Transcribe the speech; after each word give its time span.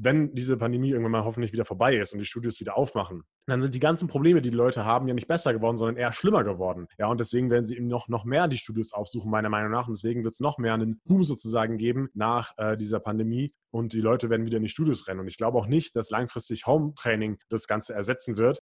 wenn 0.00 0.32
diese 0.32 0.56
Pandemie 0.56 0.90
irgendwann 0.90 1.10
mal 1.10 1.24
hoffentlich 1.24 1.52
wieder 1.52 1.64
vorbei 1.64 1.96
ist 1.96 2.12
und 2.12 2.20
die 2.20 2.24
Studios 2.24 2.60
wieder 2.60 2.78
aufmachen, 2.78 3.24
dann 3.46 3.60
sind 3.60 3.74
die 3.74 3.80
ganzen 3.80 4.06
Probleme, 4.06 4.40
die 4.40 4.50
die 4.50 4.56
Leute 4.56 4.84
haben, 4.84 5.08
ja 5.08 5.14
nicht 5.14 5.26
besser 5.26 5.52
geworden, 5.52 5.76
sondern 5.76 5.96
eher 5.96 6.12
schlimmer 6.12 6.44
geworden. 6.44 6.86
Ja, 6.98 7.08
und 7.08 7.18
deswegen 7.18 7.50
werden 7.50 7.66
sie 7.66 7.76
eben 7.76 7.88
noch, 7.88 8.06
noch 8.06 8.24
mehr 8.24 8.46
die 8.46 8.58
Studios 8.58 8.92
aufsuchen, 8.92 9.28
meiner 9.30 9.48
Meinung 9.48 9.72
nach. 9.72 9.88
Und 9.88 9.96
deswegen 9.96 10.22
wird 10.22 10.34
es 10.34 10.40
noch 10.40 10.56
mehr 10.58 10.74
einen 10.74 11.00
Boom 11.04 11.24
sozusagen 11.24 11.78
geben 11.78 12.08
nach 12.14 12.52
äh, 12.58 12.76
dieser 12.76 13.00
Pandemie 13.00 13.52
und 13.70 13.92
die 13.92 14.00
Leute 14.00 14.30
werden 14.30 14.46
wieder 14.46 14.58
in 14.58 14.62
die 14.62 14.68
Studios 14.68 15.08
rennen. 15.08 15.20
Und 15.20 15.28
ich 15.28 15.36
glaube 15.36 15.58
auch 15.58 15.66
nicht, 15.66 15.96
dass 15.96 16.10
langfristig 16.10 16.66
Home-Training 16.66 17.38
das 17.48 17.66
Ganze 17.66 17.92
ersetzen 17.92 18.36
wird. 18.36 18.58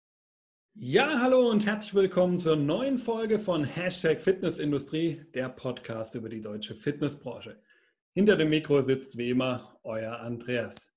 Ja, 0.76 1.20
hallo 1.20 1.50
und 1.50 1.66
herzlich 1.66 1.96
willkommen 1.96 2.38
zur 2.38 2.56
neuen 2.56 2.98
Folge 3.00 3.40
von 3.40 3.64
Hashtag 3.64 4.22
Fitnessindustrie, 4.22 5.22
der 5.34 5.50
Podcast 5.50 6.14
über 6.16 6.30
die 6.30 6.42
deutsche 6.42 6.76
Fitnessbranche. 6.76 7.60
Hinter 8.14 8.38
dem 8.38 8.50
Mikro 8.50 8.84
sitzt 8.84 9.18
wie 9.18 9.32
immer 9.32 9.80
euer 9.84 10.20
Andreas. 10.20 10.93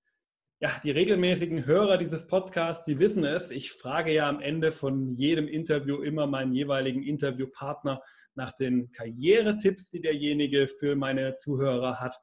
Ja, 0.59 0.71
die 0.83 0.91
regelmäßigen 0.91 1.67
Hörer 1.67 1.99
dieses 1.99 2.27
Podcasts, 2.27 2.83
die 2.85 2.99
wissen 2.99 3.27
es. 3.27 3.51
Ich 3.51 3.73
frage 3.73 4.11
ja 4.15 4.27
am 4.27 4.41
Ende 4.41 4.73
von 4.73 5.15
jedem 5.15 5.49
Interview 5.49 6.01
immer 6.01 6.27
meinen 6.27 6.55
jeweiligen 6.55 7.03
Interviewpartner 7.03 8.01
nach 8.35 8.53
den 8.53 8.91
Karrieretipps, 8.91 9.91
die 9.91 10.01
derjenige 10.01 10.67
für 10.67 10.97
meine 10.97 11.35
Zuhörer 11.37 12.01
hat. 12.01 12.17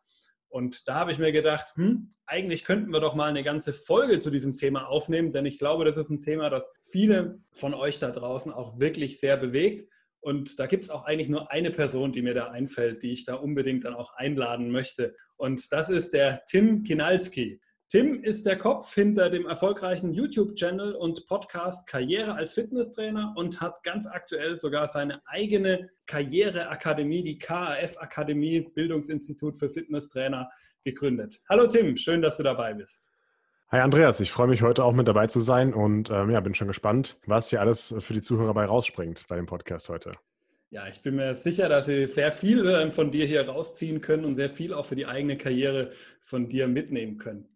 Und 0.50 0.88
da 0.88 0.96
habe 0.96 1.12
ich 1.12 1.20
mir 1.20 1.32
gedacht, 1.32 1.76
hm, 1.76 2.16
eigentlich 2.26 2.64
könnten 2.64 2.92
wir 2.92 3.02
doch 3.02 3.14
mal 3.14 3.30
eine 3.30 3.44
ganze 3.44 3.72
Folge 3.72 4.18
zu 4.18 4.32
diesem 4.32 4.56
Thema 4.56 4.88
aufnehmen, 4.88 5.32
denn 5.32 5.46
ich 5.46 5.60
glaube, 5.60 5.86
das 5.86 5.98
ist 5.98 6.10
ein 6.10 6.24
Thema, 6.24 6.50
das 6.50 6.66
viele 6.82 7.40
von 7.52 7.76
euch 7.76 8.00
da 8.00 8.10
draußen 8.10 8.52
auch 8.52 8.80
wirklich 8.80 9.20
sehr 9.20 9.38
bewegt. 9.38 9.88
Und 10.22 10.58
da 10.58 10.66
gibt 10.66 10.86
es 10.86 10.90
auch 10.90 11.04
eigentlich 11.04 11.30
nur 11.30 11.52
eine 11.52 11.70
Person, 11.70 12.12
die 12.12 12.24
mir 12.24 12.34
da 12.34 12.48
einfällt, 12.48 13.04
die 13.04 13.12
ich 13.12 13.26
da 13.26 13.36
unbedingt 13.36 13.84
dann 13.84 13.94
auch 13.94 14.14
einladen 14.16 14.72
möchte. 14.72 15.14
Und 15.38 15.72
das 15.72 15.90
ist 15.90 16.14
der 16.14 16.44
Tim 16.48 16.82
Kinalski. 16.82 17.60
Tim 17.94 18.24
ist 18.24 18.48
der 18.48 18.58
Kopf 18.58 18.92
hinter 18.96 19.30
dem 19.30 19.46
erfolgreichen 19.46 20.16
YouTube-Channel 20.16 20.96
und 20.96 21.28
Podcast 21.28 21.86
Karriere 21.86 22.34
als 22.34 22.54
Fitnesstrainer 22.54 23.36
und 23.38 23.62
hat 23.62 23.84
ganz 23.84 24.08
aktuell 24.08 24.58
sogar 24.58 24.88
seine 24.88 25.22
eigene 25.28 25.92
Karriereakademie, 26.08 27.22
die 27.22 27.38
KAF 27.38 28.00
Akademie, 28.00 28.62
Bildungsinstitut 28.62 29.60
für 29.60 29.70
Fitnesstrainer, 29.70 30.50
gegründet. 30.84 31.40
Hallo 31.48 31.68
Tim, 31.68 31.96
schön, 31.96 32.24
dass 32.24 32.38
du 32.38 32.42
dabei 32.42 32.74
bist. 32.74 33.12
Hi 33.72 33.82
Andreas, 33.82 34.20
ich 34.22 34.32
freue 34.32 34.48
mich 34.48 34.64
heute 34.64 34.84
auch 34.84 34.94
mit 34.94 35.08
dabei 35.08 35.28
zu 35.28 35.40
sein 35.40 35.72
und 35.72 36.10
ähm, 36.10 36.32
ja, 36.32 36.40
bin 36.40 36.56
schon 36.56 36.70
gespannt, 36.70 37.20
was 37.28 37.52
hier 37.52 37.62
alles 37.62 37.94
für 38.00 38.14
die 38.14 38.22
Zuhörer 38.22 38.56
bei 38.56 38.66
rausspringt 38.66 39.26
bei 39.28 39.36
dem 39.36 39.46
Podcast 39.46 39.90
heute. 39.90 40.14
Ja, 40.72 40.88
ich 40.88 41.04
bin 41.04 41.18
mir 41.18 41.36
sicher, 41.36 41.70
dass 41.70 41.86
sie 41.86 42.08
sehr 42.08 42.32
viel 42.32 42.66
ähm, 42.66 42.92
von 42.92 43.12
dir 43.12 43.28
hier 43.28 43.48
rausziehen 43.48 44.02
können 44.02 44.26
und 44.26 44.34
sehr 44.34 44.50
viel 44.50 44.74
auch 44.74 44.88
für 44.88 44.96
die 44.96 45.06
eigene 45.06 45.38
Karriere 45.38 45.92
von 46.22 46.50
dir 46.50 46.68
mitnehmen 46.68 47.20
können. 47.20 47.53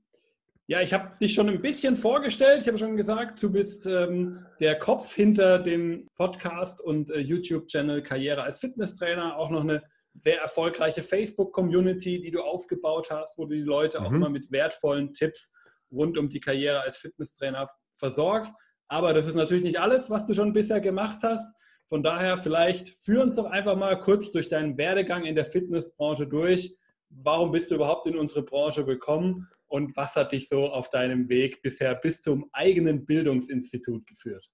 Ja, 0.70 0.82
ich 0.82 0.92
habe 0.94 1.18
dich 1.22 1.34
schon 1.34 1.48
ein 1.48 1.62
bisschen 1.62 1.96
vorgestellt. 1.96 2.62
Ich 2.62 2.68
habe 2.68 2.78
schon 2.78 2.98
gesagt, 2.98 3.42
du 3.42 3.50
bist 3.50 3.86
ähm, 3.86 4.46
der 4.60 4.78
Kopf 4.78 5.16
hinter 5.16 5.60
dem 5.60 6.10
Podcast 6.16 6.82
und 6.82 7.10
äh, 7.10 7.20
YouTube-Channel 7.20 8.04
Karriere 8.04 8.44
als 8.44 8.60
Fitnesstrainer. 8.60 9.38
Auch 9.38 9.50
noch 9.50 9.62
eine 9.62 9.82
sehr 10.14 10.42
erfolgreiche 10.42 11.04
Facebook-Community, 11.04 12.20
die 12.20 12.32
du 12.32 12.42
aufgebaut 12.42 13.10
hast, 13.12 13.38
wo 13.38 13.46
du 13.46 13.56
die 13.56 13.62
Leute 13.62 14.02
mhm. 14.02 14.06
auch 14.06 14.12
immer 14.12 14.30
mit 14.30 14.52
wertvollen 14.52 15.14
Tipps 15.14 15.54
rund 15.90 16.18
um 16.18 16.28
die 16.28 16.42
Karriere 16.42 16.82
als 16.82 16.98
Fitnesstrainer 16.98 17.70
versorgst. 17.94 18.52
Aber 18.90 19.14
das 19.14 19.26
ist 19.26 19.36
natürlich 19.36 19.64
nicht 19.64 19.80
alles, 19.80 20.10
was 20.10 20.28
du 20.28 20.34
schon 20.34 20.52
bisher 20.52 20.82
gemacht 20.82 21.20
hast. 21.24 21.56
Von 21.88 22.04
daher 22.04 22.38
vielleicht 22.38 22.90
führ 22.90 23.24
uns 23.24 23.36
doch 23.36 23.46
einfach 23.46 23.78
mal 23.78 23.98
kurz 24.02 24.32
durch 24.32 24.50
deinen 24.50 24.78
Werdegang 24.78 25.24
in 25.24 25.36
der 25.36 25.46
Fitnessbranche 25.46 26.28
durch. 26.28 26.76
Warum 27.10 27.54
bist 27.54 27.72
du 27.72 27.76
überhaupt 27.76 28.06
in 28.08 28.18
unsere 28.18 28.44
Branche 28.44 28.84
gekommen 28.84 29.48
und 29.68 29.96
was 29.96 30.16
hat 30.16 30.32
dich 30.32 30.48
so 30.50 30.68
auf 30.68 30.90
deinem 30.90 31.30
Weg 31.30 31.62
bisher 31.62 31.96
bis 31.96 32.22
zum 32.22 32.50
eigenen 32.54 33.06
Bildungsinstitut 33.06 34.06
geführt? 34.08 34.50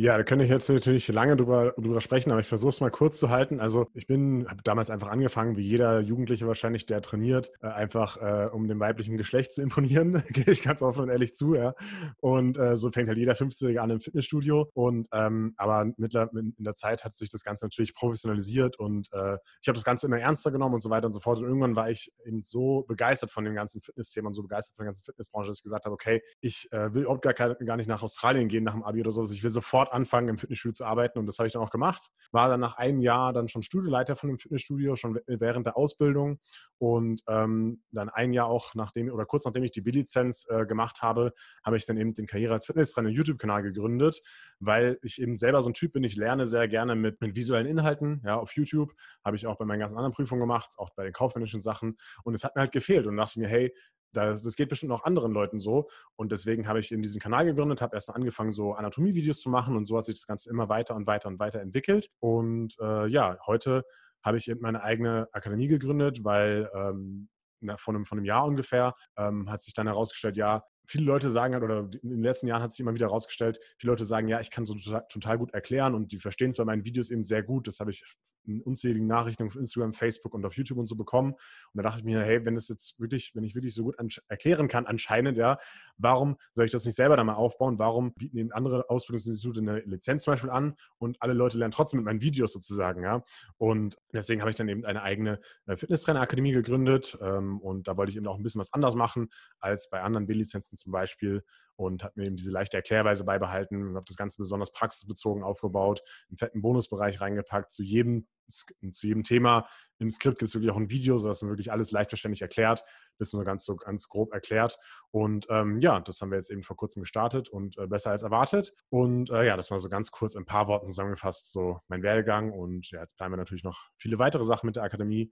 Ja, 0.00 0.16
da 0.16 0.22
könnte 0.22 0.44
ich 0.44 0.50
jetzt 0.52 0.70
natürlich 0.70 1.08
lange 1.08 1.34
drüber, 1.34 1.72
drüber 1.76 2.00
sprechen, 2.00 2.30
aber 2.30 2.40
ich 2.40 2.46
versuche 2.46 2.68
es 2.68 2.80
mal 2.80 2.88
kurz 2.88 3.18
zu 3.18 3.30
halten. 3.30 3.58
Also 3.58 3.88
ich 3.94 4.06
bin, 4.06 4.46
habe 4.48 4.62
damals 4.62 4.90
einfach 4.90 5.08
angefangen, 5.08 5.56
wie 5.56 5.66
jeder 5.66 5.98
Jugendliche 5.98 6.46
wahrscheinlich, 6.46 6.86
der 6.86 7.02
trainiert, 7.02 7.50
äh, 7.62 7.66
einfach 7.66 8.16
äh, 8.18 8.48
um 8.52 8.68
dem 8.68 8.78
weiblichen 8.78 9.16
Geschlecht 9.16 9.52
zu 9.52 9.60
imponieren, 9.60 10.22
gehe 10.30 10.52
ich 10.52 10.62
ganz 10.62 10.82
offen 10.82 11.02
und 11.02 11.08
ehrlich 11.08 11.34
zu, 11.34 11.56
ja. 11.56 11.74
Und 12.20 12.56
äh, 12.58 12.76
so 12.76 12.92
fängt 12.92 13.08
halt 13.08 13.18
jeder 13.18 13.32
50er 13.32 13.76
an 13.78 13.90
im 13.90 14.00
Fitnessstudio. 14.00 14.70
Und 14.72 15.08
ähm, 15.10 15.54
aber 15.56 15.86
mittler, 15.96 16.30
in 16.32 16.54
der 16.60 16.76
Zeit 16.76 17.04
hat 17.04 17.12
sich 17.12 17.28
das 17.28 17.42
Ganze 17.42 17.64
natürlich 17.64 17.92
professionalisiert 17.92 18.78
und 18.78 19.08
äh, 19.12 19.38
ich 19.60 19.66
habe 19.66 19.74
das 19.74 19.84
Ganze 19.84 20.06
immer 20.06 20.20
ernster 20.20 20.52
genommen 20.52 20.74
und 20.74 20.80
so 20.80 20.90
weiter 20.90 21.06
und 21.06 21.12
so 21.12 21.18
fort. 21.18 21.38
Und 21.38 21.46
irgendwann 21.46 21.74
war 21.74 21.90
ich 21.90 22.12
eben 22.24 22.44
so 22.44 22.84
begeistert 22.86 23.32
von 23.32 23.44
dem 23.44 23.56
ganzen 23.56 23.82
Fitnessthema 23.82 24.28
und 24.28 24.34
so 24.34 24.42
begeistert 24.42 24.76
von 24.76 24.84
der 24.84 24.90
ganzen 24.90 25.04
Fitnessbranche, 25.04 25.48
dass 25.48 25.56
ich 25.56 25.64
gesagt 25.64 25.86
habe, 25.86 25.94
okay, 25.94 26.22
ich 26.40 26.68
äh, 26.70 26.94
will 26.94 27.02
überhaupt 27.02 27.22
gar, 27.22 27.34
gar 27.34 27.76
nicht 27.76 27.88
nach 27.88 28.04
Australien 28.04 28.46
gehen 28.46 28.62
nach 28.62 28.74
dem 28.74 28.84
Abi 28.84 29.00
oder 29.00 29.10
so. 29.10 29.24
Ich 29.24 29.42
will 29.42 29.50
sofort 29.50 29.87
sofort 29.88 29.92
anfangen, 29.92 30.28
im 30.28 30.38
Fitnessstudio 30.38 30.72
zu 30.72 30.84
arbeiten. 30.84 31.18
Und 31.18 31.26
das 31.26 31.38
habe 31.38 31.46
ich 31.46 31.52
dann 31.52 31.62
auch 31.62 31.70
gemacht. 31.70 32.10
War 32.32 32.48
dann 32.48 32.60
nach 32.60 32.76
einem 32.76 33.00
Jahr 33.00 33.32
dann 33.32 33.48
schon 33.48 33.62
Studioleiter 33.62 34.16
von 34.16 34.28
dem 34.28 34.38
Fitnessstudio, 34.38 34.96
schon 34.96 35.18
während 35.26 35.66
der 35.66 35.76
Ausbildung. 35.76 36.38
Und 36.78 37.22
ähm, 37.28 37.82
dann 37.92 38.08
ein 38.08 38.32
Jahr 38.32 38.46
auch 38.46 38.74
nachdem, 38.74 39.10
oder 39.10 39.24
kurz 39.24 39.44
nachdem 39.44 39.64
ich 39.64 39.72
die 39.72 39.80
B-Lizenz 39.80 40.46
äh, 40.48 40.66
gemacht 40.66 41.02
habe, 41.02 41.32
habe 41.64 41.76
ich 41.76 41.86
dann 41.86 41.96
eben 41.96 42.14
den 42.14 42.26
Karriere 42.26 42.54
als 42.54 42.66
Fitnesstrainer 42.66 43.10
YouTube-Kanal 43.10 43.62
gegründet, 43.62 44.22
weil 44.60 44.98
ich 45.02 45.20
eben 45.20 45.36
selber 45.36 45.62
so 45.62 45.70
ein 45.70 45.74
Typ 45.74 45.92
bin. 45.92 46.04
Ich 46.04 46.16
lerne 46.16 46.46
sehr 46.46 46.68
gerne 46.68 46.94
mit, 46.94 47.20
mit 47.20 47.34
visuellen 47.34 47.66
Inhalten. 47.66 48.22
Ja, 48.24 48.36
auf 48.36 48.52
YouTube 48.54 48.92
habe 49.24 49.36
ich 49.36 49.46
auch 49.46 49.56
bei 49.56 49.64
meinen 49.64 49.80
ganzen 49.80 49.96
anderen 49.96 50.14
Prüfungen 50.14 50.40
gemacht, 50.40 50.74
auch 50.76 50.90
bei 50.90 51.04
den 51.04 51.12
kaufmännischen 51.12 51.60
Sachen. 51.60 51.96
Und 52.24 52.34
es 52.34 52.44
hat 52.44 52.54
mir 52.54 52.60
halt 52.60 52.72
gefehlt. 52.72 53.06
Und 53.06 53.16
dachte 53.16 53.40
mir, 53.40 53.48
hey, 53.48 53.74
das, 54.12 54.42
das 54.42 54.56
geht 54.56 54.68
bestimmt 54.68 54.92
auch 54.92 55.04
anderen 55.04 55.32
Leuten 55.32 55.60
so. 55.60 55.88
Und 56.16 56.32
deswegen 56.32 56.66
habe 56.66 56.80
ich 56.80 56.92
eben 56.92 57.02
diesen 57.02 57.20
Kanal 57.20 57.44
gegründet, 57.44 57.80
habe 57.80 57.96
erstmal 57.96 58.16
angefangen, 58.16 58.52
so 58.52 58.72
Anatomie-Videos 58.72 59.40
zu 59.40 59.50
machen 59.50 59.76
und 59.76 59.86
so 59.86 59.96
hat 59.96 60.04
sich 60.04 60.16
das 60.16 60.26
Ganze 60.26 60.50
immer 60.50 60.68
weiter 60.68 60.94
und 60.94 61.06
weiter 61.06 61.28
und 61.28 61.38
weiter 61.38 61.60
entwickelt. 61.60 62.10
Und 62.20 62.76
äh, 62.80 63.06
ja, 63.08 63.38
heute 63.46 63.84
habe 64.22 64.38
ich 64.38 64.48
eben 64.48 64.60
meine 64.60 64.82
eigene 64.82 65.28
Akademie 65.32 65.68
gegründet, 65.68 66.24
weil 66.24 66.70
ähm, 66.74 67.28
von, 67.76 67.96
einem, 67.96 68.06
von 68.06 68.18
einem 68.18 68.24
Jahr 68.24 68.44
ungefähr 68.44 68.94
ähm, 69.16 69.50
hat 69.50 69.62
sich 69.62 69.74
dann 69.74 69.86
herausgestellt, 69.86 70.36
ja, 70.36 70.62
viele 70.88 71.04
Leute 71.04 71.30
sagen 71.30 71.54
halt, 71.54 71.62
oder 71.62 71.88
in 72.02 72.08
den 72.08 72.22
letzten 72.22 72.48
Jahren 72.48 72.62
hat 72.62 72.72
sich 72.72 72.80
immer 72.80 72.94
wieder 72.94 73.06
herausgestellt, 73.06 73.60
viele 73.78 73.92
Leute 73.92 74.06
sagen, 74.06 74.26
ja, 74.26 74.40
ich 74.40 74.50
kann 74.50 74.66
so 74.66 74.74
total, 75.08 75.38
gut 75.38 75.52
erklären 75.52 75.94
und 75.94 76.10
die 76.10 76.18
verstehen 76.18 76.50
es 76.50 76.56
bei 76.56 76.64
meinen 76.64 76.84
Videos 76.84 77.10
eben 77.10 77.22
sehr 77.22 77.42
gut. 77.42 77.68
Das 77.68 77.78
habe 77.78 77.90
ich 77.90 78.02
in 78.48 78.62
unzähligen 78.62 79.06
Nachrichten 79.06 79.46
auf 79.46 79.56
Instagram, 79.56 79.92
Facebook 79.92 80.34
und 80.34 80.44
auf 80.46 80.54
YouTube 80.54 80.78
und 80.78 80.88
so 80.88 80.96
bekommen. 80.96 81.32
Und 81.32 81.74
da 81.74 81.82
dachte 81.82 81.98
ich 81.98 82.04
mir, 82.04 82.22
hey, 82.22 82.44
wenn 82.44 82.54
das 82.54 82.68
jetzt 82.68 82.98
wirklich, 82.98 83.32
wenn 83.34 83.44
ich 83.44 83.54
wirklich 83.54 83.74
so 83.74 83.84
gut 83.84 83.96
erklären 84.28 84.68
kann, 84.68 84.86
anscheinend, 84.86 85.36
ja, 85.36 85.58
warum 85.98 86.36
soll 86.52 86.64
ich 86.64 86.70
das 86.70 86.84
nicht 86.84 86.94
selber 86.94 87.16
da 87.16 87.24
mal 87.24 87.34
aufbauen? 87.34 87.78
Warum 87.78 88.14
bieten 88.14 88.38
eben 88.38 88.52
andere 88.52 88.88
Ausbildungsinstitute 88.88 89.60
eine 89.60 89.80
Lizenz 89.80 90.24
zum 90.24 90.32
Beispiel 90.32 90.50
an 90.50 90.74
und 90.98 91.20
alle 91.20 91.34
Leute 91.34 91.58
lernen 91.58 91.72
trotzdem 91.72 91.98
mit 91.98 92.06
meinen 92.06 92.22
Videos 92.22 92.52
sozusagen, 92.52 93.02
ja? 93.02 93.22
Und 93.58 93.98
deswegen 94.12 94.40
habe 94.40 94.50
ich 94.50 94.56
dann 94.56 94.68
eben 94.68 94.84
eine 94.84 95.02
eigene 95.02 95.40
äh, 95.66 95.76
Fitnesstrainerakademie 95.76 96.52
gegründet 96.52 97.18
ähm, 97.20 97.60
und 97.60 97.86
da 97.86 97.96
wollte 97.96 98.10
ich 98.10 98.16
eben 98.16 98.26
auch 98.26 98.36
ein 98.36 98.42
bisschen 98.42 98.60
was 98.60 98.72
anders 98.72 98.94
machen 98.94 99.28
als 99.60 99.90
bei 99.90 100.00
anderen 100.00 100.26
B-Lizenzen 100.26 100.76
zum 100.78 100.92
Beispiel 100.92 101.42
und 101.78 102.02
habe 102.02 102.14
mir 102.16 102.26
eben 102.26 102.36
diese 102.36 102.50
leichte 102.50 102.76
Erklärweise 102.76 103.24
beibehalten 103.24 103.80
und 103.86 103.94
habe 103.94 104.04
das 104.04 104.16
Ganze 104.16 104.36
besonders 104.38 104.72
praxisbezogen 104.72 105.44
aufgebaut, 105.44 106.02
einen 106.28 106.36
fetten 106.36 106.60
Bonusbereich 106.60 107.20
reingepackt. 107.20 107.70
Zu 107.70 107.84
jedem, 107.84 108.26
zu 108.48 109.06
jedem 109.06 109.22
Thema 109.22 109.68
im 109.98 110.10
Skript 110.10 110.40
gibt 110.40 110.48
es 110.48 110.54
wirklich 110.56 110.72
auch 110.72 110.76
ein 110.76 110.90
Video, 110.90 111.18
sodass 111.18 111.40
man 111.40 111.52
wirklich 111.52 111.70
alles 111.70 111.92
leicht 111.92 112.10
verständlich 112.10 112.42
erklärt. 112.42 112.82
Das 113.18 113.32
nur 113.32 113.44
ganz 113.44 113.64
so 113.64 113.76
ganz 113.76 114.08
grob 114.08 114.32
erklärt. 114.32 114.76
Und 115.12 115.46
ähm, 115.50 115.78
ja, 115.78 116.00
das 116.00 116.20
haben 116.20 116.32
wir 116.32 116.38
jetzt 116.38 116.50
eben 116.50 116.64
vor 116.64 116.76
kurzem 116.76 117.02
gestartet 117.02 117.48
und 117.48 117.78
äh, 117.78 117.86
besser 117.86 118.10
als 118.10 118.24
erwartet. 118.24 118.74
Und 118.88 119.30
äh, 119.30 119.46
ja, 119.46 119.56
das 119.56 119.70
war 119.70 119.78
so 119.78 119.88
ganz 119.88 120.10
kurz 120.10 120.34
in 120.34 120.42
ein 120.42 120.46
paar 120.46 120.66
Worten 120.66 120.88
zusammengefasst, 120.88 121.52
so 121.52 121.78
mein 121.86 122.02
Werdegang. 122.02 122.50
Und 122.50 122.90
ja, 122.90 123.02
jetzt 123.02 123.16
planen 123.16 123.34
wir 123.34 123.36
natürlich 123.36 123.62
noch 123.62 123.88
viele 123.96 124.18
weitere 124.18 124.42
Sachen 124.42 124.66
mit 124.66 124.74
der 124.74 124.82
Akademie. 124.82 125.30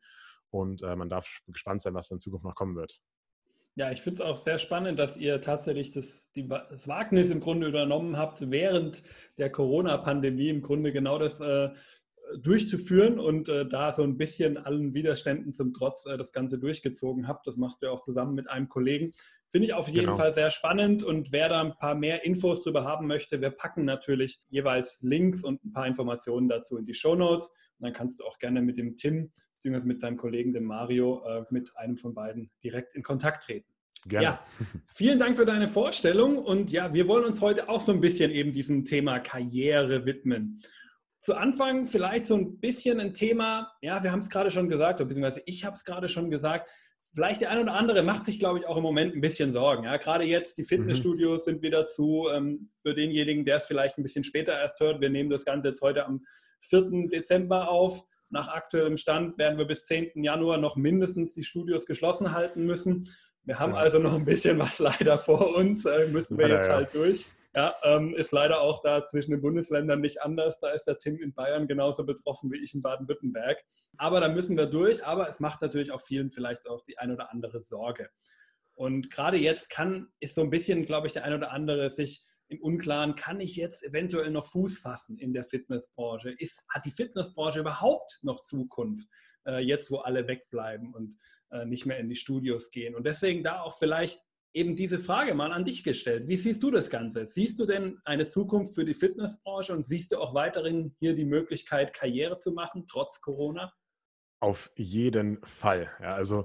Und 0.51 0.83
äh, 0.83 0.95
man 0.95 1.09
darf 1.09 1.41
gespannt 1.49 1.83
sein, 1.83 1.95
was 1.95 2.09
in 2.13 2.21
Zukunft 2.21 2.45
noch 2.45 2.55
kommen 2.55 2.77
wird. 2.77 3.01
Ja, 3.79 3.91
ich 3.91 4.01
finde 4.01 4.23
es 4.23 4.27
auch 4.27 4.37
sehr 4.37 4.57
spannend, 4.57 4.99
dass 4.99 5.19
ihr 5.19 5.43
tatsächlich 5.43 5.91
das, 5.91 6.33
die, 6.33 6.49
das 6.49 6.89
Wagnis 6.89 7.31
im 7.31 7.41
Grunde 7.41 7.69
übernommen 7.69 8.17
habt, 8.17 8.51
während 8.51 9.03
der 9.37 9.51
Corona-Pandemie 9.51 10.49
im 10.49 10.63
Grunde 10.63 10.93
genau 10.93 11.19
das 11.19 11.41
äh, 11.41 11.69
durchzuführen 12.41 13.19
und 13.19 13.51
äh, 13.51 13.69
da 13.69 13.93
so 13.93 14.03
ein 14.03 14.17
bisschen 14.17 14.57
allen 14.57 14.95
Widerständen 14.95 15.53
zum 15.53 15.75
Trotz 15.75 16.07
äh, 16.07 16.17
das 16.17 16.33
Ganze 16.33 16.59
durchgezogen 16.59 17.29
habt. 17.29 17.47
Das 17.47 17.59
machst 17.59 17.83
du 17.83 17.87
ja 17.87 17.93
auch 17.93 18.01
zusammen 18.01 18.35
mit 18.35 18.49
einem 18.49 18.71
Kollegen. 18.71 19.11
Finde 19.49 19.69
ich 19.69 19.75
auf 19.75 19.89
jeden 19.89 20.07
genau. 20.07 20.17
Fall 20.17 20.33
sehr 20.33 20.51
spannend 20.51 21.05
und 21.05 21.31
wer 21.33 21.51
da 21.51 21.61
ein 21.61 21.77
paar 21.77 21.95
mehr 21.95 22.25
Infos 22.25 22.63
darüber 22.63 22.85
haben 22.85 23.07
möchte, 23.07 23.43
wir 23.43 23.51
packen 23.51 23.85
natürlich 23.85 24.41
jeweils 24.49 25.03
Links 25.03 25.45
und 25.45 25.63
ein 25.65 25.73
paar 25.73 25.87
Informationen 25.87 26.49
dazu 26.49 26.79
in 26.79 26.87
die 26.87 26.95
Show 26.95 27.15
Notes. 27.15 27.49
Und 27.79 27.85
dann 27.85 27.93
kannst 27.93 28.21
du 28.21 28.25
auch 28.25 28.39
gerne 28.39 28.63
mit 28.63 28.79
dem 28.79 28.97
Tim 28.97 29.31
beziehungsweise 29.57 29.89
mit 29.89 30.01
seinem 30.01 30.17
Kollegen, 30.17 30.53
dem 30.53 30.65
Mario, 30.65 31.23
äh, 31.27 31.45
mit 31.51 31.77
einem 31.77 31.97
von 31.97 32.15
beiden 32.15 32.51
direkt 32.63 32.95
in 32.95 33.03
Kontakt 33.03 33.45
treten. 33.45 33.67
Gerne. 34.07 34.25
Ja, 34.25 34.47
vielen 34.87 35.19
Dank 35.19 35.37
für 35.37 35.47
deine 35.47 35.67
Vorstellung 35.67 36.39
und 36.39 36.71
ja, 36.71 36.93
wir 36.93 37.09
wollen 37.09 37.25
uns 37.25 37.41
heute 37.41 37.69
auch 37.69 37.81
so 37.81 37.93
ein 37.93 38.01
bisschen 38.01 38.31
eben 38.31 38.53
diesem 38.53 38.85
Thema 38.85 39.19
Karriere 39.19 40.07
widmen. 40.07 40.61
Zu 41.21 41.35
Anfang 41.35 41.87
vielleicht 41.87 42.27
so 42.27 42.37
ein 42.37 42.61
bisschen 42.61 43.01
ein 43.01 43.15
Thema, 43.15 43.73
ja, 43.81 44.03
wir 44.03 44.13
haben 44.13 44.21
es 44.21 44.31
gerade 44.31 44.51
schon 44.51 44.69
gesagt, 44.69 44.99
beziehungsweise 44.99 45.43
ich 45.47 45.65
habe 45.65 45.75
es 45.75 45.85
gerade 45.85 46.09
schon 46.09 46.31
gesagt, 46.31 46.71
vielleicht 47.15 47.41
der 47.41 47.51
eine 47.51 47.63
oder 47.63 47.75
andere 47.75 48.03
macht 48.03 48.27
sich, 48.27 48.39
glaube 48.39 48.61
ich, 48.61 48.67
auch 48.67 48.77
im 48.77 48.83
Moment 48.83 49.15
ein 49.15 49.21
bisschen 49.21 49.53
Sorgen. 49.53 49.85
Ja, 49.85 49.97
gerade 49.97 50.25
jetzt, 50.25 50.59
die 50.59 50.65
Fitnessstudios 50.65 51.47
mhm. 51.47 51.51
sind 51.51 51.63
wieder 51.63 51.87
zu. 51.87 52.29
Ähm, 52.33 52.71
für 52.83 52.95
denjenigen, 52.95 53.45
der 53.45 53.57
es 53.57 53.67
vielleicht 53.67 53.99
ein 53.99 54.03
bisschen 54.03 54.23
später 54.23 54.53
erst 54.53 54.79
hört, 54.81 55.01
wir 55.01 55.11
nehmen 55.11 55.31
das 55.31 55.45
Ganze 55.45 55.69
jetzt 55.69 55.81
heute 55.81 56.05
am 56.07 56.25
4. 56.61 57.09
Dezember 57.09 57.69
auf. 57.69 58.05
Nach 58.31 58.49
aktuellem 58.49 58.97
Stand 58.97 59.39
werden 59.39 59.59
wir 59.59 59.67
bis 59.67 59.85
10. 59.85 60.23
Januar 60.23 60.59
noch 60.59 60.77
mindestens 60.77 61.33
die 61.33 61.45
Studios 61.45 61.87
geschlossen 61.87 62.33
halten 62.33 62.65
müssen. 62.65 63.09
Wir 63.45 63.59
haben 63.59 63.75
ja. 63.75 63.79
also 63.79 63.99
noch 63.99 64.15
ein 64.15 64.25
bisschen 64.25 64.59
was 64.59 64.79
leider 64.79 65.19
vor 65.19 65.57
uns, 65.57 65.85
äh, 65.85 66.09
müssen 66.09 66.37
wir 66.37 66.49
jetzt 66.49 66.69
halt 66.69 66.93
durch. 66.95 67.27
Ja, 67.55 67.75
ähm, 67.85 68.15
ist 68.15 68.33
leider 68.33 68.61
auch 68.61 68.83
da 68.83 69.07
zwischen 69.07 69.31
den 69.31 69.41
Bundesländern 69.41 70.03
nicht 70.03 70.21
anders. 70.21 70.61
Da 70.61 70.73
ist 70.73 70.85
der 70.85 70.99
Tim 70.99 71.19
in 71.19 71.33
Bayern 71.33 71.67
genauso 71.67 72.05
betroffen 72.05 72.53
wie 72.53 72.63
ich 72.63 72.75
in 72.75 72.83
Baden-Württemberg. 72.83 73.57
Aber 73.97 74.21
da 74.21 74.29
müssen 74.29 74.59
wir 74.59 74.67
durch. 74.67 75.07
Aber 75.07 75.27
es 75.27 75.41
macht 75.41 75.63
natürlich 75.63 75.91
auch 75.91 76.03
vielen 76.03 76.29
vielleicht 76.29 76.69
auch 76.69 76.83
die 76.83 76.99
ein 76.99 77.11
oder 77.13 77.33
andere 77.33 77.63
Sorge. 77.63 78.11
Und 78.75 79.11
gerade 79.11 79.39
jetzt 79.39 79.71
kann, 79.71 80.09
ist 80.21 80.35
so 80.35 80.43
ein 80.43 80.51
bisschen, 80.51 80.85
glaube 80.85 81.07
ich, 81.07 81.15
der 81.15 81.25
ein 81.25 81.33
oder 81.33 81.51
andere 81.51 81.89
sich 81.89 82.23
im 82.49 82.61
Unklaren, 82.61 83.15
kann 83.15 83.41
ich 83.41 83.57
jetzt 83.57 83.83
eventuell 83.83 84.31
noch 84.31 84.47
Fuß 84.47 84.79
fassen 84.79 85.19
in 85.19 85.33
der 85.33 85.45
Fitnessbranche? 85.45 86.31
Ist, 86.39 86.65
hat 86.69 86.85
die 86.85 86.91
Fitnessbranche 86.91 87.61
überhaupt 87.61 88.21
noch 88.23 88.43
Zukunft, 88.43 89.09
äh, 89.47 89.59
jetzt 89.59 89.91
wo 89.91 89.99
alle 89.99 90.27
wegbleiben 90.29 90.95
und 90.95 91.17
äh, 91.51 91.65
nicht 91.65 91.87
mehr 91.87 91.99
in 91.99 92.09
die 92.09 92.17
Studios 92.17 92.71
gehen? 92.71 92.95
Und 92.95 93.07
deswegen 93.07 93.43
da 93.43 93.61
auch 93.61 93.79
vielleicht 93.79 94.21
eben 94.57 94.75
diese 94.75 94.99
Frage 94.99 95.35
mal 95.35 95.53
an 95.53 95.65
dich 95.65 95.85
gestellt. 95.85 96.29
Wie 96.29 96.37
siehst 96.37 96.63
du 96.63 96.71
das 96.71 96.89
Ganze? 96.89 97.27
Siehst 97.27 97.59
du 97.59 97.67
denn 97.67 97.99
eine 98.05 98.27
Zukunft 98.27 98.75
für 98.75 98.87
die 98.87 98.95
Fitnessbranche 98.95 99.75
und 99.75 99.87
siehst 99.87 100.13
du 100.13 100.19
auch 100.19 100.35
weiterhin 100.35 100.97
hier 100.99 101.15
die 101.15 101.27
Möglichkeit, 101.27 101.93
Karriere 101.93 102.39
zu 102.39 102.53
machen, 102.53 102.87
trotz 102.89 103.21
Corona? 103.21 103.73
Auf 104.41 104.71
jeden 104.77 105.45
Fall. 105.45 105.91
Ja, 106.01 106.15
also 106.15 106.45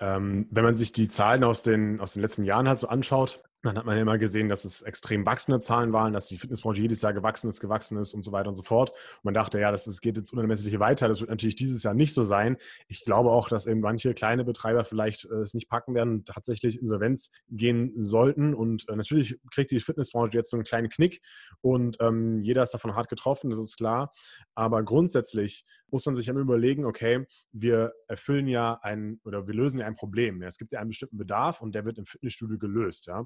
ähm, 0.00 0.48
wenn 0.50 0.64
man 0.64 0.76
sich 0.76 0.90
die 0.92 1.06
Zahlen 1.06 1.44
aus 1.44 1.62
den, 1.62 2.00
aus 2.00 2.14
den 2.14 2.22
letzten 2.22 2.42
Jahren 2.42 2.68
halt 2.68 2.80
so 2.80 2.88
anschaut, 2.88 3.42
dann 3.62 3.78
hat 3.78 3.86
man 3.86 3.96
ja 3.96 4.02
immer 4.02 4.18
gesehen, 4.18 4.48
dass 4.48 4.64
es 4.64 4.82
extrem 4.82 5.24
wachsende 5.24 5.60
Zahlen 5.60 5.92
waren, 5.92 6.12
dass 6.12 6.26
die 6.26 6.36
Fitnessbranche 6.36 6.82
jedes 6.82 7.00
Jahr 7.02 7.12
gewachsen 7.12 7.48
ist, 7.48 7.60
gewachsen 7.60 7.96
ist 7.96 8.12
und 8.12 8.24
so 8.24 8.32
weiter 8.32 8.48
und 8.48 8.56
so 8.56 8.62
fort. 8.62 8.90
Und 8.90 9.24
man 9.24 9.34
dachte, 9.34 9.60
ja, 9.60 9.70
das, 9.70 9.84
das 9.84 10.00
geht 10.00 10.16
jetzt 10.16 10.32
unermesslich 10.32 10.78
weiter. 10.80 11.06
Das 11.06 11.20
wird 11.20 11.30
natürlich 11.30 11.54
dieses 11.54 11.82
Jahr 11.84 11.94
nicht 11.94 12.12
so 12.12 12.24
sein. 12.24 12.56
Ich 12.88 13.04
glaube 13.04 13.30
auch, 13.30 13.48
dass 13.48 13.66
eben 13.68 13.80
manche 13.80 14.14
kleine 14.14 14.44
Betreiber 14.44 14.84
vielleicht 14.84 15.26
äh, 15.26 15.36
es 15.36 15.54
nicht 15.54 15.68
packen 15.68 15.94
werden, 15.94 16.24
tatsächlich 16.24 16.80
Insolvenz 16.80 17.30
gehen 17.50 17.92
sollten. 17.94 18.52
Und 18.52 18.88
äh, 18.88 18.96
natürlich 18.96 19.38
kriegt 19.52 19.70
die 19.70 19.80
Fitnessbranche 19.80 20.36
jetzt 20.36 20.50
so 20.50 20.56
einen 20.56 20.64
kleinen 20.64 20.88
Knick 20.88 21.22
und 21.60 21.96
ähm, 22.00 22.42
jeder 22.42 22.64
ist 22.64 22.74
davon 22.74 22.96
hart 22.96 23.08
getroffen, 23.08 23.50
das 23.50 23.60
ist 23.60 23.76
klar. 23.76 24.12
Aber 24.56 24.82
grundsätzlich 24.82 25.64
muss 25.88 26.04
man 26.06 26.16
sich 26.16 26.26
immer 26.26 26.40
überlegen, 26.40 26.84
okay, 26.84 27.26
wir 27.52 27.92
erfüllen 28.08 28.48
ja 28.48 28.80
ein 28.82 29.20
oder 29.24 29.46
wir 29.46 29.54
lösen 29.54 29.78
ja 29.78 29.86
ein 29.86 29.94
Problem. 29.94 30.42
Ja, 30.42 30.48
es 30.48 30.58
gibt 30.58 30.72
ja 30.72 30.80
einen 30.80 30.88
bestimmten 30.88 31.18
Bedarf 31.18 31.60
und 31.60 31.74
der 31.74 31.84
wird 31.84 31.98
im 31.98 32.06
Fitnessstudio 32.06 32.58
gelöst. 32.58 33.06
Ja 33.06 33.24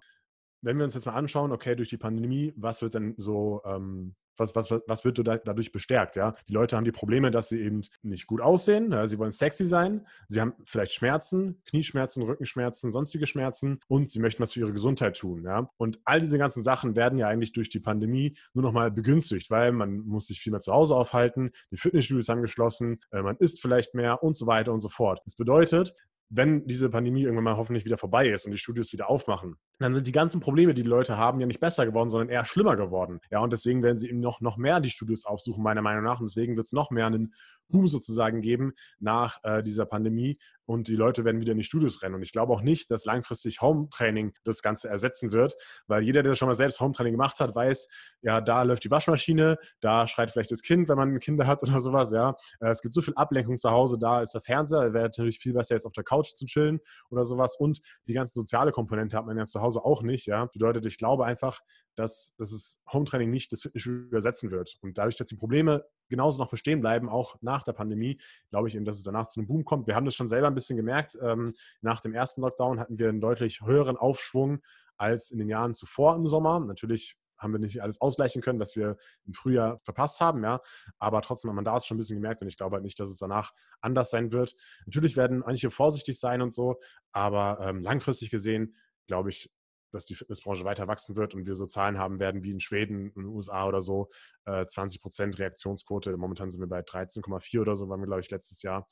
wenn 0.62 0.76
wir 0.76 0.84
uns 0.84 0.94
jetzt 0.94 1.06
mal 1.06 1.14
anschauen, 1.14 1.52
okay, 1.52 1.76
durch 1.76 1.88
die 1.88 1.98
Pandemie, 1.98 2.52
was 2.56 2.82
wird 2.82 2.94
denn 2.94 3.14
so, 3.16 3.62
ähm, 3.64 4.14
was, 4.38 4.54
was, 4.54 4.70
was 4.86 5.04
wird 5.04 5.18
dadurch 5.18 5.72
bestärkt? 5.72 6.16
Ja? 6.16 6.34
Die 6.48 6.52
Leute 6.52 6.76
haben 6.76 6.84
die 6.84 6.92
Probleme, 6.92 7.30
dass 7.30 7.48
sie 7.48 7.60
eben 7.60 7.82
nicht 8.02 8.26
gut 8.26 8.40
aussehen, 8.40 8.92
ja? 8.92 9.06
sie 9.06 9.18
wollen 9.18 9.30
sexy 9.30 9.64
sein, 9.64 10.06
sie 10.28 10.40
haben 10.40 10.54
vielleicht 10.64 10.92
Schmerzen, 10.92 11.62
Knieschmerzen, 11.66 12.22
Rückenschmerzen, 12.22 12.92
sonstige 12.92 13.26
Schmerzen 13.26 13.80
und 13.88 14.10
sie 14.10 14.20
möchten 14.20 14.42
was 14.42 14.52
für 14.52 14.60
ihre 14.60 14.72
Gesundheit 14.72 15.16
tun. 15.16 15.44
Ja? 15.44 15.70
Und 15.76 16.00
all 16.04 16.20
diese 16.20 16.38
ganzen 16.38 16.62
Sachen 16.62 16.96
werden 16.96 17.18
ja 17.18 17.28
eigentlich 17.28 17.52
durch 17.52 17.70
die 17.70 17.80
Pandemie 17.80 18.36
nur 18.52 18.62
noch 18.62 18.72
mal 18.72 18.90
begünstigt, 18.90 19.50
weil 19.50 19.72
man 19.72 19.98
muss 19.98 20.26
sich 20.26 20.40
viel 20.40 20.50
mehr 20.50 20.60
zu 20.60 20.72
Hause 20.72 20.94
aufhalten, 20.94 21.50
die 21.70 21.76
Fitnessstudios 21.76 22.28
haben 22.28 22.42
geschlossen, 22.42 23.00
äh, 23.10 23.22
man 23.22 23.36
isst 23.36 23.60
vielleicht 23.60 23.94
mehr 23.94 24.22
und 24.22 24.36
so 24.36 24.46
weiter 24.46 24.72
und 24.72 24.80
so 24.80 24.88
fort. 24.88 25.20
Das 25.24 25.36
bedeutet, 25.36 25.94
wenn 26.28 26.66
diese 26.66 26.90
Pandemie 26.90 27.22
irgendwann 27.22 27.44
mal 27.44 27.56
hoffentlich 27.56 27.84
wieder 27.84 27.98
vorbei 27.98 28.28
ist 28.28 28.46
und 28.46 28.52
die 28.52 28.58
Studios 28.58 28.92
wieder 28.92 29.08
aufmachen, 29.08 29.56
dann 29.78 29.94
sind 29.94 30.06
die 30.06 30.12
ganzen 30.12 30.40
Probleme, 30.40 30.74
die 30.74 30.82
die 30.82 30.88
Leute 30.88 31.16
haben, 31.16 31.40
ja 31.40 31.46
nicht 31.46 31.60
besser 31.60 31.86
geworden, 31.86 32.10
sondern 32.10 32.28
eher 32.28 32.44
schlimmer 32.44 32.76
geworden. 32.76 33.20
Ja, 33.30 33.40
und 33.40 33.52
deswegen 33.52 33.82
werden 33.82 33.98
sie 33.98 34.08
eben 34.08 34.20
noch, 34.20 34.40
noch 34.40 34.56
mehr 34.56 34.80
die 34.80 34.90
Studios 34.90 35.26
aufsuchen, 35.26 35.62
meiner 35.62 35.82
Meinung 35.82 36.04
nach. 36.04 36.20
Und 36.20 36.28
deswegen 36.28 36.56
wird 36.56 36.66
es 36.66 36.72
noch 36.72 36.90
mehr 36.90 37.06
einen 37.06 37.34
Boom 37.68 37.86
sozusagen 37.86 38.40
geben 38.40 38.74
nach 39.00 39.38
äh, 39.42 39.62
dieser 39.62 39.86
Pandemie, 39.86 40.38
und 40.66 40.88
die 40.88 40.96
Leute 40.96 41.24
werden 41.24 41.40
wieder 41.40 41.52
in 41.52 41.58
die 41.58 41.64
Studios 41.64 42.02
rennen. 42.02 42.16
Und 42.16 42.22
ich 42.22 42.32
glaube 42.32 42.52
auch 42.52 42.60
nicht, 42.60 42.90
dass 42.90 43.04
langfristig 43.04 43.60
Home-Training 43.60 44.34
das 44.44 44.62
Ganze 44.62 44.88
ersetzen 44.88 45.32
wird, 45.32 45.54
weil 45.86 46.02
jeder, 46.02 46.22
der 46.22 46.34
schon 46.34 46.48
mal 46.48 46.54
selbst 46.54 46.80
Home-Training 46.80 47.12
gemacht 47.12 47.38
hat, 47.40 47.54
weiß, 47.54 47.88
ja, 48.22 48.40
da 48.40 48.62
läuft 48.62 48.84
die 48.84 48.90
Waschmaschine, 48.90 49.58
da 49.80 50.08
schreit 50.08 50.32
vielleicht 50.32 50.50
das 50.50 50.62
Kind, 50.62 50.88
wenn 50.88 50.96
man 50.96 51.18
Kinder 51.20 51.46
hat 51.46 51.62
oder 51.62 51.80
sowas, 51.80 52.12
ja. 52.12 52.34
Äh, 52.60 52.70
es 52.70 52.82
gibt 52.82 52.92
so 52.92 53.00
viel 53.00 53.14
Ablenkung 53.14 53.58
zu 53.58 53.70
Hause, 53.70 53.96
da 53.98 54.20
ist 54.20 54.32
der 54.32 54.42
Fernseher, 54.42 54.92
wäre 54.92 55.04
natürlich 55.04 55.38
viel 55.38 55.52
besser 55.52 55.76
jetzt 55.76 55.86
auf 55.86 55.92
der 55.92 56.04
Couch 56.04 56.34
zu 56.34 56.44
chillen 56.46 56.80
oder 57.10 57.24
sowas. 57.24 57.56
Und 57.56 57.80
die 58.08 58.12
ganze 58.12 58.34
soziale 58.34 58.72
Komponente 58.72 59.16
hat 59.16 59.26
man 59.26 59.38
ja 59.38 59.44
zu 59.44 59.60
Hause 59.60 59.65
auch 59.74 60.02
nicht, 60.02 60.26
ja. 60.26 60.46
Bedeutet, 60.46 60.86
ich 60.86 60.98
glaube 60.98 61.24
einfach, 61.24 61.60
dass, 61.96 62.34
dass 62.36 62.52
es 62.52 62.80
Home-Training 62.92 63.30
nicht 63.30 63.52
das 63.52 63.62
Fitnessstudio 63.62 64.14
ersetzen 64.14 64.50
wird. 64.50 64.76
Und 64.82 64.98
dadurch, 64.98 65.16
dass 65.16 65.28
die 65.28 65.36
Probleme 65.36 65.84
genauso 66.08 66.38
noch 66.38 66.50
bestehen 66.50 66.80
bleiben, 66.80 67.08
auch 67.08 67.36
nach 67.40 67.62
der 67.64 67.72
Pandemie, 67.72 68.20
glaube 68.50 68.68
ich 68.68 68.76
eben, 68.76 68.84
dass 68.84 68.98
es 68.98 69.02
danach 69.02 69.26
zu 69.26 69.40
einem 69.40 69.48
Boom 69.48 69.64
kommt. 69.64 69.86
Wir 69.86 69.96
haben 69.96 70.04
das 70.04 70.14
schon 70.14 70.28
selber 70.28 70.46
ein 70.46 70.54
bisschen 70.54 70.76
gemerkt. 70.76 71.18
Ähm, 71.20 71.54
nach 71.80 72.00
dem 72.00 72.14
ersten 72.14 72.42
Lockdown 72.42 72.78
hatten 72.78 72.98
wir 72.98 73.08
einen 73.08 73.20
deutlich 73.20 73.62
höheren 73.62 73.96
Aufschwung 73.96 74.60
als 74.96 75.30
in 75.30 75.38
den 75.38 75.48
Jahren 75.48 75.74
zuvor 75.74 76.14
im 76.14 76.28
Sommer. 76.28 76.60
Natürlich 76.60 77.16
haben 77.38 77.52
wir 77.52 77.58
nicht 77.58 77.82
alles 77.82 78.00
ausgleichen 78.00 78.42
können, 78.42 78.60
was 78.60 78.76
wir 78.76 78.96
im 79.26 79.34
Frühjahr 79.34 79.78
verpasst 79.82 80.20
haben, 80.20 80.42
ja. 80.42 80.60
Aber 80.98 81.20
trotzdem 81.22 81.50
hat 81.50 81.54
man 81.54 81.64
da 81.64 81.76
es 81.76 81.86
schon 81.86 81.96
ein 81.96 81.98
bisschen 81.98 82.16
gemerkt 82.16 82.42
und 82.42 82.48
ich 82.48 82.56
glaube 82.56 82.76
halt 82.76 82.84
nicht, 82.84 82.98
dass 82.98 83.08
es 83.08 83.16
danach 83.16 83.52
anders 83.80 84.10
sein 84.10 84.32
wird. 84.32 84.54
Natürlich 84.86 85.16
werden 85.16 85.40
manche 85.40 85.70
vorsichtig 85.70 86.18
sein 86.18 86.42
und 86.42 86.52
so, 86.52 86.80
aber 87.12 87.58
ähm, 87.60 87.82
langfristig 87.82 88.30
gesehen, 88.30 88.74
glaube 89.06 89.30
ich, 89.30 89.52
dass 89.96 90.06
die 90.06 90.14
Fitnessbranche 90.14 90.64
weiter 90.64 90.86
wachsen 90.86 91.16
wird 91.16 91.34
und 91.34 91.46
wir 91.46 91.54
so 91.54 91.66
Zahlen 91.66 91.98
haben 91.98 92.20
werden 92.20 92.42
wie 92.42 92.50
in 92.50 92.60
Schweden, 92.60 93.08
in 93.16 93.22
den 93.22 93.26
USA 93.26 93.66
oder 93.66 93.82
so, 93.82 94.10
äh, 94.44 94.64
20 94.66 95.00
Prozent 95.00 95.38
Reaktionsquote. 95.38 96.16
Momentan 96.16 96.50
sind 96.50 96.60
wir 96.60 96.68
bei 96.68 96.82
13,4 96.82 97.60
oder 97.60 97.74
so, 97.74 97.88
waren 97.88 98.00
wir, 98.00 98.06
glaube 98.06 98.20
ich, 98.20 98.30
letztes 98.30 98.62
Jahr. 98.62 98.88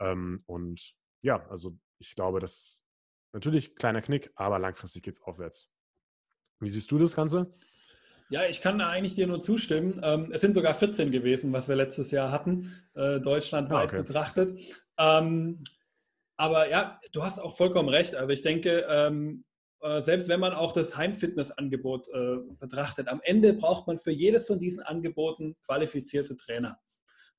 Ähm, 0.00 0.42
und 0.46 0.94
ja, 1.22 1.46
also 1.48 1.78
ich 1.98 2.14
glaube, 2.14 2.40
das 2.40 2.84
natürlich 3.32 3.76
kleiner 3.76 4.02
Knick, 4.02 4.30
aber 4.34 4.58
langfristig 4.58 5.04
geht 5.04 5.14
es 5.14 5.22
aufwärts. 5.22 5.70
Wie 6.58 6.68
siehst 6.68 6.90
du 6.90 6.98
das 6.98 7.14
Ganze? 7.14 7.54
Ja, 8.28 8.46
ich 8.46 8.60
kann 8.60 8.80
eigentlich 8.80 9.14
dir 9.14 9.26
nur 9.26 9.42
zustimmen. 9.42 10.00
Ähm, 10.02 10.30
es 10.32 10.40
sind 10.40 10.54
sogar 10.54 10.74
14 10.74 11.10
gewesen, 11.10 11.52
was 11.52 11.68
wir 11.68 11.76
letztes 11.76 12.10
Jahr 12.10 12.30
hatten, 12.30 12.72
äh, 12.94 13.20
deutschlandweit 13.20 13.92
ah, 13.92 13.94
okay. 13.94 14.02
betrachtet. 14.02 14.82
Ähm, 14.98 15.62
aber 16.36 16.70
ja, 16.70 17.00
du 17.12 17.22
hast 17.22 17.40
auch 17.40 17.56
vollkommen 17.56 17.88
recht. 17.88 18.14
Also 18.14 18.30
ich 18.30 18.42
denke, 18.42 18.86
ähm, 18.88 19.44
äh, 19.82 20.02
selbst 20.02 20.28
wenn 20.28 20.40
man 20.40 20.52
auch 20.52 20.72
das 20.72 20.96
Heimfitnessangebot 20.96 22.08
äh, 22.08 22.36
betrachtet, 22.58 23.08
am 23.08 23.20
Ende 23.22 23.54
braucht 23.54 23.86
man 23.86 23.98
für 23.98 24.10
jedes 24.10 24.46
von 24.46 24.58
diesen 24.58 24.82
Angeboten 24.82 25.56
qualifizierte 25.64 26.36
Trainer. 26.36 26.78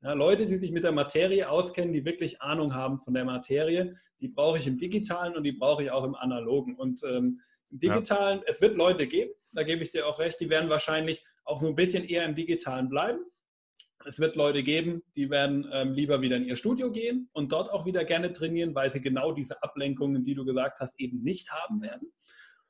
Ja, 0.04 0.14
Leute, 0.14 0.48
die 0.48 0.58
sich 0.58 0.72
mit 0.72 0.84
der 0.84 0.92
Materie 0.92 1.48
auskennen, 1.48 1.94
die 1.94 2.04
wirklich 2.06 2.42
Ahnung 2.42 2.74
haben 2.74 2.98
von 2.98 3.14
der 3.14 3.24
Materie, 3.24 3.94
die 4.20 4.30
brauche 4.30 4.58
ich 4.58 4.66
im 4.66 4.80
digitalen 4.80 5.36
und 5.36 5.44
die 5.44 5.52
brauche 5.52 5.84
ich 5.84 5.92
auch 5.92 6.04
im 6.04 6.16
analogen. 6.16 6.76
Und 6.76 7.04
ähm, 7.04 7.40
im 7.70 7.78
digitalen, 7.78 8.40
ja. 8.40 8.46
es 8.48 8.62
wird 8.62 8.76
Leute 8.76 9.06
geben, 9.06 9.32
da 9.52 9.62
gebe 9.62 9.84
ich 9.84 9.92
dir 9.92 10.08
auch 10.08 10.18
recht, 10.18 10.40
die 10.40 10.50
werden 10.50 10.72
wahrscheinlich 10.72 11.24
auch 11.44 11.62
so 11.62 11.68
ein 11.68 11.76
bisschen 11.76 12.04
eher 12.04 12.26
im 12.26 12.34
digitalen 12.34 12.90
bleiben. 12.90 13.20
Es 14.06 14.20
wird 14.20 14.36
Leute 14.36 14.64
geben, 14.64 15.04
die 15.16 15.30
werden 15.30 15.68
ähm, 15.72 15.94
lieber 15.94 16.22
wieder 16.22 16.38
in 16.38 16.46
ihr 16.46 16.56
Studio 16.56 16.92
gehen 16.92 17.30
und 17.34 17.52
dort 17.52 17.72
auch 17.72 17.86
wieder 17.86 18.04
gerne 18.06 18.34
trainieren, 18.34 18.76
weil 18.76 18.90
sie 18.90 19.02
genau 19.02 19.32
diese 19.32 19.62
Ablenkungen, 19.64 20.24
die 20.24 20.36
du 20.36 20.46
gesagt 20.46 20.80
hast, 20.80 21.00
eben 21.00 21.22
nicht 21.24 21.52
haben 21.52 21.82
werden. 21.82 22.12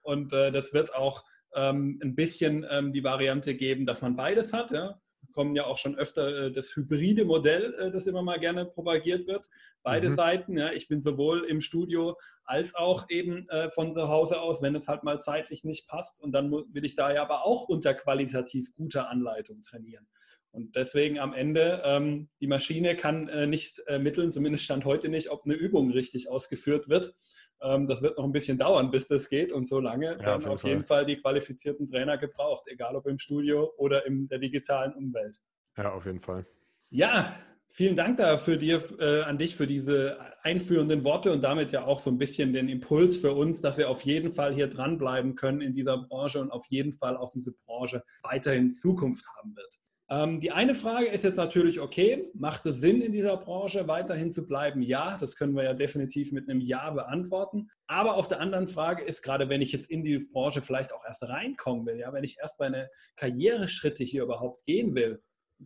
Und 0.01 0.33
äh, 0.33 0.51
das 0.51 0.73
wird 0.73 0.95
auch 0.95 1.23
ähm, 1.55 1.99
ein 2.01 2.15
bisschen 2.15 2.65
ähm, 2.69 2.91
die 2.91 3.03
Variante 3.03 3.55
geben, 3.55 3.85
dass 3.85 4.01
man 4.01 4.15
beides 4.15 4.53
hat. 4.53 4.71
Ja? 4.71 4.99
kommen 5.31 5.55
ja 5.55 5.65
auch 5.65 5.77
schon 5.77 5.95
öfter 5.95 6.45
äh, 6.45 6.51
das 6.51 6.75
hybride 6.75 7.25
Modell, 7.25 7.73
äh, 7.75 7.91
das 7.91 8.07
immer 8.07 8.21
mal 8.21 8.39
gerne 8.39 8.65
propagiert 8.65 9.27
wird. 9.27 9.47
Beide 9.83 10.09
mhm. 10.09 10.15
Seiten. 10.15 10.57
Ja, 10.57 10.71
ich 10.71 10.87
bin 10.87 11.01
sowohl 11.01 11.45
im 11.45 11.61
Studio 11.61 12.17
als 12.43 12.75
auch 12.75 13.09
eben 13.09 13.47
äh, 13.49 13.69
von 13.69 13.93
zu 13.93 14.09
Hause 14.09 14.41
aus, 14.41 14.61
wenn 14.61 14.75
es 14.75 14.87
halt 14.87 15.03
mal 15.03 15.19
zeitlich 15.19 15.63
nicht 15.63 15.87
passt. 15.87 16.21
Und 16.21 16.31
dann 16.33 16.51
will 16.51 16.85
ich 16.85 16.95
da 16.95 17.13
ja 17.13 17.23
aber 17.23 17.45
auch 17.45 17.67
unter 17.67 17.93
qualitativ 17.93 18.73
guter 18.75 19.09
Anleitung 19.09 19.61
trainieren. 19.61 20.07
Und 20.51 20.75
deswegen 20.75 21.17
am 21.17 21.33
Ende, 21.33 21.81
ähm, 21.85 22.29
die 22.41 22.47
Maschine 22.47 22.95
kann 22.95 23.29
äh, 23.29 23.47
nicht 23.47 23.79
ermitteln, 23.79 24.31
zumindest 24.31 24.65
stand 24.65 24.83
heute 24.83 25.07
nicht, 25.07 25.31
ob 25.31 25.45
eine 25.45 25.53
Übung 25.53 25.91
richtig 25.91 26.29
ausgeführt 26.29 26.89
wird. 26.89 27.13
Ähm, 27.61 27.87
das 27.87 28.01
wird 28.01 28.17
noch 28.17 28.25
ein 28.25 28.33
bisschen 28.33 28.57
dauern, 28.57 28.91
bis 28.91 29.07
das 29.07 29.29
geht. 29.29 29.53
Und 29.53 29.65
so 29.65 29.79
lange 29.79 30.13
ja, 30.13 30.25
werden 30.25 30.45
auf 30.45 30.63
jeden, 30.63 30.77
jeden 30.77 30.83
Fall 30.83 31.05
die 31.05 31.17
qualifizierten 31.17 31.89
Trainer 31.89 32.17
gebraucht, 32.17 32.65
egal 32.67 32.95
ob 32.95 33.07
im 33.07 33.17
Studio 33.17 33.71
oder 33.77 34.05
in 34.05 34.27
der 34.27 34.39
digitalen 34.39 34.93
Umwelt. 34.93 35.37
Ja, 35.77 35.93
auf 35.93 36.05
jeden 36.05 36.19
Fall. 36.19 36.45
Ja, 36.89 37.33
vielen 37.67 37.95
Dank 37.95 38.17
da 38.17 38.37
für 38.37 38.57
dir, 38.57 38.83
äh, 38.99 39.21
an 39.21 39.37
dich 39.37 39.55
für 39.55 39.67
diese 39.67 40.17
einführenden 40.43 41.05
Worte 41.05 41.31
und 41.31 41.43
damit 41.45 41.71
ja 41.71 41.85
auch 41.85 41.99
so 41.99 42.09
ein 42.09 42.17
bisschen 42.17 42.51
den 42.51 42.67
Impuls 42.67 43.15
für 43.15 43.31
uns, 43.31 43.61
dass 43.61 43.77
wir 43.77 43.89
auf 43.89 44.01
jeden 44.01 44.31
Fall 44.31 44.53
hier 44.53 44.67
dranbleiben 44.67 45.35
können 45.35 45.61
in 45.61 45.73
dieser 45.73 45.97
Branche 45.97 46.41
und 46.41 46.51
auf 46.51 46.65
jeden 46.67 46.91
Fall 46.91 47.15
auch 47.15 47.31
diese 47.31 47.53
Branche 47.65 48.03
weiterhin 48.23 48.73
Zukunft 48.73 49.25
haben 49.37 49.55
wird. 49.55 49.80
Ähm, 50.11 50.41
die 50.41 50.51
eine 50.51 50.75
Frage 50.75 51.07
ist 51.07 51.23
jetzt 51.23 51.37
natürlich, 51.37 51.79
okay, 51.79 52.29
macht 52.33 52.65
es 52.65 52.81
Sinn, 52.81 53.01
in 53.01 53.13
dieser 53.13 53.37
Branche 53.37 53.87
weiterhin 53.87 54.33
zu 54.33 54.45
bleiben? 54.45 54.81
Ja, 54.81 55.17
das 55.17 55.37
können 55.37 55.55
wir 55.55 55.63
ja 55.63 55.73
definitiv 55.73 56.33
mit 56.33 56.49
einem 56.49 56.59
Ja 56.59 56.89
beantworten. 56.89 57.69
Aber 57.87 58.15
auf 58.15 58.27
der 58.27 58.41
anderen 58.41 58.67
Frage 58.67 59.03
ist, 59.03 59.21
gerade 59.21 59.47
wenn 59.47 59.61
ich 59.61 59.71
jetzt 59.71 59.89
in 59.89 60.03
die 60.03 60.19
Branche 60.19 60.61
vielleicht 60.61 60.93
auch 60.93 61.05
erst 61.05 61.23
reinkommen 61.23 61.85
will, 61.85 61.97
ja, 61.97 62.11
wenn 62.11 62.25
ich 62.25 62.37
erst 62.41 62.59
meine 62.59 62.89
Karriereschritte 63.15 64.03
hier 64.03 64.23
überhaupt 64.23 64.65
gehen 64.65 64.95
will, 64.95 65.23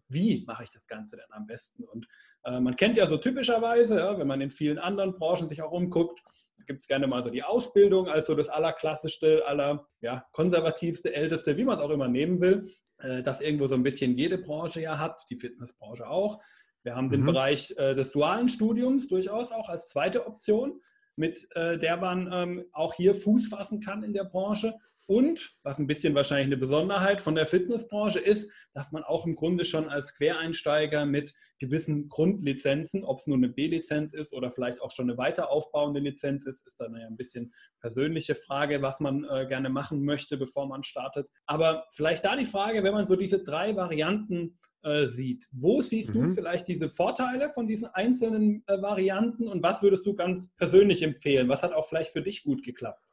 wie 0.09 0.43
mache 0.45 0.63
ich 0.63 0.69
das 0.69 0.85
Ganze 0.85 1.15
denn 1.15 1.31
am 1.31 1.47
besten? 1.47 1.83
Und 1.83 2.05
äh, 2.43 2.59
man 2.59 2.75
kennt 2.75 2.97
ja 2.97 3.07
so 3.07 3.17
typischerweise, 3.17 3.97
ja, 3.97 4.19
wenn 4.19 4.27
man 4.27 4.41
in 4.41 4.51
vielen 4.51 4.77
anderen 4.77 5.15
Branchen 5.15 5.49
sich 5.49 5.63
auch 5.63 5.71
umguckt, 5.71 6.21
gibt 6.65 6.81
es 6.81 6.87
gerne 6.87 7.07
mal 7.07 7.23
so 7.23 7.29
die 7.29 7.43
Ausbildung 7.43 8.07
als 8.07 8.27
so 8.27 8.35
das 8.35 8.49
allerklassischste, 8.49 9.45
aller 9.47 9.87
ja, 10.01 10.25
konservativste, 10.31 11.13
älteste, 11.13 11.57
wie 11.57 11.63
man 11.63 11.77
es 11.77 11.83
auch 11.83 11.89
immer 11.89 12.07
nehmen 12.07 12.41
will, 12.41 12.69
äh, 12.99 13.21
das 13.23 13.41
irgendwo 13.41 13.67
so 13.67 13.75
ein 13.75 13.83
bisschen 13.83 14.17
jede 14.17 14.37
Branche 14.37 14.81
ja 14.81 14.99
hat, 14.99 15.21
die 15.29 15.37
Fitnessbranche 15.37 16.07
auch. 16.07 16.41
Wir 16.83 16.95
haben 16.95 17.07
mhm. 17.07 17.11
den 17.11 17.25
Bereich 17.25 17.73
äh, 17.77 17.95
des 17.95 18.11
dualen 18.11 18.47
Studiums 18.47 19.07
durchaus 19.07 19.51
auch 19.51 19.69
als 19.69 19.87
zweite 19.87 20.27
Option, 20.27 20.79
mit 21.15 21.47
äh, 21.55 21.77
der 21.77 21.97
man 21.97 22.29
ähm, 22.31 22.65
auch 22.71 22.93
hier 22.93 23.15
Fuß 23.15 23.47
fassen 23.47 23.79
kann 23.79 24.03
in 24.03 24.13
der 24.13 24.25
Branche. 24.25 24.75
Und 25.07 25.55
was 25.61 25.77
ein 25.77 25.85
bisschen 25.85 26.15
wahrscheinlich 26.15 26.47
eine 26.47 26.57
Besonderheit 26.57 27.21
von 27.21 27.35
der 27.35 27.45
Fitnessbranche 27.45 28.19
ist, 28.19 28.49
dass 28.73 28.91
man 28.91 29.03
auch 29.03 29.25
im 29.27 29.35
Grunde 29.35 29.63
schon 29.63 29.87
als 29.87 30.13
Quereinsteiger 30.15 31.05
mit 31.05 31.33
gewissen 31.59 32.09
Grundlizenzen, 32.09 33.03
ob 33.03 33.19
es 33.19 33.27
nur 33.27 33.37
eine 33.37 33.49
B-Lizenz 33.49 34.13
ist 34.13 34.33
oder 34.33 34.49
vielleicht 34.49 34.81
auch 34.81 34.89
schon 34.89 35.09
eine 35.09 35.17
weiter 35.17 35.51
aufbauende 35.51 35.99
Lizenz 35.99 36.45
ist, 36.45 36.65
ist 36.65 36.79
dann 36.79 36.95
ja 36.95 37.05
ein 37.05 37.17
bisschen 37.17 37.53
persönliche 37.81 38.33
Frage, 38.33 38.81
was 38.81 38.99
man 38.99 39.25
äh, 39.25 39.45
gerne 39.47 39.69
machen 39.69 40.03
möchte, 40.03 40.37
bevor 40.37 40.67
man 40.67 40.81
startet. 40.81 41.27
Aber 41.45 41.85
vielleicht 41.91 42.25
da 42.25 42.35
die 42.35 42.45
Frage, 42.45 42.83
wenn 42.83 42.93
man 42.93 43.07
so 43.07 43.15
diese 43.15 43.43
drei 43.43 43.75
Varianten 43.75 44.57
äh, 44.81 45.05
sieht, 45.05 45.47
wo 45.51 45.81
siehst 45.81 46.15
mhm. 46.15 46.23
du 46.23 46.27
vielleicht 46.33 46.67
diese 46.67 46.89
Vorteile 46.89 47.49
von 47.49 47.67
diesen 47.67 47.89
einzelnen 47.89 48.63
äh, 48.65 48.81
Varianten 48.81 49.47
und 49.47 49.61
was 49.61 49.83
würdest 49.83 50.05
du 50.07 50.15
ganz 50.15 50.49
persönlich 50.57 51.03
empfehlen? 51.03 51.47
Was 51.47 51.61
hat 51.61 51.73
auch 51.73 51.85
vielleicht 51.85 52.11
für 52.11 52.23
dich 52.23 52.43
gut 52.43 52.63
geklappt? 52.63 53.03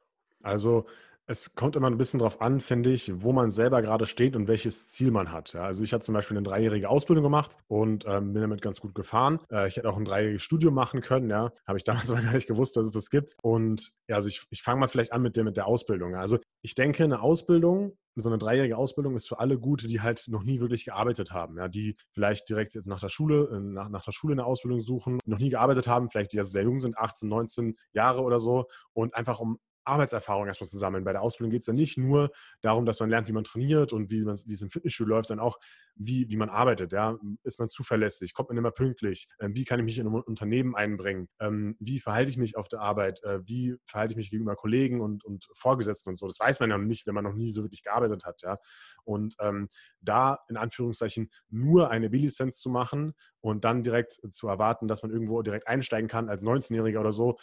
Also 0.42 0.86
es 1.26 1.54
kommt 1.54 1.76
immer 1.76 1.88
ein 1.88 1.98
bisschen 1.98 2.18
darauf 2.18 2.40
an, 2.40 2.60
finde 2.60 2.90
ich, 2.90 3.12
wo 3.22 3.32
man 3.32 3.50
selber 3.50 3.80
gerade 3.80 4.06
steht 4.06 4.34
und 4.34 4.48
welches 4.48 4.88
Ziel 4.88 5.10
man 5.10 5.32
hat. 5.32 5.52
Ja, 5.52 5.64
also 5.64 5.82
ich 5.84 5.92
habe 5.92 6.02
zum 6.02 6.14
Beispiel 6.14 6.36
eine 6.36 6.44
dreijährige 6.44 6.88
Ausbildung 6.88 7.22
gemacht 7.22 7.56
und 7.68 8.04
ähm, 8.06 8.32
bin 8.32 8.42
damit 8.42 8.60
ganz 8.60 8.80
gut 8.80 8.94
gefahren. 8.94 9.38
Äh, 9.50 9.68
ich 9.68 9.76
hätte 9.76 9.88
auch 9.88 9.96
ein 9.96 10.04
dreijähriges 10.04 10.42
Studium 10.42 10.74
machen 10.74 11.00
können, 11.00 11.30
ja. 11.30 11.52
Habe 11.66 11.78
ich 11.78 11.84
damals 11.84 12.10
aber 12.10 12.22
gar 12.22 12.32
nicht 12.32 12.48
gewusst, 12.48 12.76
dass 12.76 12.86
es 12.86 12.92
das 12.92 13.10
gibt. 13.10 13.36
Und 13.42 13.92
ja, 14.08 14.16
also 14.16 14.28
ich, 14.28 14.44
ich 14.50 14.62
fange 14.62 14.80
mal 14.80 14.88
vielleicht 14.88 15.12
an 15.12 15.22
mit 15.22 15.36
der, 15.36 15.44
mit 15.44 15.56
der 15.56 15.66
Ausbildung. 15.66 16.16
Also 16.16 16.38
ich 16.62 16.74
denke, 16.74 17.04
eine 17.04 17.22
Ausbildung 17.22 17.96
so 18.14 18.28
eine 18.28 18.38
dreijährige 18.38 18.76
Ausbildung 18.76 19.16
ist 19.16 19.28
für 19.28 19.38
alle 19.38 19.58
gut, 19.58 19.88
die 19.88 20.00
halt 20.00 20.24
noch 20.28 20.42
nie 20.42 20.60
wirklich 20.60 20.84
gearbeitet 20.84 21.32
haben, 21.32 21.56
ja, 21.56 21.68
die 21.68 21.96
vielleicht 22.10 22.48
direkt 22.48 22.74
jetzt 22.74 22.86
nach 22.86 23.00
der 23.00 23.08
Schule, 23.08 23.48
äh, 23.52 23.58
nach, 23.58 23.88
nach 23.88 24.04
der 24.04 24.12
Schule 24.12 24.32
eine 24.32 24.44
Ausbildung 24.44 24.80
suchen, 24.80 25.18
noch 25.24 25.38
nie 25.38 25.50
gearbeitet 25.50 25.86
haben, 25.86 26.10
vielleicht 26.10 26.32
die 26.32 26.36
ja 26.36 26.44
sehr 26.44 26.64
jung 26.64 26.78
sind, 26.78 26.98
18, 26.98 27.28
19 27.28 27.76
Jahre 27.92 28.22
oder 28.22 28.38
so 28.38 28.66
und 28.92 29.14
einfach 29.14 29.40
um 29.40 29.58
Arbeitserfahrung 29.84 30.46
erstmal 30.46 30.68
zu 30.68 30.78
sammeln. 30.78 31.04
Bei 31.04 31.12
der 31.12 31.22
Ausbildung 31.22 31.50
geht 31.50 31.62
es 31.62 31.66
ja 31.66 31.72
nicht 31.72 31.98
nur 31.98 32.30
darum, 32.60 32.86
dass 32.86 33.00
man 33.00 33.10
lernt, 33.10 33.28
wie 33.28 33.32
man 33.32 33.44
trainiert 33.44 33.92
und 33.92 34.10
wie, 34.10 34.22
man, 34.22 34.38
wie 34.46 34.52
es 34.52 34.62
im 34.62 34.70
Fitnessstudio 34.70 35.16
läuft, 35.16 35.28
sondern 35.28 35.46
auch, 35.46 35.58
wie, 35.94 36.28
wie 36.28 36.36
man 36.36 36.48
arbeitet. 36.48 36.92
Ja? 36.92 37.18
Ist 37.42 37.58
man 37.58 37.68
zuverlässig? 37.68 38.34
Kommt 38.34 38.48
man 38.48 38.58
immer 38.58 38.70
pünktlich? 38.70 39.28
Ähm, 39.40 39.54
wie 39.54 39.64
kann 39.64 39.78
ich 39.80 39.84
mich 39.84 39.98
in 39.98 40.06
ein 40.06 40.14
Unternehmen 40.14 40.74
einbringen? 40.74 41.28
Ähm, 41.40 41.76
wie 41.80 42.00
verhalte 42.00 42.30
ich 42.30 42.38
mich 42.38 42.56
auf 42.56 42.68
der 42.68 42.80
Arbeit? 42.80 43.22
Äh, 43.24 43.40
wie 43.44 43.76
verhalte 43.84 44.12
ich 44.12 44.16
mich 44.16 44.30
gegenüber 44.30 44.56
Kollegen 44.56 45.00
und, 45.00 45.24
und 45.24 45.48
Vorgesetzten 45.54 46.10
und 46.10 46.16
so? 46.16 46.26
Das 46.26 46.38
weiß 46.38 46.60
man 46.60 46.70
ja 46.70 46.78
noch 46.78 46.84
nicht, 46.84 47.06
wenn 47.06 47.14
man 47.14 47.24
noch 47.24 47.34
nie 47.34 47.52
so 47.52 47.62
wirklich 47.62 47.82
gearbeitet 47.82 48.24
hat. 48.24 48.42
Ja? 48.42 48.58
Und 49.04 49.34
ähm, 49.40 49.68
da 50.00 50.38
in 50.48 50.56
Anführungszeichen 50.56 51.30
nur 51.48 51.90
eine 51.90 52.10
B-Lizenz 52.10 52.58
zu 52.58 52.70
machen 52.70 53.14
und 53.40 53.64
dann 53.64 53.82
direkt 53.82 54.12
zu 54.12 54.48
erwarten, 54.48 54.88
dass 54.88 55.02
man 55.02 55.10
irgendwo 55.10 55.42
direkt 55.42 55.66
einsteigen 55.68 56.08
kann 56.08 56.28
als 56.28 56.42
19-Jähriger 56.42 57.00
oder 57.00 57.12
so, 57.12 57.38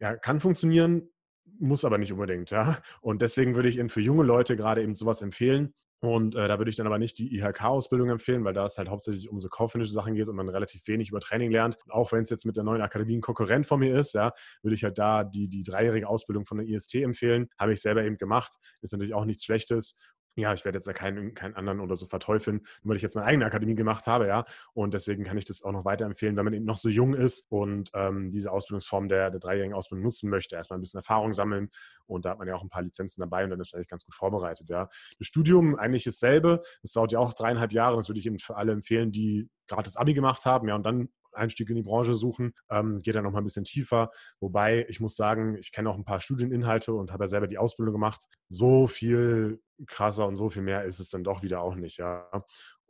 ja, 0.00 0.16
kann 0.16 0.40
funktionieren, 0.40 1.10
muss 1.58 1.84
aber 1.84 1.98
nicht 1.98 2.12
unbedingt, 2.12 2.50
ja. 2.50 2.78
Und 3.00 3.22
deswegen 3.22 3.54
würde 3.54 3.68
ich 3.68 3.78
eben 3.78 3.88
für 3.88 4.00
junge 4.00 4.24
Leute 4.24 4.56
gerade 4.56 4.82
eben 4.82 4.94
sowas 4.94 5.22
empfehlen. 5.22 5.74
Und 6.02 6.34
äh, 6.34 6.48
da 6.48 6.58
würde 6.58 6.70
ich 6.70 6.76
dann 6.76 6.86
aber 6.86 6.98
nicht 6.98 7.18
die 7.18 7.36
IHK-Ausbildung 7.36 8.08
empfehlen, 8.08 8.42
weil 8.42 8.54
da 8.54 8.64
es 8.64 8.78
halt 8.78 8.88
hauptsächlich 8.88 9.28
um 9.28 9.38
so 9.38 9.50
kaufmännische 9.50 9.92
Sachen 9.92 10.14
geht 10.14 10.28
und 10.28 10.36
man 10.36 10.48
relativ 10.48 10.86
wenig 10.86 11.10
über 11.10 11.20
Training 11.20 11.50
lernt. 11.50 11.76
Und 11.84 11.92
auch 11.92 12.10
wenn 12.12 12.22
es 12.22 12.30
jetzt 12.30 12.46
mit 12.46 12.56
der 12.56 12.64
neuen 12.64 12.80
Akademie 12.80 13.18
ein 13.18 13.20
Konkurrent 13.20 13.66
von 13.66 13.80
mir 13.80 13.94
ist, 13.94 14.14
ja, 14.14 14.32
würde 14.62 14.74
ich 14.74 14.82
halt 14.82 14.96
da 14.96 15.24
die, 15.24 15.48
die 15.48 15.62
dreijährige 15.62 16.08
Ausbildung 16.08 16.46
von 16.46 16.56
der 16.56 16.66
IST 16.66 16.94
empfehlen. 16.96 17.48
Habe 17.58 17.74
ich 17.74 17.82
selber 17.82 18.02
eben 18.02 18.16
gemacht. 18.16 18.56
Ist 18.80 18.92
natürlich 18.92 19.12
auch 19.12 19.26
nichts 19.26 19.44
Schlechtes 19.44 19.98
ja, 20.36 20.54
ich 20.54 20.64
werde 20.64 20.76
jetzt 20.76 20.86
ja 20.86 20.92
keinen, 20.92 21.34
keinen 21.34 21.54
anderen 21.54 21.80
oder 21.80 21.96
so 21.96 22.06
verteufeln, 22.06 22.58
nur 22.82 22.90
weil 22.90 22.96
ich 22.96 23.02
jetzt 23.02 23.14
meine 23.14 23.26
eigene 23.26 23.44
Akademie 23.44 23.74
gemacht 23.74 24.06
habe, 24.06 24.26
ja. 24.26 24.44
Und 24.72 24.94
deswegen 24.94 25.24
kann 25.24 25.36
ich 25.36 25.44
das 25.44 25.62
auch 25.62 25.72
noch 25.72 25.84
weiterempfehlen, 25.84 26.36
wenn 26.36 26.44
man 26.44 26.54
eben 26.54 26.64
noch 26.64 26.78
so 26.78 26.88
jung 26.88 27.14
ist 27.14 27.50
und 27.50 27.90
ähm, 27.94 28.30
diese 28.30 28.52
Ausbildungsform 28.52 29.08
der, 29.08 29.30
der 29.30 29.40
dreijährigen 29.40 29.74
Ausbildung 29.74 30.04
nutzen 30.04 30.30
möchte. 30.30 30.56
Erstmal 30.56 30.78
ein 30.78 30.82
bisschen 30.82 30.98
Erfahrung 30.98 31.32
sammeln 31.34 31.70
und 32.06 32.24
da 32.24 32.30
hat 32.30 32.38
man 32.38 32.48
ja 32.48 32.54
auch 32.54 32.62
ein 32.62 32.68
paar 32.68 32.82
Lizenzen 32.82 33.20
dabei 33.20 33.44
und 33.44 33.50
dann 33.50 33.60
ist 33.60 33.72
man 33.72 33.78
eigentlich 33.78 33.88
ganz 33.88 34.04
gut 34.04 34.14
vorbereitet, 34.14 34.68
ja. 34.68 34.88
Das 35.18 35.26
Studium 35.26 35.76
eigentlich 35.76 36.04
dasselbe. 36.04 36.62
Das 36.82 36.92
dauert 36.92 37.12
ja 37.12 37.18
auch 37.18 37.34
dreieinhalb 37.34 37.72
Jahre. 37.72 37.96
Das 37.96 38.08
würde 38.08 38.20
ich 38.20 38.26
eben 38.26 38.38
für 38.38 38.56
alle 38.56 38.72
empfehlen, 38.72 39.12
die 39.12 39.48
gerade 39.66 39.84
das 39.84 39.96
Abi 39.96 40.14
gemacht 40.14 40.44
haben, 40.46 40.68
ja, 40.68 40.74
und 40.74 40.84
dann 40.84 41.08
Einstieg 41.32 41.68
in 41.70 41.76
die 41.76 41.82
Branche 41.82 42.14
suchen, 42.14 42.52
ähm, 42.70 42.98
geht 42.98 43.14
dann 43.14 43.24
noch 43.24 43.32
mal 43.32 43.38
ein 43.38 43.44
bisschen 43.44 43.64
tiefer. 43.64 44.10
Wobei 44.40 44.86
ich 44.88 45.00
muss 45.00 45.16
sagen, 45.16 45.56
ich 45.56 45.72
kenne 45.72 45.90
auch 45.90 45.96
ein 45.96 46.04
paar 46.04 46.20
Studieninhalte 46.20 46.92
und 46.92 47.12
habe 47.12 47.24
ja 47.24 47.28
selber 47.28 47.46
die 47.46 47.58
Ausbildung 47.58 47.94
gemacht. 47.94 48.26
So 48.48 48.86
viel 48.86 49.60
krasser 49.86 50.26
und 50.26 50.36
so 50.36 50.50
viel 50.50 50.62
mehr 50.62 50.84
ist 50.84 51.00
es 51.00 51.08
dann 51.08 51.24
doch 51.24 51.42
wieder 51.42 51.62
auch 51.62 51.74
nicht, 51.74 51.98
ja. 51.98 52.28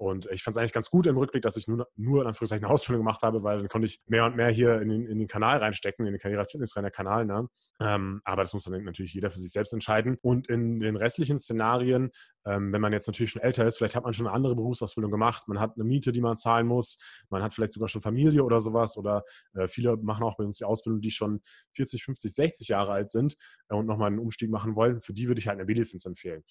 Und 0.00 0.30
ich 0.32 0.42
fand 0.42 0.56
es 0.56 0.58
eigentlich 0.58 0.72
ganz 0.72 0.88
gut 0.88 1.06
im 1.06 1.18
Rückblick, 1.18 1.42
dass 1.42 1.58
ich 1.58 1.68
nur, 1.68 1.86
nur 1.94 2.22
in 2.22 2.28
Anführungszeichen 2.28 2.64
eine 2.64 2.72
Ausbildung 2.72 3.04
gemacht 3.04 3.20
habe, 3.22 3.42
weil 3.42 3.58
dann 3.58 3.68
konnte 3.68 3.86
ich 3.86 4.00
mehr 4.06 4.24
und 4.24 4.34
mehr 4.34 4.48
hier 4.48 4.80
in 4.80 4.88
den, 4.88 5.06
in 5.06 5.18
den 5.18 5.28
Kanal 5.28 5.58
reinstecken, 5.58 6.06
in 6.06 6.14
den 6.14 6.18
Karriere 6.18 6.40
als 6.40 6.52
Fitnesstrainer-Kanal. 6.52 7.26
Ne? 7.26 7.46
Ähm, 7.80 8.22
aber 8.24 8.40
das 8.40 8.54
muss 8.54 8.64
dann 8.64 8.82
natürlich 8.82 9.12
jeder 9.12 9.30
für 9.30 9.38
sich 9.38 9.52
selbst 9.52 9.74
entscheiden. 9.74 10.16
Und 10.22 10.48
in 10.48 10.80
den 10.80 10.96
restlichen 10.96 11.38
Szenarien, 11.38 12.12
ähm, 12.46 12.72
wenn 12.72 12.80
man 12.80 12.94
jetzt 12.94 13.08
natürlich 13.08 13.32
schon 13.32 13.42
älter 13.42 13.66
ist, 13.66 13.76
vielleicht 13.76 13.94
hat 13.94 14.04
man 14.04 14.14
schon 14.14 14.26
eine 14.26 14.34
andere 14.34 14.56
Berufsausbildung 14.56 15.10
gemacht, 15.10 15.46
man 15.48 15.60
hat 15.60 15.74
eine 15.74 15.84
Miete, 15.84 16.12
die 16.12 16.22
man 16.22 16.38
zahlen 16.38 16.66
muss, 16.66 16.96
man 17.28 17.42
hat 17.42 17.52
vielleicht 17.52 17.74
sogar 17.74 17.90
schon 17.90 18.00
Familie 18.00 18.42
oder 18.42 18.62
sowas 18.62 18.96
oder 18.96 19.22
äh, 19.52 19.68
viele 19.68 19.98
machen 19.98 20.24
auch 20.24 20.38
bei 20.38 20.44
uns 20.44 20.56
die 20.56 20.64
Ausbildung, 20.64 21.02
die 21.02 21.10
schon 21.10 21.42
40, 21.76 22.04
50, 22.04 22.32
60 22.32 22.68
Jahre 22.68 22.92
alt 22.92 23.10
sind 23.10 23.36
äh, 23.68 23.74
und 23.74 23.84
nochmal 23.84 24.06
einen 24.06 24.18
Umstieg 24.18 24.50
machen 24.50 24.76
wollen. 24.76 25.02
Für 25.02 25.12
die 25.12 25.28
würde 25.28 25.40
ich 25.40 25.48
halt 25.48 25.58
eine 25.58 25.66
B-Lizenz 25.66 26.06
empfehlen. 26.06 26.42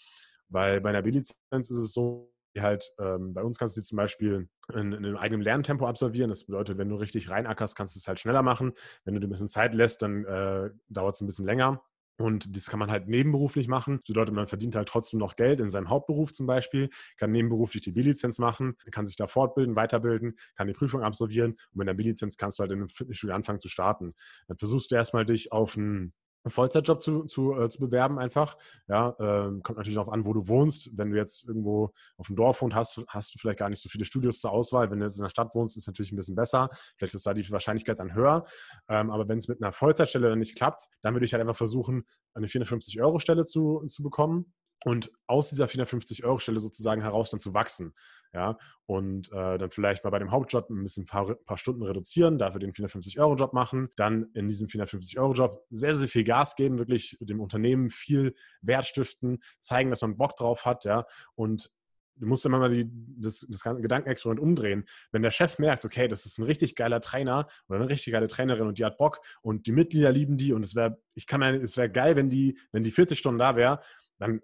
Weil 0.50 0.82
bei 0.82 0.90
einer 0.90 1.02
B-Lizenz 1.02 1.36
ist 1.52 1.72
es 1.72 1.94
so, 1.94 2.32
halt, 2.62 2.92
ähm, 3.00 3.34
bei 3.34 3.44
uns 3.44 3.58
kannst 3.58 3.76
du 3.76 3.82
die 3.82 3.88
zum 3.88 3.98
Beispiel 3.98 4.50
in, 4.74 4.94
in, 4.94 5.06
einem 5.06 5.18
eigenen 5.18 5.42
Lerntempo 5.42 5.88
absolvieren. 5.88 6.30
Das 6.30 6.46
bedeutet, 6.46 6.78
wenn 6.78 6.90
du 6.90 6.96
richtig 6.96 7.30
reinackerst, 7.30 7.76
kannst 7.76 7.96
du 7.96 8.00
es 8.00 8.08
halt 8.08 8.20
schneller 8.20 8.44
machen. 8.44 8.74
Wenn 9.04 9.14
du 9.14 9.20
dir 9.20 9.28
ein 9.28 9.32
bisschen 9.32 9.50
Zeit 9.50 9.74
lässt, 9.74 10.02
dann 10.02 10.26
äh, 10.26 10.70
dauert 10.90 11.16
es 11.16 11.22
ein 11.22 11.28
bisschen 11.28 11.46
länger. 11.46 11.82
Und 12.20 12.56
das 12.58 12.70
kann 12.70 12.80
man 12.80 12.92
halt 12.92 13.08
nebenberuflich 13.08 13.70
machen. 13.70 14.00
Das 14.00 14.08
bedeutet, 14.08 14.36
man 14.36 14.48
verdient 14.48 14.76
halt 14.76 14.90
trotzdem 14.90 15.20
noch 15.20 15.38
Geld 15.38 15.62
in 15.62 15.70
seinem 15.70 15.90
Hauptberuf 15.90 16.34
zum 16.34 16.48
Beispiel, 16.48 16.90
kann 17.18 17.32
nebenberuflich 17.32 17.82
die 17.82 17.92
B-Lizenz 17.92 18.40
machen, 18.40 18.76
kann 18.92 19.06
sich 19.06 19.16
da 19.16 19.26
fortbilden, 19.26 19.78
weiterbilden, 19.78 20.38
kann 20.56 20.68
die 20.68 20.74
Prüfung 20.74 21.02
absolvieren. 21.02 21.54
Und 21.54 21.78
mit 21.78 21.88
der 21.88 21.94
B-Lizenz 21.94 22.36
kannst 22.36 22.60
du 22.60 22.62
halt 22.62 22.74
in 22.74 22.80
einem 22.80 22.90
Fitnessstudio 22.90 23.34
anfangen 23.34 23.62
zu 23.62 23.70
starten. 23.70 24.14
Dann 24.48 24.58
versuchst 24.58 24.92
du 24.92 24.96
erstmal 24.96 25.26
dich 25.26 25.54
auf 25.54 25.78
ein 25.78 26.14
einen 26.50 26.56
Vollzeitjob 26.56 27.02
zu, 27.02 27.24
zu, 27.26 27.54
äh, 27.60 27.70
zu 27.70 27.80
bewerben 27.80 28.20
einfach. 28.20 28.58
Ja, 28.88 29.10
äh, 29.20 29.60
kommt 29.62 29.78
natürlich 29.78 29.96
darauf 29.96 30.12
an, 30.12 30.26
wo 30.26 30.34
du 30.34 30.48
wohnst. 30.48 30.98
Wenn 30.98 31.12
du 31.12 31.18
jetzt 31.18 31.48
irgendwo 31.48 31.94
auf 32.18 32.28
dem 32.28 32.36
Dorf 32.36 32.62
wohnst, 32.62 32.76
hast, 32.76 33.04
hast 33.08 33.34
du 33.34 33.40
vielleicht 33.40 33.60
gar 33.60 33.70
nicht 33.70 33.82
so 33.82 33.90
viele 33.90 34.06
Studios 34.06 34.40
zur 34.40 34.52
Auswahl. 34.52 34.90
Wenn 34.90 35.00
du 35.00 35.06
jetzt 35.06 35.18
in 35.18 35.24
der 35.24 35.30
Stadt 35.30 35.54
wohnst, 35.54 35.78
ist 35.78 35.84
es 35.84 35.88
natürlich 35.88 36.12
ein 36.12 36.16
bisschen 36.16 36.36
besser. 36.36 36.70
Vielleicht 36.98 37.14
ist 37.14 37.26
da 37.26 37.34
die 37.34 37.50
Wahrscheinlichkeit 37.52 38.00
dann 38.00 38.14
höher. 38.14 38.46
Ähm, 38.88 39.12
aber 39.12 39.28
wenn 39.28 39.38
es 39.38 39.48
mit 39.48 39.62
einer 39.62 39.72
Vollzeitstelle 39.72 40.30
dann 40.30 40.40
nicht 40.40 40.56
klappt, 40.56 40.88
dann 41.02 41.14
würde 41.14 41.26
ich 41.26 41.34
halt 41.34 41.42
einfach 41.42 41.56
versuchen, 41.56 42.06
eine 42.34 42.48
450-Euro-Stelle 42.48 43.46
zu, 43.46 43.84
zu 43.88 44.04
bekommen 44.04 44.54
und 44.86 45.12
aus 45.28 45.50
dieser 45.50 45.66
450-Euro-Stelle 45.66 46.60
sozusagen 46.60 47.02
heraus 47.02 47.30
dann 47.30 47.40
zu 47.40 47.54
wachsen. 47.54 47.94
Ja, 48.32 48.58
und 48.86 49.32
äh, 49.32 49.58
dann 49.58 49.72
vielleicht 49.72 50.04
mal 50.04 50.12
bei 50.12 50.20
dem 50.20 50.30
Hauptjob 50.30 50.70
ein 50.70 50.84
bisschen 50.84 51.04
ein 51.04 51.08
paar, 51.08 51.34
paar 51.34 51.58
Stunden 51.58 51.82
reduzieren, 51.82 52.38
dafür 52.38 52.60
den 52.60 52.74
450-Euro-Job 52.74 53.54
machen, 53.54 53.90
dann 53.96 54.28
in 54.36 54.48
diesem 54.48 54.68
450-Euro-Job 54.68 55.66
sehr, 55.72 55.94
sehr 55.94 56.08
viel 56.08 56.24
Gas 56.24 56.56
geben, 56.56 56.78
wirklich 56.78 57.18
dem 57.20 57.42
Unternehmen 57.42 57.90
viel 57.90 58.36
Wert 58.62 58.86
stiften, 58.86 59.40
zeigen, 59.58 59.90
dass 59.90 60.02
man 60.02 60.16
Bock 60.16 60.36
drauf 60.36 60.66
hat, 60.66 60.86
ja, 60.86 61.06
und 61.34 61.72
du 62.20 62.28
musst 62.28 62.46
immer 62.46 62.60
mal 62.60 62.70
die, 62.70 62.88
das, 63.18 63.48
das 63.50 63.64
Gedankenexperiment 63.64 64.42
umdrehen. 64.42 64.86
Wenn 65.12 65.22
der 65.22 65.32
Chef 65.32 65.58
merkt, 65.58 65.86
okay, 65.86 66.08
das 66.08 66.26
ist 66.26 66.38
ein 66.38 66.44
richtig 66.44 66.76
geiler 66.76 67.02
Trainer 67.02 67.48
oder 67.68 67.80
eine 67.80 67.90
richtig 67.90 68.14
geile 68.14 68.28
Trainerin 68.28 68.68
und 68.68 68.78
die 68.78 68.86
hat 68.86 68.98
Bock 68.98 69.22
und 69.42 69.66
die 69.68 69.72
Mitglieder 69.72 70.12
lieben 70.12 70.38
die 70.38 70.54
und 70.54 70.64
es 70.64 70.76
wäre, 70.76 71.02
ich 71.16 71.28
kann 71.28 71.42
es 71.42 71.78
wäre 71.78 71.90
geil, 71.90 72.16
wenn 72.16 72.30
die, 72.30 72.60
wenn 72.72 72.84
die 72.84 72.92
40 72.92 73.18
Stunden 73.18 73.40
da 73.40 73.56
wäre, 73.56 73.82
dann 74.20 74.42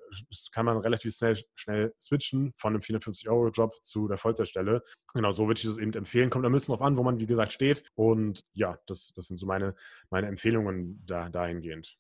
kann 0.53 0.65
man 0.65 0.77
relativ 0.77 1.13
schnell, 1.13 1.37
schnell 1.53 1.93
switchen 1.99 2.53
von 2.57 2.73
einem 2.73 2.81
450-Euro-Job 2.81 3.75
zu 3.83 4.07
der 4.07 4.17
Vollzeitstelle. 4.17 4.81
Genau, 5.13 5.31
so 5.31 5.47
würde 5.47 5.59
ich 5.59 5.65
das 5.65 5.77
eben 5.77 5.93
empfehlen. 5.93 6.29
Kommt 6.29 6.45
ein 6.45 6.51
bisschen 6.51 6.73
drauf 6.73 6.81
an, 6.81 6.97
wo 6.97 7.03
man, 7.03 7.19
wie 7.19 7.25
gesagt, 7.25 7.51
steht. 7.53 7.83
Und 7.93 8.45
ja, 8.53 8.79
das, 8.87 9.13
das 9.13 9.27
sind 9.27 9.37
so 9.37 9.45
meine, 9.45 9.75
meine 10.09 10.27
Empfehlungen 10.27 11.03
da, 11.05 11.29
dahingehend. 11.29 11.97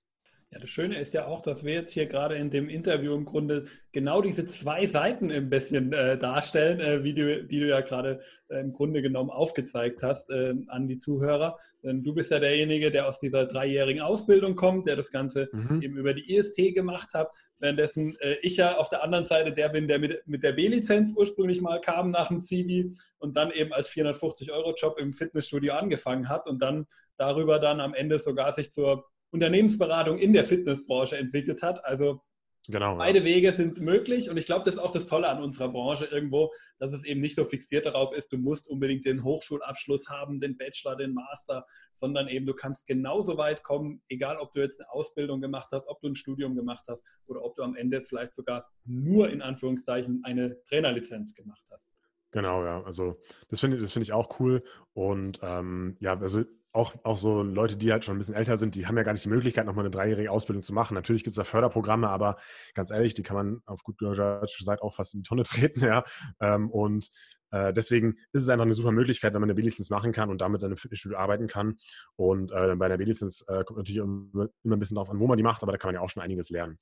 Ja, 0.55 0.61
das 0.61 0.69
Schöne 0.69 0.97
ist 0.97 1.13
ja 1.13 1.25
auch, 1.25 1.41
dass 1.41 1.65
wir 1.65 1.73
jetzt 1.73 1.91
hier 1.91 2.05
gerade 2.05 2.35
in 2.35 2.49
dem 2.49 2.69
Interview 2.69 3.13
im 3.13 3.25
Grunde 3.25 3.65
genau 3.91 4.21
diese 4.21 4.45
zwei 4.45 4.87
Seiten 4.87 5.29
ein 5.29 5.49
bisschen 5.49 5.91
äh, 5.91 6.17
darstellen, 6.17 6.79
äh, 6.79 7.03
wie 7.03 7.13
du, 7.13 7.43
die 7.43 7.59
du 7.59 7.67
ja 7.67 7.81
gerade 7.81 8.21
äh, 8.47 8.61
im 8.61 8.71
Grunde 8.71 9.01
genommen 9.01 9.31
aufgezeigt 9.31 10.01
hast 10.01 10.29
äh, 10.29 10.53
an 10.67 10.87
die 10.87 10.95
Zuhörer. 10.95 11.57
Denn 11.83 12.03
du 12.05 12.13
bist 12.13 12.31
ja 12.31 12.39
derjenige, 12.39 12.89
der 12.89 13.05
aus 13.05 13.19
dieser 13.19 13.45
dreijährigen 13.47 14.01
Ausbildung 14.01 14.55
kommt, 14.55 14.87
der 14.87 14.95
das 14.95 15.11
Ganze 15.11 15.49
mhm. 15.51 15.81
eben 15.81 15.97
über 15.97 16.13
die 16.13 16.33
IST 16.33 16.73
gemacht 16.73 17.09
hat, 17.13 17.35
währenddessen 17.59 18.15
äh, 18.21 18.37
ich 18.41 18.55
ja 18.55 18.77
auf 18.77 18.87
der 18.87 19.03
anderen 19.03 19.25
Seite 19.25 19.51
der 19.51 19.67
bin, 19.67 19.89
der 19.89 19.99
mit, 19.99 20.25
mit 20.25 20.41
der 20.41 20.53
B-Lizenz 20.53 21.11
ursprünglich 21.17 21.59
mal 21.59 21.81
kam 21.81 22.11
nach 22.11 22.29
dem 22.29 22.43
Zivi 22.43 22.95
und 23.17 23.35
dann 23.35 23.51
eben 23.51 23.73
als 23.73 23.89
450-Euro-Job 23.89 24.99
im 24.99 25.11
Fitnessstudio 25.11 25.73
angefangen 25.73 26.29
hat 26.29 26.47
und 26.47 26.61
dann 26.61 26.85
darüber 27.17 27.59
dann 27.59 27.81
am 27.81 27.93
Ende 27.93 28.19
sogar 28.19 28.53
sich 28.53 28.71
zur 28.71 29.05
Unternehmensberatung 29.35 30.17
in 30.17 30.33
der 30.33 30.43
Fitnessbranche 30.43 31.17
entwickelt 31.17 31.61
hat. 31.61 31.83
Also 31.85 32.21
Genau, 32.67 32.97
Beide 32.97 33.19
ja. 33.19 33.25
Wege 33.25 33.53
sind 33.53 33.79
möglich 33.79 34.29
und 34.29 34.37
ich 34.37 34.45
glaube, 34.45 34.65
das 34.65 34.75
ist 34.75 34.79
auch 34.79 34.91
das 34.91 35.05
Tolle 35.05 35.29
an 35.29 35.41
unserer 35.41 35.69
Branche 35.69 36.05
irgendwo, 36.05 36.51
dass 36.79 36.93
es 36.93 37.03
eben 37.03 37.21
nicht 37.21 37.35
so 37.35 37.43
fixiert 37.43 37.85
darauf 37.85 38.11
ist, 38.13 38.31
du 38.31 38.37
musst 38.37 38.67
unbedingt 38.67 39.05
den 39.05 39.23
Hochschulabschluss 39.23 40.09
haben, 40.09 40.39
den 40.39 40.57
Bachelor, 40.57 40.95
den 40.95 41.13
Master, 41.13 41.65
sondern 41.93 42.27
eben 42.27 42.45
du 42.45 42.53
kannst 42.53 42.87
genauso 42.87 43.37
weit 43.37 43.63
kommen, 43.63 44.01
egal 44.07 44.37
ob 44.37 44.53
du 44.53 44.61
jetzt 44.61 44.79
eine 44.79 44.89
Ausbildung 44.89 45.41
gemacht 45.41 45.69
hast, 45.71 45.87
ob 45.87 46.01
du 46.01 46.07
ein 46.07 46.15
Studium 46.15 46.55
gemacht 46.55 46.85
hast 46.87 47.05
oder 47.27 47.43
ob 47.43 47.55
du 47.55 47.63
am 47.63 47.75
Ende 47.75 48.01
vielleicht 48.01 48.33
sogar 48.33 48.67
nur 48.83 49.29
in 49.29 49.41
Anführungszeichen 49.41 50.21
eine 50.23 50.61
Trainerlizenz 50.63 51.33
gemacht 51.33 51.63
hast. 51.71 51.91
Genau, 52.31 52.65
ja. 52.65 52.83
Also 52.83 53.21
das 53.47 53.59
finde 53.59 53.77
das 53.77 53.93
find 53.93 54.03
ich 54.03 54.11
auch 54.11 54.39
cool 54.39 54.63
und 54.93 55.39
ähm, 55.41 55.95
ja, 55.99 56.19
also 56.19 56.43
auch, 56.75 56.93
auch 57.03 57.17
so 57.17 57.41
Leute, 57.41 57.77
die 57.77 57.91
halt 57.91 58.03
schon 58.03 58.15
ein 58.15 58.17
bisschen 58.17 58.35
älter 58.35 58.57
sind, 58.57 58.75
die 58.75 58.85
haben 58.85 58.97
ja 58.97 59.03
gar 59.03 59.13
nicht 59.13 59.25
die 59.25 59.29
Möglichkeit, 59.29 59.65
nochmal 59.65 59.85
eine 59.85 59.91
dreijährige 59.91 60.29
Ausbildung 60.29 60.61
zu 60.63 60.73
machen. 60.73 60.93
Natürlich 60.93 61.23
gibt 61.23 61.31
es 61.31 61.37
da 61.37 61.43
Förderprogramme, 61.43 62.09
aber 62.09 62.37
ganz 62.73 62.91
ehrlich, 62.91 63.13
die 63.13 63.23
kann 63.23 63.35
man 63.35 63.61
auf 63.65 63.83
gut 63.83 64.01
deutscher 64.01 64.41
Seite 64.45 64.83
auch 64.83 64.95
fast 64.95 65.13
in 65.13 65.21
die 65.21 65.27
Tonne 65.27 65.43
treten, 65.43 65.81
ja. 65.81 66.03
Ähm, 66.39 66.69
und 66.69 67.11
äh, 67.51 67.71
deswegen 67.71 68.17
ist 68.33 68.43
es 68.43 68.49
einfach 68.49 68.65
eine 68.65 68.73
super 68.73 68.91
Möglichkeit, 68.91 69.33
wenn 69.33 69.41
man 69.41 69.49
eine 69.49 69.55
B-Lizenz 69.55 69.89
machen 69.89 70.11
kann 70.11 70.29
und 70.29 70.41
damit 70.41 70.61
dann 70.63 70.71
im 70.71 70.77
Fitnessstudio 70.77 71.17
arbeiten 71.17 71.47
kann. 71.47 71.77
Und 72.17 72.51
äh, 72.51 72.75
bei 72.75 72.87
einer 72.87 72.97
B-Lizenz 72.97 73.45
äh, 73.47 73.63
kommt 73.63 73.77
natürlich 73.77 74.01
immer, 74.01 74.49
immer 74.63 74.75
ein 74.75 74.79
bisschen 74.79 74.95
darauf 74.95 75.09
an, 75.09 75.19
wo 75.19 75.27
man 75.27 75.37
die 75.37 75.43
macht, 75.43 75.63
aber 75.63 75.71
da 75.71 75.77
kann 75.77 75.89
man 75.89 75.95
ja 75.95 76.01
auch 76.01 76.09
schon 76.09 76.23
einiges 76.23 76.49
lernen. 76.49 76.77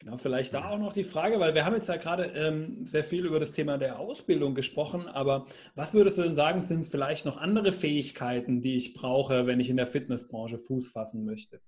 Genau, 0.00 0.16
vielleicht 0.16 0.54
da 0.54 0.68
auch 0.68 0.78
noch 0.78 0.92
die 0.92 1.02
Frage, 1.02 1.40
weil 1.40 1.54
wir 1.54 1.64
haben 1.64 1.74
jetzt 1.74 1.88
ja 1.88 1.96
gerade 1.96 2.24
ähm, 2.26 2.84
sehr 2.84 3.02
viel 3.02 3.26
über 3.26 3.40
das 3.40 3.50
Thema 3.50 3.78
der 3.78 3.98
Ausbildung 3.98 4.54
gesprochen, 4.54 5.08
aber 5.08 5.44
was 5.74 5.92
würdest 5.92 6.18
du 6.18 6.22
denn 6.22 6.36
sagen, 6.36 6.62
sind 6.62 6.86
vielleicht 6.86 7.26
noch 7.26 7.36
andere 7.36 7.72
Fähigkeiten, 7.72 8.60
die 8.60 8.76
ich 8.76 8.94
brauche, 8.94 9.46
wenn 9.46 9.58
ich 9.58 9.70
in 9.70 9.76
der 9.76 9.88
Fitnessbranche 9.88 10.58
Fuß 10.58 10.92
fassen 10.92 11.24
möchte? 11.24 11.60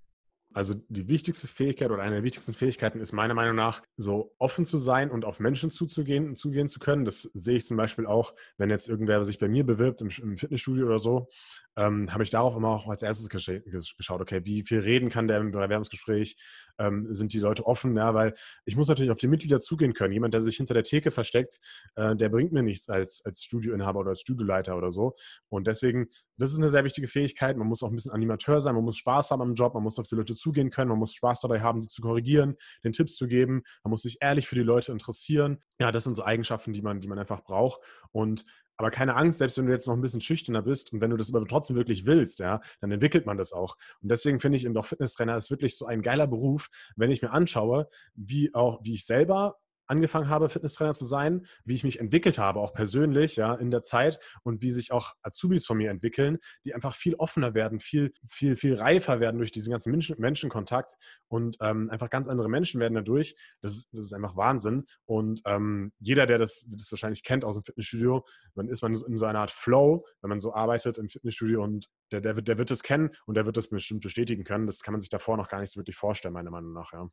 Also 0.53 0.73
die 0.89 1.07
wichtigste 1.07 1.47
Fähigkeit 1.47 1.91
oder 1.91 2.03
eine 2.03 2.15
der 2.15 2.23
wichtigsten 2.23 2.53
Fähigkeiten 2.53 2.99
ist 2.99 3.13
meiner 3.13 3.33
Meinung 3.33 3.55
nach, 3.55 3.81
so 3.95 4.33
offen 4.37 4.65
zu 4.65 4.79
sein 4.79 5.09
und 5.09 5.23
auf 5.23 5.39
Menschen 5.39 5.71
zuzugehen 5.71 6.27
und 6.27 6.37
zugehen 6.37 6.67
zu 6.67 6.79
können. 6.79 7.05
Das 7.05 7.21
sehe 7.33 7.55
ich 7.55 7.65
zum 7.65 7.77
Beispiel 7.77 8.05
auch, 8.05 8.33
wenn 8.57 8.69
jetzt 8.69 8.89
irgendwer 8.89 9.23
sich 9.23 9.39
bei 9.39 9.47
mir 9.47 9.65
bewirbt 9.65 10.01
im, 10.01 10.09
im 10.21 10.37
Fitnessstudio 10.37 10.85
oder 10.85 10.99
so, 10.99 11.29
ähm, 11.77 12.11
habe 12.11 12.23
ich 12.23 12.29
darauf 12.29 12.55
immer 12.55 12.69
auch 12.69 12.87
als 12.87 13.03
erstes 13.03 13.29
geschaut, 13.29 14.21
okay, 14.21 14.41
wie 14.43 14.63
viel 14.63 14.79
reden 14.79 15.09
kann 15.09 15.27
der 15.27 15.39
im 15.39 15.51
Bewerbungsgespräch? 15.51 16.35
Ähm, 16.77 17.07
sind 17.13 17.33
die 17.33 17.39
Leute 17.39 17.65
offen? 17.65 17.95
Ja, 17.95 18.13
weil 18.13 18.33
ich 18.65 18.75
muss 18.75 18.87
natürlich 18.87 19.11
auf 19.11 19.17
die 19.17 19.27
Mitglieder 19.27 19.59
zugehen 19.59 19.93
können. 19.93 20.13
Jemand, 20.13 20.33
der 20.33 20.41
sich 20.41 20.57
hinter 20.57 20.73
der 20.73 20.83
Theke 20.83 21.11
versteckt, 21.11 21.59
äh, 21.95 22.15
der 22.15 22.29
bringt 22.29 22.51
mir 22.51 22.63
nichts 22.63 22.89
als, 22.89 23.21
als 23.23 23.43
Studioinhaber 23.43 24.01
oder 24.01 24.09
als 24.09 24.21
Studioleiter 24.21 24.77
oder 24.77 24.91
so. 24.91 25.15
Und 25.49 25.67
deswegen, 25.67 26.07
das 26.37 26.51
ist 26.51 26.57
eine 26.57 26.69
sehr 26.69 26.83
wichtige 26.83 27.07
Fähigkeit. 27.07 27.55
Man 27.55 27.67
muss 27.67 27.83
auch 27.83 27.89
ein 27.89 27.95
bisschen 27.95 28.11
Animateur 28.11 28.59
sein, 28.61 28.75
man 28.75 28.83
muss 28.83 28.97
Spaß 28.97 29.31
haben 29.31 29.41
am 29.41 29.53
Job, 29.53 29.73
man 29.73 29.83
muss 29.83 29.99
auf 29.99 30.07
die 30.07 30.15
Leute 30.15 30.35
zugehen 30.35 30.69
können, 30.69 30.89
man 30.89 30.99
muss 30.99 31.13
Spaß 31.13 31.39
dabei 31.39 31.61
haben, 31.61 31.81
die 31.81 31.87
zu 31.87 32.01
korrigieren, 32.01 32.55
den 32.83 32.91
Tipps 32.93 33.15
zu 33.15 33.27
geben, 33.27 33.63
man 33.83 33.91
muss 33.91 34.01
sich 34.01 34.17
ehrlich 34.21 34.47
für 34.47 34.55
die 34.55 34.63
Leute 34.63 34.91
interessieren. 34.91 35.59
Ja, 35.79 35.91
das 35.91 36.03
sind 36.03 36.15
so 36.15 36.23
Eigenschaften, 36.23 36.73
die 36.73 36.81
man, 36.81 36.99
die 36.99 37.07
man 37.07 37.19
einfach 37.19 37.43
braucht. 37.43 37.81
Und 38.11 38.43
aber 38.81 38.89
keine 38.89 39.15
Angst, 39.15 39.37
selbst 39.37 39.59
wenn 39.59 39.67
du 39.67 39.71
jetzt 39.71 39.87
noch 39.87 39.93
ein 39.93 40.01
bisschen 40.01 40.21
schüchterner 40.21 40.63
bist 40.63 40.91
und 40.91 41.01
wenn 41.01 41.11
du 41.11 41.17
das 41.17 41.31
aber 41.33 41.45
trotzdem 41.45 41.75
wirklich 41.75 42.07
willst, 42.07 42.39
ja, 42.39 42.61
dann 42.79 42.91
entwickelt 42.91 43.27
man 43.27 43.37
das 43.37 43.53
auch. 43.53 43.77
Und 44.01 44.09
deswegen 44.09 44.39
finde 44.39 44.57
ich 44.57 44.65
eben 44.65 44.75
auch 44.75 44.85
Fitnesstrainer 44.85 45.37
ist 45.37 45.51
wirklich 45.51 45.77
so 45.77 45.85
ein 45.85 46.01
geiler 46.01 46.25
Beruf, 46.25 46.69
wenn 46.95 47.11
ich 47.11 47.21
mir 47.21 47.31
anschaue, 47.31 47.87
wie 48.15 48.53
auch, 48.55 48.79
wie 48.83 48.95
ich 48.95 49.05
selber 49.05 49.57
angefangen 49.91 50.29
habe, 50.29 50.49
Fitnesstrainer 50.49 50.93
zu 50.93 51.05
sein, 51.05 51.45
wie 51.65 51.75
ich 51.75 51.83
mich 51.83 51.99
entwickelt 51.99 52.39
habe, 52.39 52.61
auch 52.61 52.73
persönlich, 52.73 53.35
ja, 53.35 53.53
in 53.53 53.69
der 53.69 53.81
Zeit 53.81 54.19
und 54.43 54.61
wie 54.61 54.71
sich 54.71 54.91
auch 54.91 55.13
Azubis 55.21 55.65
von 55.65 55.77
mir 55.77 55.91
entwickeln, 55.91 56.39
die 56.63 56.73
einfach 56.73 56.95
viel 56.95 57.15
offener 57.15 57.53
werden, 57.53 57.79
viel, 57.79 58.13
viel, 58.27 58.55
viel 58.55 58.75
reifer 58.75 59.19
werden 59.19 59.37
durch 59.37 59.51
diesen 59.51 59.71
ganzen 59.71 59.91
Menschen, 59.91 60.15
Menschenkontakt 60.17 60.95
und 61.27 61.57
ähm, 61.59 61.89
einfach 61.89 62.09
ganz 62.09 62.27
andere 62.27 62.49
Menschen 62.49 62.79
werden 62.79 62.95
dadurch. 62.95 63.35
Das 63.61 63.75
ist, 63.75 63.89
das 63.91 64.05
ist 64.05 64.13
einfach 64.13 64.37
Wahnsinn. 64.37 64.85
Und 65.05 65.41
ähm, 65.45 65.91
jeder, 65.99 66.25
der 66.25 66.37
das, 66.37 66.65
das 66.69 66.89
wahrscheinlich 66.91 67.23
kennt 67.23 67.43
aus 67.43 67.55
dem 67.55 67.65
Fitnessstudio, 67.65 68.25
dann 68.55 68.69
ist 68.69 68.81
man 68.81 68.93
in 68.93 69.17
so 69.17 69.25
einer 69.25 69.39
Art 69.39 69.51
Flow, 69.51 70.05
wenn 70.21 70.29
man 70.29 70.39
so 70.39 70.53
arbeitet 70.53 70.97
im 70.97 71.09
Fitnessstudio 71.09 71.61
und 71.61 71.87
der, 72.11 72.21
der, 72.21 72.37
wird, 72.37 72.47
der 72.47 72.57
wird 72.57 72.71
das 72.71 72.81
kennen 72.81 73.09
und 73.25 73.35
der 73.35 73.45
wird 73.45 73.57
das 73.57 73.67
bestimmt 73.67 74.01
bestätigen 74.01 74.45
können. 74.45 74.65
Das 74.65 74.81
kann 74.81 74.93
man 74.93 75.01
sich 75.01 75.09
davor 75.09 75.35
noch 75.35 75.49
gar 75.49 75.59
nicht 75.59 75.71
so 75.71 75.79
wirklich 75.79 75.97
vorstellen, 75.97 76.33
meiner 76.33 76.51
Meinung 76.51 76.73
nach, 76.73 76.93
ja. 76.93 77.09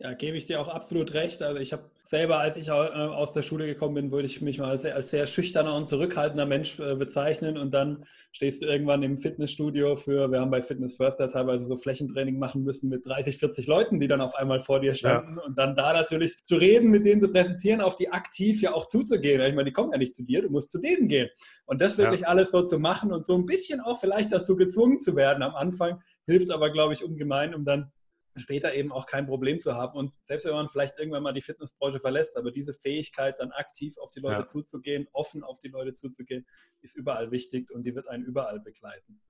Ja, 0.00 0.12
gebe 0.12 0.36
ich 0.36 0.46
dir 0.46 0.60
auch 0.60 0.68
absolut 0.68 1.12
recht. 1.14 1.42
Also 1.42 1.58
ich 1.58 1.72
habe 1.72 1.90
selber, 2.04 2.38
als 2.38 2.56
ich 2.56 2.68
äh, 2.68 2.70
aus 2.70 3.32
der 3.32 3.42
Schule 3.42 3.66
gekommen 3.66 3.96
bin, 3.96 4.12
würde 4.12 4.26
ich 4.26 4.40
mich 4.40 4.58
mal 4.58 4.70
als, 4.70 4.84
als 4.84 5.10
sehr 5.10 5.26
schüchterner 5.26 5.74
und 5.74 5.88
zurückhaltender 5.88 6.46
Mensch 6.46 6.78
äh, 6.78 6.94
bezeichnen. 6.94 7.58
Und 7.58 7.74
dann 7.74 8.04
stehst 8.30 8.62
du 8.62 8.66
irgendwann 8.66 9.02
im 9.02 9.18
Fitnessstudio 9.18 9.96
für, 9.96 10.30
wir 10.30 10.40
haben 10.40 10.52
bei 10.52 10.62
Fitness 10.62 10.96
First 10.96 11.18
ja 11.18 11.26
teilweise 11.26 11.66
so 11.66 11.74
Flächentraining 11.74 12.38
machen 12.38 12.62
müssen 12.62 12.88
mit 12.88 13.04
30, 13.06 13.38
40 13.38 13.66
Leuten, 13.66 13.98
die 13.98 14.06
dann 14.06 14.20
auf 14.20 14.36
einmal 14.36 14.60
vor 14.60 14.78
dir 14.78 14.94
standen. 14.94 15.38
Ja. 15.38 15.42
Und 15.42 15.58
dann 15.58 15.74
da 15.74 15.92
natürlich 15.92 16.44
zu 16.44 16.54
reden, 16.54 16.90
mit 16.90 17.04
denen 17.04 17.20
zu 17.20 17.32
präsentieren, 17.32 17.80
auf 17.80 17.96
die 17.96 18.12
aktiv 18.12 18.62
ja 18.62 18.74
auch 18.74 18.86
zuzugehen. 18.86 19.40
Ich 19.40 19.54
meine, 19.56 19.64
die 19.64 19.72
kommen 19.72 19.90
ja 19.90 19.98
nicht 19.98 20.14
zu 20.14 20.22
dir, 20.22 20.42
du 20.42 20.48
musst 20.48 20.70
zu 20.70 20.78
denen 20.78 21.08
gehen. 21.08 21.28
Und 21.66 21.80
das 21.80 21.98
wirklich 21.98 22.20
ja. 22.20 22.28
alles 22.28 22.52
so 22.52 22.62
zu 22.62 22.78
machen 22.78 23.12
und 23.12 23.26
so 23.26 23.34
ein 23.34 23.46
bisschen 23.46 23.80
auch 23.80 23.98
vielleicht 23.98 24.30
dazu 24.30 24.54
gezwungen 24.54 25.00
zu 25.00 25.16
werden 25.16 25.42
am 25.42 25.56
Anfang, 25.56 26.00
hilft 26.24 26.52
aber, 26.52 26.70
glaube 26.70 26.92
ich, 26.92 27.02
ungemein, 27.02 27.52
um 27.52 27.64
dann 27.64 27.90
später 28.38 28.74
eben 28.74 28.92
auch 28.92 29.06
kein 29.06 29.26
Problem 29.26 29.60
zu 29.60 29.74
haben. 29.74 29.98
Und 29.98 30.12
selbst 30.24 30.46
wenn 30.46 30.52
man 30.52 30.68
vielleicht 30.68 30.98
irgendwann 30.98 31.22
mal 31.22 31.32
die 31.32 31.40
Fitnessbranche 31.40 32.00
verlässt, 32.00 32.36
aber 32.36 32.50
diese 32.50 32.72
Fähigkeit, 32.72 33.36
dann 33.38 33.52
aktiv 33.52 33.96
auf 33.98 34.10
die 34.10 34.20
Leute 34.20 34.40
ja. 34.40 34.46
zuzugehen, 34.46 35.06
offen 35.12 35.42
auf 35.44 35.58
die 35.58 35.68
Leute 35.68 35.94
zuzugehen, 35.94 36.46
ist 36.80 36.96
überall 36.96 37.30
wichtig 37.30 37.70
und 37.70 37.84
die 37.84 37.94
wird 37.94 38.08
einen 38.08 38.24
überall 38.24 38.60
begleiten. 38.60 39.20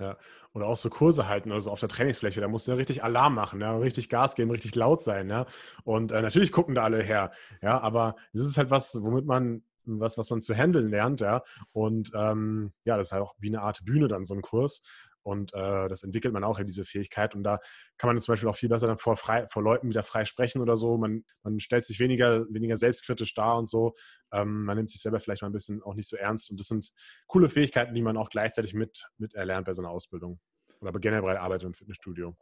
Ja, 0.00 0.16
oder 0.54 0.66
auch 0.66 0.76
so 0.76 0.90
Kurse 0.90 1.26
halten, 1.26 1.50
also 1.50 1.72
auf 1.72 1.80
der 1.80 1.88
Trainingsfläche, 1.88 2.40
da 2.40 2.46
musst 2.46 2.68
du 2.68 2.70
ja 2.70 2.76
richtig 2.76 3.02
Alarm 3.02 3.34
machen, 3.34 3.60
ja, 3.60 3.76
richtig 3.76 4.08
Gas 4.08 4.36
geben, 4.36 4.52
richtig 4.52 4.76
laut 4.76 5.02
sein, 5.02 5.28
ja. 5.28 5.46
Und 5.82 6.12
äh, 6.12 6.22
natürlich 6.22 6.52
gucken 6.52 6.76
da 6.76 6.84
alle 6.84 7.02
her, 7.02 7.32
ja, 7.62 7.80
aber 7.80 8.14
das 8.32 8.46
ist 8.46 8.58
halt 8.58 8.70
was, 8.70 9.02
womit 9.02 9.26
man 9.26 9.64
was, 9.88 10.18
was 10.18 10.30
man 10.30 10.40
zu 10.40 10.54
handeln 10.54 10.88
lernt, 10.88 11.20
ja. 11.20 11.42
Und 11.72 12.10
ähm, 12.14 12.72
ja, 12.84 12.96
das 12.96 13.08
ist 13.08 13.12
halt 13.12 13.22
auch 13.22 13.34
wie 13.38 13.48
eine 13.48 13.62
Art 13.62 13.84
Bühne 13.84 14.08
dann 14.08 14.24
so 14.24 14.34
ein 14.34 14.42
Kurs. 14.42 14.82
Und 15.28 15.52
äh, 15.54 15.88
das 15.88 16.02
entwickelt 16.02 16.32
man 16.32 16.44
auch 16.44 16.58
in 16.58 16.66
diese 16.66 16.84
Fähigkeit. 16.84 17.34
Und 17.34 17.42
da 17.42 17.60
kann 17.98 18.08
man 18.08 18.20
zum 18.20 18.32
Beispiel 18.32 18.48
auch 18.48 18.56
viel 18.56 18.68
besser 18.68 18.86
dann 18.86 18.98
vor, 18.98 19.16
frei, 19.16 19.46
vor 19.50 19.62
Leuten 19.62 19.88
wieder 19.88 20.02
frei 20.02 20.24
sprechen 20.24 20.60
oder 20.60 20.76
so. 20.76 20.96
Man, 20.96 21.24
man 21.42 21.60
stellt 21.60 21.84
sich 21.84 22.00
weniger, 22.00 22.46
weniger 22.50 22.76
selbstkritisch 22.76 23.34
dar 23.34 23.58
und 23.58 23.68
so. 23.68 23.94
Ähm, 24.32 24.64
man 24.64 24.76
nimmt 24.76 24.90
sich 24.90 25.00
selber 25.00 25.20
vielleicht 25.20 25.42
mal 25.42 25.48
ein 25.48 25.52
bisschen 25.52 25.82
auch 25.82 25.94
nicht 25.94 26.08
so 26.08 26.16
ernst. 26.16 26.50
Und 26.50 26.58
das 26.58 26.68
sind 26.68 26.90
coole 27.26 27.48
Fähigkeiten, 27.48 27.94
die 27.94 28.02
man 28.02 28.16
auch 28.16 28.30
gleichzeitig 28.30 28.74
mit, 28.74 29.08
mit 29.18 29.34
erlernt 29.34 29.66
bei 29.66 29.72
so 29.72 29.82
einer 29.82 29.90
Ausbildung 29.90 30.40
oder 30.80 30.92
generell 30.98 31.36
Arbeit 31.36 31.62
im 31.62 31.74
Fitnessstudio. 31.74 32.36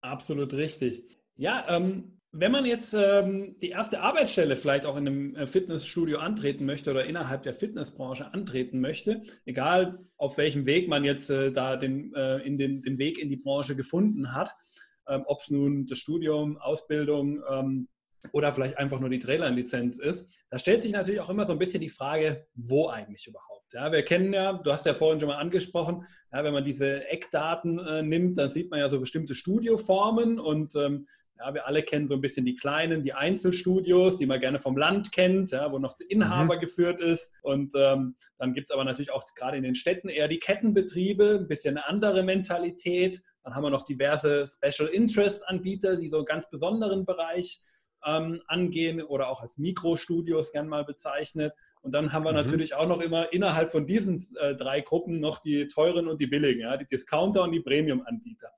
Absolut 0.00 0.52
richtig. 0.54 1.18
Ja, 1.36 1.66
ähm, 1.68 2.19
wenn 2.32 2.52
man 2.52 2.64
jetzt 2.64 2.94
ähm, 2.94 3.56
die 3.58 3.70
erste 3.70 4.00
Arbeitsstelle 4.00 4.56
vielleicht 4.56 4.86
auch 4.86 4.96
in 4.96 5.06
einem 5.06 5.36
äh, 5.36 5.46
Fitnessstudio 5.46 6.18
antreten 6.18 6.64
möchte 6.64 6.90
oder 6.90 7.04
innerhalb 7.04 7.42
der 7.42 7.54
Fitnessbranche 7.54 8.32
antreten 8.32 8.80
möchte, 8.80 9.22
egal 9.46 9.98
auf 10.16 10.38
welchem 10.38 10.64
Weg 10.64 10.88
man 10.88 11.04
jetzt 11.04 11.28
äh, 11.30 11.50
da 11.50 11.76
den, 11.76 12.14
äh, 12.14 12.38
in 12.38 12.56
den, 12.56 12.82
den 12.82 12.98
Weg 12.98 13.18
in 13.18 13.30
die 13.30 13.36
Branche 13.36 13.74
gefunden 13.74 14.32
hat, 14.32 14.54
ähm, 15.08 15.24
ob 15.26 15.40
es 15.40 15.50
nun 15.50 15.86
das 15.86 15.98
Studium, 15.98 16.56
Ausbildung 16.58 17.42
ähm, 17.50 17.88
oder 18.32 18.52
vielleicht 18.52 18.78
einfach 18.78 19.00
nur 19.00 19.10
die 19.10 19.18
Trailerlizenz 19.18 19.98
ist, 19.98 20.30
da 20.50 20.58
stellt 20.58 20.82
sich 20.82 20.92
natürlich 20.92 21.20
auch 21.20 21.30
immer 21.30 21.46
so 21.46 21.52
ein 21.52 21.58
bisschen 21.58 21.80
die 21.80 21.88
Frage, 21.88 22.46
wo 22.54 22.88
eigentlich 22.88 23.26
überhaupt. 23.26 23.72
Ja, 23.72 23.90
wir 23.90 24.04
kennen 24.04 24.32
ja, 24.32 24.52
du 24.52 24.70
hast 24.72 24.86
ja 24.86 24.94
vorhin 24.94 25.20
schon 25.20 25.28
mal 25.28 25.38
angesprochen, 25.38 26.04
ja, 26.32 26.44
wenn 26.44 26.52
man 26.52 26.64
diese 26.64 27.08
Eckdaten 27.08 27.78
äh, 27.80 28.02
nimmt, 28.02 28.38
dann 28.38 28.50
sieht 28.50 28.70
man 28.70 28.78
ja 28.78 28.88
so 28.88 29.00
bestimmte 29.00 29.34
Studioformen 29.34 30.38
und 30.38 30.76
ähm, 30.76 31.06
ja, 31.40 31.54
wir 31.54 31.66
alle 31.66 31.82
kennen 31.82 32.06
so 32.06 32.14
ein 32.14 32.20
bisschen 32.20 32.44
die 32.44 32.54
kleinen, 32.54 33.02
die 33.02 33.14
Einzelstudios, 33.14 34.16
die 34.16 34.26
man 34.26 34.40
gerne 34.40 34.58
vom 34.58 34.76
Land 34.76 35.12
kennt, 35.12 35.50
ja, 35.50 35.72
wo 35.72 35.78
noch 35.78 35.96
der 35.96 36.10
Inhaber 36.10 36.56
mhm. 36.56 36.60
geführt 36.60 37.00
ist. 37.00 37.32
Und 37.42 37.74
ähm, 37.74 38.14
dann 38.38 38.52
gibt 38.52 38.68
es 38.68 38.74
aber 38.74 38.84
natürlich 38.84 39.12
auch 39.12 39.24
gerade 39.34 39.56
in 39.56 39.62
den 39.62 39.74
Städten 39.74 40.08
eher 40.08 40.28
die 40.28 40.38
Kettenbetriebe, 40.38 41.38
ein 41.40 41.48
bisschen 41.48 41.76
eine 41.76 41.88
andere 41.88 42.22
Mentalität. 42.22 43.22
Dann 43.42 43.54
haben 43.54 43.62
wir 43.62 43.70
noch 43.70 43.84
diverse 43.84 44.46
Special 44.46 44.88
Interest 44.88 45.46
Anbieter, 45.48 45.96
die 45.96 46.08
so 46.08 46.18
einen 46.18 46.26
ganz 46.26 46.50
besonderen 46.50 47.06
Bereich 47.06 47.60
ähm, 48.04 48.40
angehen 48.46 49.02
oder 49.02 49.28
auch 49.28 49.40
als 49.40 49.56
Mikrostudios 49.58 50.52
gern 50.52 50.68
mal 50.68 50.84
bezeichnet. 50.84 51.54
Und 51.82 51.94
dann 51.94 52.12
haben 52.12 52.24
wir 52.24 52.32
mhm. 52.32 52.36
natürlich 52.36 52.74
auch 52.74 52.86
noch 52.86 53.00
immer 53.00 53.32
innerhalb 53.32 53.70
von 53.70 53.86
diesen 53.86 54.22
äh, 54.38 54.54
drei 54.54 54.82
Gruppen 54.82 55.20
noch 55.20 55.38
die 55.38 55.68
teuren 55.68 56.08
und 56.08 56.20
die 56.20 56.26
billigen, 56.26 56.60
ja, 56.60 56.76
die 56.76 56.86
Discounter 56.86 57.42
und 57.42 57.52
die 57.52 57.60
Premium-Anbieter. 57.60 58.50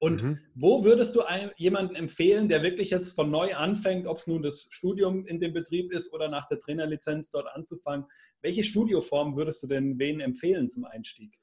Und 0.00 0.22
mhm. 0.22 0.38
wo 0.54 0.84
würdest 0.84 1.14
du 1.14 1.22
einem, 1.22 1.50
jemanden 1.56 1.94
empfehlen, 1.94 2.48
der 2.48 2.62
wirklich 2.62 2.90
jetzt 2.90 3.14
von 3.14 3.30
neu 3.30 3.54
anfängt, 3.54 4.06
ob 4.06 4.18
es 4.18 4.26
nun 4.26 4.42
das 4.42 4.66
Studium 4.70 5.26
in 5.26 5.40
dem 5.40 5.52
Betrieb 5.52 5.92
ist 5.92 6.12
oder 6.12 6.28
nach 6.28 6.46
der 6.46 6.58
Trainerlizenz 6.58 7.30
dort 7.30 7.46
anzufangen? 7.54 8.06
Welche 8.42 8.64
Studioform 8.64 9.36
würdest 9.36 9.62
du 9.62 9.68
denn 9.68 9.98
wen 9.98 10.20
empfehlen 10.20 10.68
zum 10.68 10.84
Einstieg? 10.84 11.38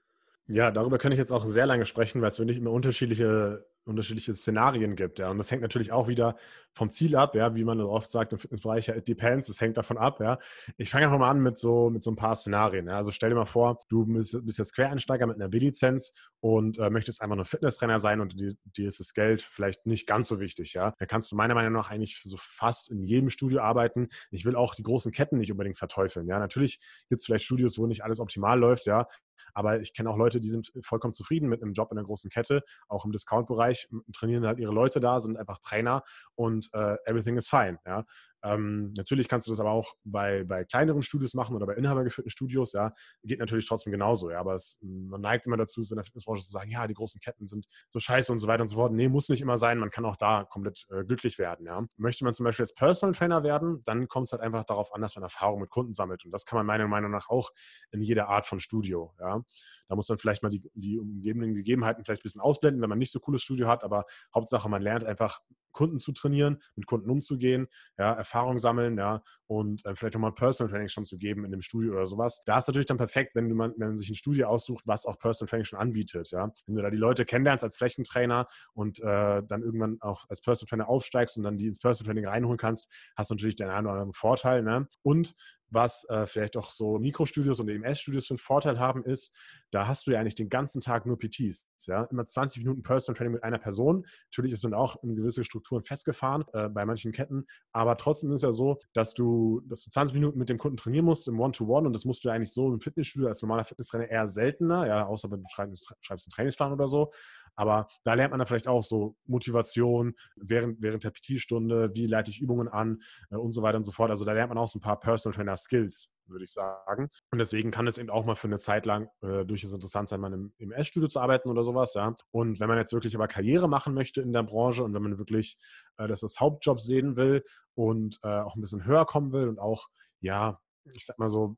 Ja, 0.47 0.71
darüber 0.71 0.97
kann 0.97 1.13
ich 1.13 1.17
jetzt 1.17 1.31
auch 1.31 1.45
sehr 1.45 1.65
lange 1.65 1.85
sprechen, 1.85 2.21
weil 2.21 2.29
es 2.29 2.39
wirklich 2.39 2.57
immer 2.57 2.71
unterschiedliche 2.71 3.65
unterschiedliche 3.85 4.33
Szenarien 4.35 4.95
gibt. 4.95 5.19
Ja. 5.19 5.29
Und 5.29 5.37
das 5.37 5.51
hängt 5.51 5.61
natürlich 5.61 5.91
auch 5.91 6.07
wieder 6.07 6.35
vom 6.73 6.89
Ziel 6.89 7.15
ab, 7.15 7.35
ja, 7.35 7.53
wie 7.55 7.63
man 7.63 7.79
oft 7.81 8.09
sagt 8.09 8.33
im 8.33 8.39
Fitnessbereich, 8.39 8.89
it 8.89 9.07
depends, 9.07 9.47
es 9.47 9.61
hängt 9.61 9.77
davon 9.77 9.97
ab, 9.97 10.19
ja. 10.19 10.39
Ich 10.77 10.89
fange 10.89 11.05
einfach 11.05 11.19
mal 11.19 11.29
an 11.29 11.39
mit 11.39 11.57
so, 11.57 11.89
mit 11.89 12.01
so 12.01 12.09
ein 12.09 12.15
paar 12.15 12.35
Szenarien. 12.35 12.87
Ja. 12.87 12.97
Also 12.97 13.11
stell 13.11 13.29
dir 13.29 13.35
mal 13.35 13.45
vor, 13.45 13.79
du 13.89 14.05
bist, 14.05 14.33
jetzt 14.33 14.73
Quereinsteiger 14.73 15.27
mit 15.27 15.35
einer 15.35 15.49
B-Lizenz 15.49 16.13
und 16.39 16.79
äh, 16.79 16.89
möchtest 16.89 17.21
einfach 17.21 17.35
nur 17.35 17.45
Fitnesstrainer 17.45 17.99
sein 17.99 18.21
und 18.21 18.39
dir, 18.39 18.55
dir, 18.63 18.87
ist 18.87 18.99
das 18.99 19.13
Geld 19.13 19.41
vielleicht 19.41 19.85
nicht 19.85 20.07
ganz 20.07 20.27
so 20.27 20.39
wichtig, 20.39 20.73
ja. 20.73 20.93
Dann 20.97 21.07
kannst 21.07 21.31
du 21.31 21.35
meiner 21.35 21.53
Meinung 21.53 21.73
nach 21.73 21.91
eigentlich 21.91 22.19
so 22.23 22.37
fast 22.39 22.89
in 22.89 23.03
jedem 23.03 23.29
Studio 23.29 23.61
arbeiten. 23.61 24.09
Ich 24.31 24.45
will 24.45 24.55
auch 24.55 24.73
die 24.73 24.83
großen 24.83 25.11
Ketten 25.11 25.37
nicht 25.37 25.51
unbedingt 25.51 25.77
verteufeln, 25.77 26.27
ja. 26.27 26.39
Natürlich 26.39 26.79
gibt 27.09 27.19
es 27.19 27.25
vielleicht 27.25 27.45
Studios, 27.45 27.77
wo 27.77 27.85
nicht 27.85 28.03
alles 28.03 28.19
optimal 28.19 28.59
läuft, 28.59 28.87
ja. 28.87 29.07
Aber 29.53 29.81
ich 29.81 29.93
kenne 29.93 30.09
auch 30.09 30.17
Leute, 30.17 30.39
die 30.39 30.49
sind 30.49 30.71
vollkommen 30.81 31.13
zufrieden 31.13 31.49
mit 31.49 31.61
einem 31.61 31.73
Job 31.73 31.91
in 31.91 31.97
einer 31.97 32.05
großen 32.05 32.29
Kette, 32.29 32.61
auch 32.87 33.05
im 33.05 33.11
Discount-Bereich, 33.11 33.87
trainieren 34.13 34.45
halt 34.45 34.59
ihre 34.59 34.73
Leute 34.73 34.99
da, 34.99 35.19
sind 35.19 35.37
einfach 35.37 35.59
Trainer 35.59 36.03
und 36.35 36.69
äh, 36.73 36.95
everything 37.05 37.37
is 37.37 37.47
fine. 37.47 37.79
Ja? 37.85 38.05
Ähm, 38.43 38.93
natürlich 38.97 39.29
kannst 39.29 39.47
du 39.47 39.51
das 39.51 39.59
aber 39.59 39.71
auch 39.71 39.93
bei, 40.03 40.43
bei 40.43 40.65
kleineren 40.65 41.01
Studios 41.01 41.33
machen 41.33 41.55
oder 41.55 41.65
bei 41.65 41.75
inhabergeführten 41.75 42.29
Studios, 42.29 42.73
ja, 42.73 42.93
geht 43.23 43.39
natürlich 43.39 43.67
trotzdem 43.67 43.91
genauso, 43.91 44.31
ja, 44.31 44.39
aber 44.39 44.53
es, 44.55 44.77
man 44.81 45.21
neigt 45.21 45.45
immer 45.47 45.57
dazu, 45.57 45.81
in 45.81 45.95
der 45.95 46.03
Fitnessbranche 46.03 46.43
zu 46.43 46.51
sagen, 46.51 46.69
ja, 46.69 46.85
die 46.87 46.93
großen 46.93 47.21
Ketten 47.21 47.47
sind 47.47 47.67
so 47.89 47.99
scheiße 47.99 48.31
und 48.31 48.39
so 48.39 48.47
weiter 48.47 48.61
und 48.61 48.67
so 48.67 48.75
fort. 48.75 48.91
Nee, 48.91 49.07
muss 49.07 49.29
nicht 49.29 49.41
immer 49.41 49.57
sein, 49.57 49.77
man 49.77 49.91
kann 49.91 50.05
auch 50.05 50.17
da 50.17 50.43
komplett 50.43 50.85
äh, 50.91 51.05
glücklich 51.05 51.39
werden, 51.39 51.65
ja. 51.65 51.85
Möchte 51.97 52.25
man 52.25 52.33
zum 52.33 52.43
Beispiel 52.43 52.63
jetzt 52.63 52.75
Personal 52.75 53.15
Trainer 53.15 53.43
werden, 53.43 53.81
dann 53.85 54.07
kommt 54.07 54.27
es 54.27 54.33
halt 54.33 54.41
einfach 54.41 54.65
darauf 54.65 54.93
an, 54.93 55.01
dass 55.01 55.15
man 55.15 55.23
Erfahrung 55.23 55.61
mit 55.61 55.69
Kunden 55.69 55.93
sammelt 55.93 56.25
und 56.25 56.31
das 56.31 56.45
kann 56.45 56.57
man 56.57 56.65
meiner 56.65 56.87
Meinung 56.87 57.11
nach 57.11 57.29
auch 57.29 57.51
in 57.91 58.01
jeder 58.01 58.27
Art 58.27 58.45
von 58.45 58.59
Studio, 58.59 59.13
ja. 59.19 59.41
Da 59.87 59.95
muss 59.95 60.09
man 60.09 60.17
vielleicht 60.17 60.43
mal 60.43 60.49
die, 60.49 60.63
die 60.73 60.97
umgebenden 60.99 61.55
Gegebenheiten 61.55 62.03
vielleicht 62.03 62.21
ein 62.21 62.23
bisschen 62.23 62.41
ausblenden, 62.41 62.81
wenn 62.81 62.89
man 62.89 62.97
nicht 62.97 63.11
so 63.11 63.19
cooles 63.19 63.41
Studio 63.41 63.67
hat, 63.67 63.83
aber 63.83 64.05
Hauptsache, 64.33 64.69
man 64.69 64.81
lernt 64.81 65.03
einfach 65.03 65.39
Kunden 65.73 65.99
zu 65.99 66.11
trainieren, 66.11 66.61
mit 66.75 66.85
Kunden 66.85 67.09
umzugehen, 67.09 67.67
ja, 67.97 68.13
Erfahrung 68.13 68.59
sammeln, 68.59 68.97
ja, 68.97 69.23
und 69.47 69.85
äh, 69.85 69.95
vielleicht 69.95 70.15
auch 70.15 70.19
mal 70.19 70.31
Personal 70.31 70.71
Training 70.71 70.87
schon 70.87 71.05
zu 71.05 71.17
geben 71.17 71.45
in 71.45 71.51
dem 71.51 71.61
Studio 71.61 71.93
oder 71.93 72.05
sowas. 72.05 72.41
Da 72.45 72.57
ist 72.57 72.67
natürlich 72.67 72.87
dann 72.87 72.97
perfekt, 72.97 73.35
wenn, 73.35 73.51
man, 73.51 73.73
wenn 73.77 73.89
man 73.89 73.97
sich 73.97 74.09
ein 74.09 74.15
Studio 74.15 74.47
aussucht, 74.47 74.83
was 74.87 75.05
auch 75.05 75.19
Personal 75.19 75.49
Training 75.49 75.65
schon 75.65 75.79
anbietet, 75.79 76.31
ja. 76.31 76.51
Wenn 76.65 76.75
du 76.75 76.81
da 76.81 76.89
die 76.89 76.97
Leute 76.97 77.25
kennenlernst 77.25 77.63
als 77.63 77.77
Flächentrainer 77.77 78.47
und 78.73 78.99
äh, 78.99 79.43
dann 79.43 79.61
irgendwann 79.61 79.97
auch 80.01 80.25
als 80.29 80.41
Personal 80.41 80.69
Trainer 80.69 80.89
aufsteigst 80.89 81.37
und 81.37 81.43
dann 81.43 81.57
die 81.57 81.67
ins 81.67 81.79
Personal 81.79 82.13
Training 82.13 82.27
reinholen 82.27 82.57
kannst, 82.57 82.89
hast 83.15 83.29
du 83.29 83.35
natürlich 83.35 83.55
den 83.55 83.69
einen 83.69 83.87
oder 83.87 83.95
anderen 83.95 84.13
Vorteil, 84.13 84.63
ne? 84.63 84.87
Und 85.01 85.35
was 85.73 86.07
äh, 86.09 86.25
vielleicht 86.25 86.57
auch 86.57 86.71
so 86.71 86.99
Mikrostudios 86.99 87.59
und 87.59 87.69
EMS-Studios 87.69 88.27
für 88.27 88.31
einen 88.31 88.37
Vorteil 88.39 88.79
haben, 88.79 89.03
ist, 89.03 89.35
da 89.71 89.87
hast 89.87 90.07
du 90.07 90.11
ja 90.11 90.19
eigentlich 90.19 90.35
den 90.35 90.49
ganzen 90.49 90.81
Tag 90.81 91.05
nur 91.05 91.17
PTs. 91.17 91.67
Ja? 91.87 92.03
Immer 92.03 92.25
20 92.25 92.63
Minuten 92.63 92.83
Personal 92.83 93.17
Training 93.17 93.33
mit 93.33 93.43
einer 93.43 93.57
Person. 93.57 94.05
Natürlich 94.31 94.53
ist 94.53 94.63
man 94.63 94.73
auch 94.73 95.01
in 95.03 95.15
gewisse 95.15 95.43
Strukturen 95.43 95.83
festgefahren 95.83 96.45
äh, 96.53 96.69
bei 96.69 96.85
manchen 96.85 97.11
Ketten, 97.11 97.45
aber 97.71 97.97
trotzdem 97.97 98.29
ist 98.31 98.37
es 98.37 98.43
ja 98.43 98.51
so, 98.51 98.79
dass 98.93 99.13
du, 99.13 99.61
dass 99.67 99.83
du 99.83 99.89
20 99.89 100.15
Minuten 100.15 100.37
mit 100.37 100.49
dem 100.49 100.57
Kunden 100.57 100.77
trainieren 100.77 101.05
musst 101.05 101.27
im 101.27 101.39
One-to-One 101.39 101.81
-One, 101.81 101.87
und 101.87 101.93
das 101.93 102.05
musst 102.05 102.23
du 102.23 102.29
eigentlich 102.29 102.53
so 102.53 102.71
im 102.71 102.79
Fitnessstudio 102.79 103.27
als 103.27 103.41
normaler 103.41 103.65
Fitnesstrainer 103.65 104.09
eher 104.09 104.27
seltener, 104.27 104.87
ja, 104.87 105.05
außer 105.05 105.31
wenn 105.31 105.41
du 105.41 105.47
schreibst, 105.49 105.93
schreibst 106.01 106.27
einen 106.27 106.31
Trainingsplan 106.31 106.73
oder 106.73 106.87
so. 106.87 107.11
Aber 107.55 107.87
da 108.03 108.13
lernt 108.13 108.31
man 108.31 108.39
dann 108.39 108.47
vielleicht 108.47 108.67
auch 108.67 108.83
so 108.83 109.15
Motivation 109.25 110.15
während, 110.35 110.81
während 110.81 111.03
der 111.03 111.11
PT-Stunde, 111.11 111.93
wie 111.93 112.07
leite 112.07 112.31
ich 112.31 112.41
Übungen 112.41 112.67
an 112.67 113.01
äh, 113.29 113.35
und 113.35 113.51
so 113.51 113.61
weiter 113.61 113.77
und 113.77 113.83
so 113.83 113.91
fort. 113.91 114.09
Also 114.09 114.25
da 114.25 114.33
lernt 114.33 114.49
man 114.49 114.57
auch 114.57 114.67
so 114.67 114.79
ein 114.79 114.81
paar 114.81 114.99
Personal 114.99 115.35
Trainer 115.35 115.57
Skills, 115.57 116.09
würde 116.27 116.45
ich 116.45 116.51
sagen. 116.51 117.09
Und 117.31 117.39
deswegen 117.39 117.71
kann 117.71 117.87
es 117.87 117.97
eben 117.97 118.09
auch 118.09 118.25
mal 118.25 118.35
für 118.35 118.47
eine 118.47 118.57
Zeit 118.57 118.85
lang 118.85 119.09
äh, 119.21 119.45
durchaus 119.45 119.73
interessant 119.73 120.09
sein, 120.09 120.19
mal 120.19 120.33
im, 120.33 120.53
im 120.57 120.71
S-Studio 120.71 121.07
zu 121.07 121.19
arbeiten 121.19 121.49
oder 121.49 121.63
sowas, 121.63 121.93
ja. 121.93 122.13
Und 122.31 122.59
wenn 122.59 122.67
man 122.67 122.77
jetzt 122.77 122.93
wirklich 122.93 123.15
aber 123.15 123.27
Karriere 123.27 123.67
machen 123.67 123.93
möchte 123.93 124.21
in 124.21 124.33
der 124.33 124.43
Branche 124.43 124.83
und 124.83 124.93
wenn 124.93 125.03
man 125.03 125.17
wirklich 125.17 125.57
äh, 125.97 126.07
das 126.07 126.23
als 126.23 126.39
Hauptjob 126.39 126.79
sehen 126.79 127.15
will 127.15 127.43
und 127.75 128.19
äh, 128.23 128.27
auch 128.27 128.55
ein 128.55 128.61
bisschen 128.61 128.85
höher 128.85 129.05
kommen 129.05 129.31
will 129.31 129.47
und 129.47 129.59
auch, 129.59 129.87
ja, 130.21 130.59
ich 130.91 131.05
sag 131.05 131.19
mal 131.19 131.29
so, 131.29 131.57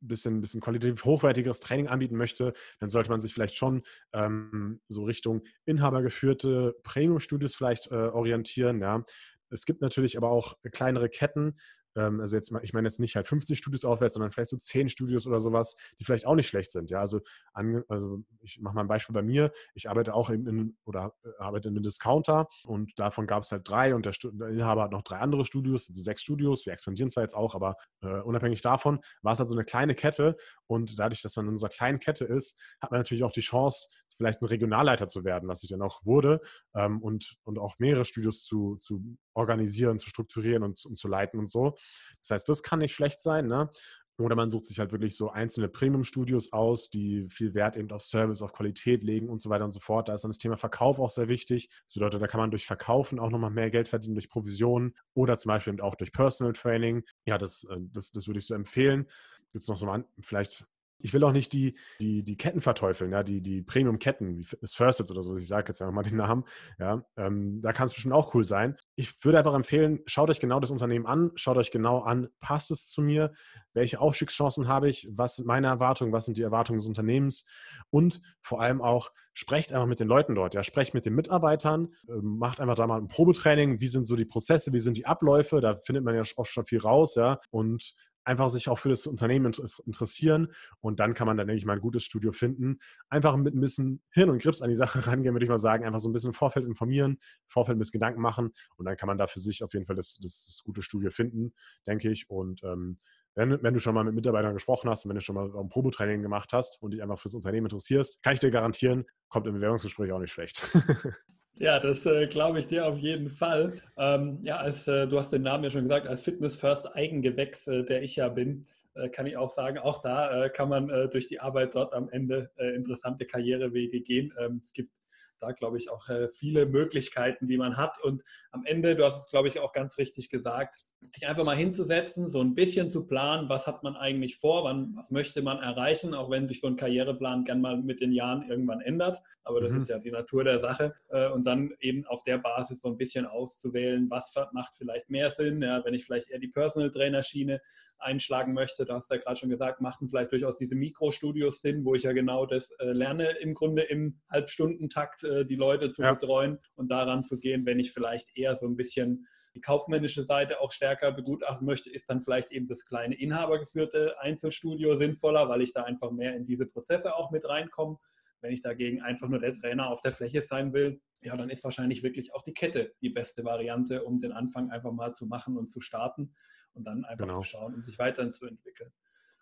bisschen, 0.00 0.40
bisschen 0.40 0.60
qualitativ 0.60 1.04
hochwertigeres 1.04 1.60
Training 1.60 1.88
anbieten 1.88 2.16
möchte, 2.16 2.52
dann 2.80 2.90
sollte 2.90 3.10
man 3.10 3.20
sich 3.20 3.32
vielleicht 3.34 3.54
schon 3.54 3.82
ähm, 4.12 4.80
so 4.88 5.04
Richtung 5.04 5.42
inhabergeführte 5.64 6.76
Premium-Studios 6.82 7.54
vielleicht 7.54 7.90
äh, 7.90 7.94
orientieren. 7.94 8.80
Ja. 8.80 9.04
Es 9.50 9.64
gibt 9.64 9.80
natürlich 9.80 10.16
aber 10.16 10.30
auch 10.30 10.56
kleinere 10.72 11.08
Ketten, 11.08 11.56
ähm, 11.96 12.20
also 12.20 12.36
jetzt, 12.36 12.52
ich 12.62 12.72
meine 12.72 12.86
jetzt 12.86 13.00
nicht 13.00 13.16
halt 13.16 13.26
50 13.26 13.58
Studios 13.58 13.84
aufwärts, 13.84 14.14
sondern 14.14 14.30
vielleicht 14.30 14.50
so 14.50 14.56
10 14.56 14.88
Studios 14.88 15.26
oder 15.26 15.40
sowas, 15.40 15.74
die 15.98 16.04
vielleicht 16.04 16.26
auch 16.26 16.34
nicht 16.34 16.46
schlecht 16.46 16.70
sind. 16.70 16.90
Ja, 16.90 17.00
also, 17.00 17.20
also 17.52 18.22
ich 18.42 18.60
mache 18.60 18.74
mal 18.74 18.82
ein 18.82 18.88
Beispiel 18.88 19.14
bei 19.14 19.22
mir. 19.22 19.52
Ich 19.74 19.88
arbeite 19.88 20.14
auch 20.14 20.30
in, 20.30 20.46
in 20.46 20.76
oder 20.84 21.14
äh, 21.24 21.28
arbeite 21.38 21.68
in 21.68 21.74
einem 21.74 21.82
Discounter 21.82 22.46
und 22.64 22.92
davon 22.96 23.26
gab 23.26 23.42
es 23.42 23.52
halt 23.52 23.68
drei 23.68 23.94
und 23.94 24.06
der, 24.06 24.14
der, 24.22 24.48
Inhaber 24.48 24.84
hat 24.84 24.92
noch 24.92 25.02
drei 25.02 25.18
andere 25.18 25.44
Studios, 25.44 25.88
also 25.88 26.02
sechs 26.02 26.22
Studios. 26.22 26.66
Wir 26.66 26.72
expandieren 26.72 27.10
zwar 27.10 27.22
jetzt 27.22 27.34
auch, 27.34 27.54
aber 27.54 27.76
äh, 28.02 28.20
unabhängig 28.20 28.60
davon 28.60 29.00
war 29.22 29.32
es 29.32 29.38
halt 29.38 29.48
so 29.48 29.56
eine 29.56 29.64
kleine 29.64 29.94
Kette 29.94 30.36
und 30.66 30.98
dadurch, 30.98 31.22
dass 31.22 31.36
man 31.36 31.46
in 31.46 31.52
unserer 31.52 31.70
kleinen 31.70 31.98
Kette 31.98 32.24
ist, 32.24 32.58
hat 32.80 32.90
man 32.90 33.00
natürlich 33.00 33.24
auch 33.24 33.32
die 33.32 33.40
Chance, 33.40 33.88
vielleicht 34.16 34.42
ein 34.42 34.46
Regionalleiter 34.46 35.08
zu 35.08 35.24
werden, 35.24 35.48
was 35.48 35.62
ich 35.62 35.70
dann 35.70 35.82
auch 35.82 36.04
wurde 36.04 36.40
ähm, 36.74 37.02
und, 37.02 37.36
und 37.44 37.58
auch 37.58 37.78
mehrere 37.78 38.04
Studios 38.04 38.44
zu, 38.44 38.76
zu 38.76 39.16
organisieren, 39.36 39.98
zu 39.98 40.08
strukturieren 40.08 40.62
und, 40.62 40.84
und 40.84 40.96
zu 40.96 41.08
leiten 41.08 41.38
und 41.38 41.50
so. 41.50 41.76
Das 42.20 42.30
heißt, 42.30 42.48
das 42.48 42.62
kann 42.62 42.80
nicht 42.80 42.94
schlecht 42.94 43.20
sein. 43.22 43.46
Ne? 43.46 43.70
Oder 44.18 44.34
man 44.34 44.48
sucht 44.48 44.64
sich 44.64 44.78
halt 44.78 44.92
wirklich 44.92 45.14
so 45.14 45.30
einzelne 45.30 45.68
Premium-Studios 45.68 46.52
aus, 46.52 46.88
die 46.88 47.28
viel 47.28 47.52
Wert 47.54 47.76
eben 47.76 47.90
auf 47.90 48.02
Service, 48.02 48.40
auf 48.40 48.52
Qualität 48.52 49.02
legen 49.02 49.28
und 49.28 49.42
so 49.42 49.50
weiter 49.50 49.64
und 49.64 49.72
so 49.72 49.80
fort. 49.80 50.08
Da 50.08 50.14
ist 50.14 50.24
dann 50.24 50.30
das 50.30 50.38
Thema 50.38 50.56
Verkauf 50.56 50.98
auch 50.98 51.10
sehr 51.10 51.28
wichtig. 51.28 51.68
Das 51.86 51.94
bedeutet, 51.94 52.22
da 52.22 52.26
kann 52.26 52.40
man 52.40 52.50
durch 52.50 52.66
Verkaufen 52.66 53.18
auch 53.18 53.30
nochmal 53.30 53.50
mehr 53.50 53.70
Geld 53.70 53.88
verdienen, 53.88 54.14
durch 54.14 54.30
Provisionen 54.30 54.94
oder 55.12 55.36
zum 55.36 55.50
Beispiel 55.50 55.74
eben 55.74 55.82
auch 55.82 55.96
durch 55.96 56.12
Personal 56.12 56.54
Training. 56.54 57.04
Ja, 57.26 57.36
das, 57.36 57.64
äh, 57.64 57.76
das, 57.92 58.10
das 58.10 58.26
würde 58.26 58.38
ich 58.38 58.46
so 58.46 58.54
empfehlen. 58.54 59.06
Gibt 59.52 59.62
es 59.62 59.68
noch 59.68 59.76
so 59.76 59.84
mal, 59.84 60.06
vielleicht 60.20 60.66
ich 60.98 61.12
will 61.12 61.24
auch 61.24 61.32
nicht 61.32 61.52
die, 61.52 61.76
die, 62.00 62.22
die 62.22 62.36
Ketten 62.36 62.60
verteufeln, 62.60 63.12
ja, 63.12 63.22
die, 63.22 63.40
die 63.40 63.62
Premium-Ketten, 63.62 64.36
wie 64.36 64.44
Fitness 64.44 64.74
First 64.74 65.10
oder 65.10 65.22
so, 65.22 65.36
ich 65.36 65.48
sage 65.48 65.68
jetzt 65.68 65.80
einfach 65.82 65.94
mal 65.94 66.02
den 66.02 66.16
Namen, 66.16 66.44
ja, 66.78 67.04
ähm, 67.16 67.60
da 67.62 67.72
kann 67.72 67.86
es 67.86 67.92
bestimmt 67.94 68.14
auch 68.14 68.34
cool 68.34 68.44
sein. 68.44 68.76
Ich 68.96 69.24
würde 69.24 69.38
einfach 69.38 69.54
empfehlen, 69.54 70.00
schaut 70.06 70.30
euch 70.30 70.40
genau 70.40 70.60
das 70.60 70.70
Unternehmen 70.70 71.06
an, 71.06 71.30
schaut 71.34 71.56
euch 71.56 71.70
genau 71.70 72.00
an, 72.00 72.28
passt 72.40 72.70
es 72.70 72.86
zu 72.86 73.02
mir, 73.02 73.32
welche 73.74 74.00
Aufstiegschancen 74.00 74.68
habe 74.68 74.88
ich, 74.88 75.08
was 75.10 75.36
sind 75.36 75.46
meine 75.46 75.66
Erwartungen, 75.66 76.12
was 76.12 76.24
sind 76.24 76.38
die 76.38 76.42
Erwartungen 76.42 76.78
des 76.78 76.86
Unternehmens? 76.86 77.44
Und 77.90 78.22
vor 78.40 78.60
allem 78.60 78.80
auch, 78.80 79.10
sprecht 79.34 79.74
einfach 79.74 79.86
mit 79.86 80.00
den 80.00 80.08
Leuten 80.08 80.34
dort, 80.34 80.54
ja, 80.54 80.62
sprecht 80.62 80.94
mit 80.94 81.04
den 81.04 81.14
Mitarbeitern, 81.14 81.92
ähm, 82.08 82.38
macht 82.38 82.58
einfach 82.58 82.74
da 82.74 82.86
mal 82.86 82.98
ein 82.98 83.08
Probetraining, 83.08 83.80
wie 83.80 83.88
sind 83.88 84.06
so 84.06 84.16
die 84.16 84.24
Prozesse, 84.24 84.72
wie 84.72 84.80
sind 84.80 84.96
die 84.96 85.04
Abläufe, 85.04 85.60
da 85.60 85.76
findet 85.84 86.04
man 86.04 86.14
ja 86.14 86.22
oft 86.36 86.50
schon 86.50 86.64
viel 86.64 86.80
raus, 86.80 87.16
ja, 87.16 87.38
und 87.50 87.94
einfach 88.26 88.48
sich 88.50 88.68
auch 88.68 88.78
für 88.78 88.88
das 88.88 89.06
Unternehmen 89.06 89.52
interessieren 89.86 90.52
und 90.80 91.00
dann 91.00 91.14
kann 91.14 91.26
man 91.26 91.36
dann, 91.36 91.46
denke 91.46 91.58
ich 91.58 91.64
mal, 91.64 91.74
ein 91.74 91.80
gutes 91.80 92.02
Studio 92.02 92.32
finden. 92.32 92.80
Einfach 93.08 93.36
mit 93.36 93.54
ein 93.54 93.60
bisschen 93.60 94.02
Hirn 94.10 94.30
und 94.30 94.42
Grips 94.42 94.62
an 94.62 94.68
die 94.68 94.74
Sache 94.74 95.06
rangehen, 95.06 95.34
würde 95.34 95.44
ich 95.44 95.50
mal 95.50 95.58
sagen. 95.58 95.84
Einfach 95.84 96.00
so 96.00 96.08
ein 96.08 96.12
bisschen 96.12 96.30
im 96.30 96.34
Vorfeld 96.34 96.66
informieren, 96.66 97.18
Vorfeld 97.46 97.76
ein 97.76 97.78
bisschen 97.78 97.92
Gedanken 97.92 98.20
machen 98.20 98.52
und 98.76 98.84
dann 98.84 98.96
kann 98.96 99.06
man 99.06 99.16
da 99.16 99.26
für 99.26 99.40
sich 99.40 99.62
auf 99.62 99.72
jeden 99.72 99.86
Fall 99.86 99.96
das, 99.96 100.18
das, 100.20 100.46
das 100.46 100.62
gute 100.64 100.82
Studio 100.82 101.10
finden, 101.10 101.54
denke 101.86 102.10
ich. 102.10 102.28
Und 102.28 102.62
ähm, 102.64 102.98
wenn, 103.34 103.62
wenn, 103.62 103.74
du 103.74 103.80
schon 103.80 103.94
mal 103.94 104.02
mit 104.02 104.14
Mitarbeitern 104.14 104.54
gesprochen 104.54 104.90
hast 104.90 105.04
und 105.04 105.10
wenn 105.10 105.16
du 105.16 105.20
schon 105.20 105.34
mal 105.34 105.54
ein 105.54 105.68
Probetraining 105.68 106.22
gemacht 106.22 106.52
hast 106.52 106.82
und 106.82 106.92
dich 106.92 107.02
einfach 107.02 107.18
fürs 107.18 107.34
Unternehmen 107.34 107.66
interessierst, 107.66 108.22
kann 108.22 108.34
ich 108.34 108.40
dir 108.40 108.50
garantieren, 108.50 109.04
kommt 109.28 109.46
im 109.46 109.54
Bewerbungsgespräch 109.54 110.10
auch 110.12 110.20
nicht 110.20 110.32
schlecht. 110.32 110.62
Ja, 111.58 111.80
das 111.80 112.04
äh, 112.04 112.26
glaube 112.26 112.58
ich 112.58 112.66
dir 112.68 112.86
auf 112.86 112.98
jeden 112.98 113.30
Fall. 113.30 113.72
Ähm, 113.96 114.38
ja, 114.42 114.58
als 114.58 114.86
äh, 114.88 115.06
du 115.08 115.18
hast 115.18 115.32
den 115.32 115.42
Namen 115.42 115.64
ja 115.64 115.70
schon 115.70 115.82
gesagt, 115.84 116.06
als 116.06 116.22
Fitness 116.22 116.54
First 116.54 116.94
Eigengewächs, 116.94 117.66
äh, 117.66 117.82
der 117.82 118.02
ich 118.02 118.16
ja 118.16 118.28
bin, 118.28 118.66
äh, 118.94 119.08
kann 119.08 119.26
ich 119.26 119.38
auch 119.38 119.48
sagen, 119.48 119.78
auch 119.78 120.02
da 120.02 120.44
äh, 120.44 120.50
kann 120.50 120.68
man 120.68 120.90
äh, 120.90 121.08
durch 121.08 121.28
die 121.28 121.40
Arbeit 121.40 121.74
dort 121.74 121.94
am 121.94 122.10
Ende 122.10 122.50
interessante 122.74 123.24
Karrierewege 123.26 124.02
gehen. 124.02 124.34
Ähm, 124.38 124.60
es 124.62 124.72
gibt 124.74 124.98
da, 125.38 125.52
glaube 125.52 125.76
ich, 125.76 125.90
auch 125.90 126.06
viele 126.34 126.64
Möglichkeiten, 126.64 127.46
die 127.46 127.58
man 127.58 127.76
hat. 127.76 128.02
Und 128.02 128.22
am 128.52 128.64
Ende, 128.64 128.96
du 128.96 129.04
hast 129.04 129.20
es, 129.20 129.28
glaube 129.28 129.48
ich, 129.48 129.60
auch 129.60 129.74
ganz 129.74 129.98
richtig 129.98 130.30
gesagt, 130.30 130.86
sich 131.12 131.26
einfach 131.26 131.44
mal 131.44 131.56
hinzusetzen, 131.56 132.28
so 132.28 132.40
ein 132.40 132.54
bisschen 132.54 132.90
zu 132.90 133.06
planen, 133.06 133.48
was 133.48 133.66
hat 133.66 133.82
man 133.82 133.96
eigentlich 133.96 134.36
vor, 134.36 134.64
wann, 134.64 134.94
was 134.96 135.10
möchte 135.10 135.42
man 135.42 135.58
erreichen, 135.58 136.14
auch 136.14 136.30
wenn 136.30 136.48
sich 136.48 136.60
so 136.60 136.66
ein 136.66 136.76
Karriereplan 136.76 137.44
gern 137.44 137.60
mal 137.60 137.76
mit 137.82 138.00
den 138.00 138.12
Jahren 138.12 138.48
irgendwann 138.48 138.80
ändert. 138.80 139.18
Aber 139.44 139.60
das 139.60 139.72
mhm. 139.72 139.78
ist 139.78 139.88
ja 139.88 139.98
die 139.98 140.10
Natur 140.10 140.44
der 140.44 140.60
Sache. 140.60 140.94
Äh, 141.08 141.28
und 141.28 141.46
dann 141.46 141.72
eben 141.80 142.06
auf 142.06 142.22
der 142.22 142.38
Basis 142.38 142.80
so 142.80 142.88
ein 142.88 142.96
bisschen 142.96 143.26
auszuwählen, 143.26 144.10
was 144.10 144.34
macht 144.52 144.76
vielleicht 144.76 145.10
mehr 145.10 145.30
Sinn, 145.30 145.62
ja, 145.62 145.84
wenn 145.84 145.94
ich 145.94 146.04
vielleicht 146.04 146.30
eher 146.30 146.38
die 146.38 146.48
Personal 146.48 146.90
Trainer 146.90 147.22
Schiene 147.22 147.60
einschlagen 147.98 148.52
möchte. 148.52 148.84
Du 148.84 148.92
hast 148.92 149.10
ja 149.10 149.16
gerade 149.16 149.36
schon 149.36 149.48
gesagt, 149.48 149.80
machten 149.80 150.08
vielleicht 150.08 150.32
durchaus 150.32 150.56
diese 150.56 150.74
Mikrostudios 150.74 151.60
Sinn, 151.60 151.84
wo 151.84 151.94
ich 151.94 152.02
ja 152.02 152.12
genau 152.12 152.46
das 152.46 152.70
äh, 152.78 152.92
lerne, 152.92 153.30
im 153.40 153.54
Grunde 153.54 153.82
im 153.82 154.20
Halbstundentakt 154.30 155.24
äh, 155.24 155.44
die 155.44 155.56
Leute 155.56 155.90
zu 155.90 156.02
ja. 156.02 156.12
betreuen 156.12 156.58
und 156.74 156.90
daran 156.90 157.22
zu 157.22 157.38
gehen, 157.38 157.66
wenn 157.66 157.78
ich 157.78 157.92
vielleicht 157.92 158.36
eher 158.36 158.54
so 158.54 158.66
ein 158.66 158.76
bisschen 158.76 159.26
die 159.56 159.62
kaufmännische 159.62 160.22
Seite 160.22 160.60
auch 160.60 160.70
stärker 160.70 161.10
begutachten 161.12 161.66
möchte, 161.66 161.90
ist 161.90 162.10
dann 162.10 162.20
vielleicht 162.20 162.52
eben 162.52 162.66
das 162.66 162.84
kleine 162.84 163.18
inhabergeführte 163.18 164.14
Einzelstudio 164.20 164.96
sinnvoller, 164.96 165.48
weil 165.48 165.62
ich 165.62 165.72
da 165.72 165.82
einfach 165.82 166.10
mehr 166.10 166.36
in 166.36 166.44
diese 166.44 166.66
Prozesse 166.66 167.16
auch 167.16 167.30
mit 167.30 167.48
reinkomme. 167.48 167.96
Wenn 168.42 168.52
ich 168.52 168.60
dagegen 168.60 169.00
einfach 169.00 169.28
nur 169.28 169.40
der 169.40 169.54
Trainer 169.54 169.88
auf 169.88 170.02
der 170.02 170.12
Fläche 170.12 170.42
sein 170.42 170.74
will, 170.74 171.00
ja, 171.22 171.34
dann 171.36 171.48
ist 171.48 171.64
wahrscheinlich 171.64 172.02
wirklich 172.02 172.34
auch 172.34 172.42
die 172.42 172.52
Kette 172.52 172.92
die 173.00 173.08
beste 173.08 173.44
Variante, 173.44 174.04
um 174.04 174.18
den 174.18 174.32
Anfang 174.32 174.70
einfach 174.70 174.92
mal 174.92 175.12
zu 175.14 175.26
machen 175.26 175.56
und 175.56 175.68
zu 175.68 175.80
starten 175.80 176.34
und 176.74 176.86
dann 176.86 177.06
einfach 177.06 177.26
genau. 177.26 177.40
zu 177.40 177.42
schauen, 177.42 177.74
um 177.74 177.82
sich 177.82 177.98
weiterzuentwickeln. 177.98 178.92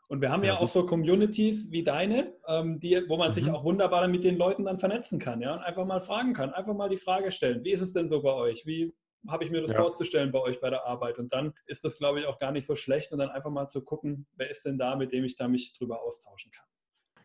Und 0.07 0.21
wir 0.21 0.31
haben 0.31 0.45
ja, 0.45 0.55
ja 0.55 0.61
auch 0.61 0.69
so 0.69 0.87
Communities 0.87 1.73
wie 1.73 1.83
deine, 1.83 2.35
ähm, 2.47 2.79
die, 2.79 3.03
wo 3.09 3.17
man 3.17 3.31
mhm. 3.31 3.35
sich 3.35 3.51
auch 3.51 3.65
wunderbar 3.65 4.07
mit 4.07 4.23
den 4.23 4.37
Leuten 4.37 4.65
dann 4.65 4.79
vernetzen 4.79 5.19
kann, 5.19 5.41
ja, 5.41 5.55
und 5.55 5.63
einfach 5.63 5.85
mal 5.85 6.01
fragen 6.01 6.35
kann, 6.35 6.55
einfach 6.55 6.75
mal 6.75 6.89
die 6.89 6.99
Frage 6.99 7.33
stellen, 7.33 7.65
wie 7.65 7.73
ist 7.73 7.81
es 7.81 7.93
denn 7.93 8.09
so 8.09 8.23
bei 8.23 8.33
euch? 8.33 8.65
Wie 8.65 8.95
habe 9.29 9.45
ich 9.45 9.51
mir 9.51 9.61
das 9.61 9.71
ja. 9.71 9.77
vorzustellen 9.77 10.33
bei 10.33 10.41
euch 10.41 10.61
bei 10.61 10.71
der 10.71 10.85
Arbeit? 10.85 11.19
Und 11.19 11.33
dann 11.33 11.55
ist 11.67 11.85
das, 11.85 11.97
glaube 11.97 12.21
ich, 12.21 12.27
auch 12.27 12.39
gar 12.39 12.53
nicht 12.53 12.67
so 12.67 12.75
schlecht 12.75 13.13
und 13.13 13.19
dann 13.19 13.31
einfach 13.31 13.51
mal 13.51 13.69
zu 13.69 13.83
gucken, 13.83 14.27
wer 14.37 14.51
ist 14.51 14.65
denn 14.65 14.79
da, 14.79 14.97
mit 14.97 15.13
dem 15.13 15.25
ich 15.25 15.37
da 15.37 15.49
mich 15.49 15.73
drüber 15.73 16.03
austauschen 16.03 16.51
kann 16.53 16.67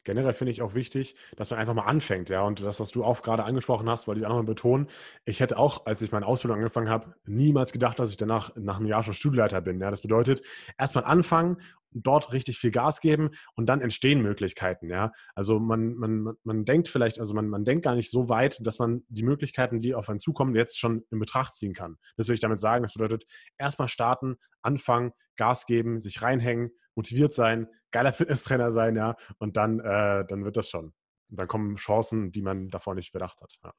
generell 0.04 0.34
finde 0.34 0.52
ich 0.52 0.62
auch 0.62 0.74
wichtig, 0.74 1.16
dass 1.36 1.50
man 1.50 1.60
einfach 1.60 1.74
mal 1.74 1.84
anfängt, 1.84 2.30
ja. 2.30 2.42
Und 2.42 2.62
das, 2.62 2.80
was 2.80 2.92
du 2.92 3.04
auch 3.04 3.22
gerade 3.22 3.44
angesprochen 3.44 3.90
hast, 3.90 4.08
wollte 4.08 4.22
ich 4.22 4.26
auch 4.26 4.30
nochmal 4.30 4.46
betonen. 4.46 4.88
Ich 5.26 5.40
hätte 5.40 5.58
auch, 5.58 5.86
als 5.86 6.02
ich 6.02 6.12
meine 6.12 6.26
Ausbildung 6.26 6.58
angefangen 6.58 6.90
habe, 6.90 7.16
niemals 7.26 7.72
gedacht, 7.72 8.00
dass 8.00 8.12
ich 8.12 8.18
danach 8.18 8.56
nach 8.56 8.78
einem 8.78 8.88
Jahr 8.88 9.04
schon 9.04 9.14
Studieleiter 9.14 9.62
bin. 9.62 9.80
Ja, 9.80 9.92
das 9.92 10.02
bedeutet, 10.02 10.42
erstmal 10.78 11.04
anfangen, 11.06 11.58
dort 11.92 12.34
richtig 12.34 12.58
viel 12.60 12.72
Gas 12.72 13.02
geben 13.02 13.32
und 13.56 13.68
dann 13.68 13.82
entstehen 13.82 14.22
Möglichkeiten, 14.22 14.90
ja. 14.90 15.12
Also 15.36 15.60
man, 15.60 15.96
man, 15.96 16.34
man 16.44 16.66
denkt 16.66 16.88
vielleicht, 16.88 17.20
also 17.20 17.34
man, 17.34 17.50
man 17.50 17.66
denkt 17.66 17.84
gar 17.84 17.96
nicht 17.96 18.12
so 18.12 18.30
weit, 18.30 18.66
dass 18.66 18.80
man 18.80 19.04
die 19.10 19.24
Möglichkeiten, 19.24 19.82
die 19.82 19.96
auf 19.96 20.10
einen 20.10 20.20
zukommen, 20.20 20.56
jetzt 20.56 20.80
schon 20.80 21.04
in 21.10 21.20
Betracht 21.20 21.56
ziehen 21.56 21.74
kann. 21.74 21.98
Das 22.16 22.28
will 22.28 22.36
ich 22.36 22.42
damit 22.42 22.60
sagen. 22.60 22.84
Das 22.84 22.94
bedeutet, 22.94 23.26
erstmal 23.58 23.88
starten, 23.88 24.38
anfangen, 24.62 25.12
Gas 25.36 25.66
geben, 25.66 26.00
sich 26.00 26.22
reinhängen, 26.22 26.72
motiviert 27.00 27.34
sein, 27.34 27.68
geiler 27.92 28.14
Fitnesstrainer 28.20 28.72
sein, 28.72 28.96
ja, 28.96 29.16
und 29.38 29.58
dann, 29.58 29.80
äh, 29.80 30.26
dann 30.28 30.44
wird 30.44 30.58
das 30.58 30.70
schon. 30.70 30.94
Und 31.30 31.40
dann 31.40 31.48
kommen 31.48 31.76
Chancen, 31.78 32.32
die 32.32 32.42
man 32.42 32.70
davor 32.70 32.96
nicht 32.96 33.14
bedacht 33.14 33.42
hat. 33.42 33.56
Ja. 33.64 33.74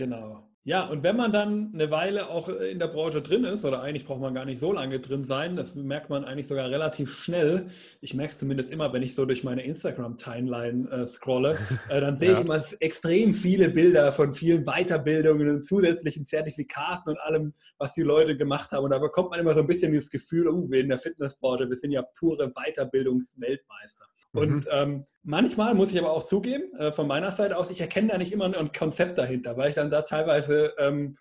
Genau. 0.00 0.48
Ja, 0.64 0.86
und 0.88 1.02
wenn 1.02 1.14
man 1.14 1.30
dann 1.30 1.72
eine 1.74 1.90
Weile 1.90 2.30
auch 2.30 2.48
in 2.48 2.78
der 2.78 2.88
Branche 2.88 3.20
drin 3.20 3.44
ist, 3.44 3.66
oder 3.66 3.82
eigentlich 3.82 4.06
braucht 4.06 4.22
man 4.22 4.32
gar 4.32 4.46
nicht 4.46 4.58
so 4.58 4.72
lange 4.72 4.98
drin 4.98 5.24
sein, 5.24 5.56
das 5.56 5.74
merkt 5.74 6.08
man 6.08 6.24
eigentlich 6.24 6.46
sogar 6.46 6.70
relativ 6.70 7.12
schnell. 7.12 7.66
Ich 8.00 8.14
merke 8.14 8.32
es 8.32 8.38
zumindest 8.38 8.70
immer, 8.70 8.90
wenn 8.94 9.02
ich 9.02 9.14
so 9.14 9.26
durch 9.26 9.44
meine 9.44 9.62
Instagram-Timeline 9.62 10.90
äh, 10.90 11.06
scrolle, 11.06 11.58
äh, 11.90 12.00
dann 12.00 12.16
sehe 12.16 12.30
ja. 12.30 12.38
ich 12.38 12.40
immer 12.46 12.64
extrem 12.80 13.34
viele 13.34 13.68
Bilder 13.68 14.10
von 14.10 14.32
vielen 14.32 14.64
Weiterbildungen 14.64 15.50
und 15.50 15.66
zusätzlichen 15.66 16.24
Zertifikaten 16.24 17.10
und 17.10 17.20
allem, 17.20 17.52
was 17.76 17.92
die 17.92 18.02
Leute 18.02 18.38
gemacht 18.38 18.72
haben. 18.72 18.84
Und 18.84 18.90
da 18.92 18.98
bekommt 18.98 19.32
man 19.32 19.40
immer 19.40 19.52
so 19.52 19.60
ein 19.60 19.66
bisschen 19.66 19.92
dieses 19.92 20.08
Gefühl, 20.08 20.48
oh, 20.48 20.70
wir 20.70 20.80
in 20.80 20.88
der 20.88 20.98
Fitnessbranche, 20.98 21.68
wir 21.68 21.76
sind 21.76 21.92
ja 21.92 22.02
pure 22.18 22.50
Weiterbildungsweltmeister. 22.54 24.09
Mhm. 24.32 24.40
Und 24.40 24.68
ähm, 24.70 25.04
manchmal 25.22 25.74
muss 25.74 25.90
ich 25.90 25.98
aber 25.98 26.12
auch 26.12 26.24
zugeben, 26.24 26.72
äh, 26.76 26.92
von 26.92 27.06
meiner 27.06 27.30
Seite 27.30 27.56
aus, 27.56 27.70
ich 27.70 27.80
erkenne 27.80 28.08
da 28.08 28.18
nicht 28.18 28.32
immer 28.32 28.44
ein 28.46 28.72
Konzept 28.72 29.18
dahinter, 29.18 29.56
weil 29.56 29.70
ich 29.70 29.74
dann 29.74 29.90
da 29.90 30.02
teilweise 30.02 30.72
ähm, 30.78 31.14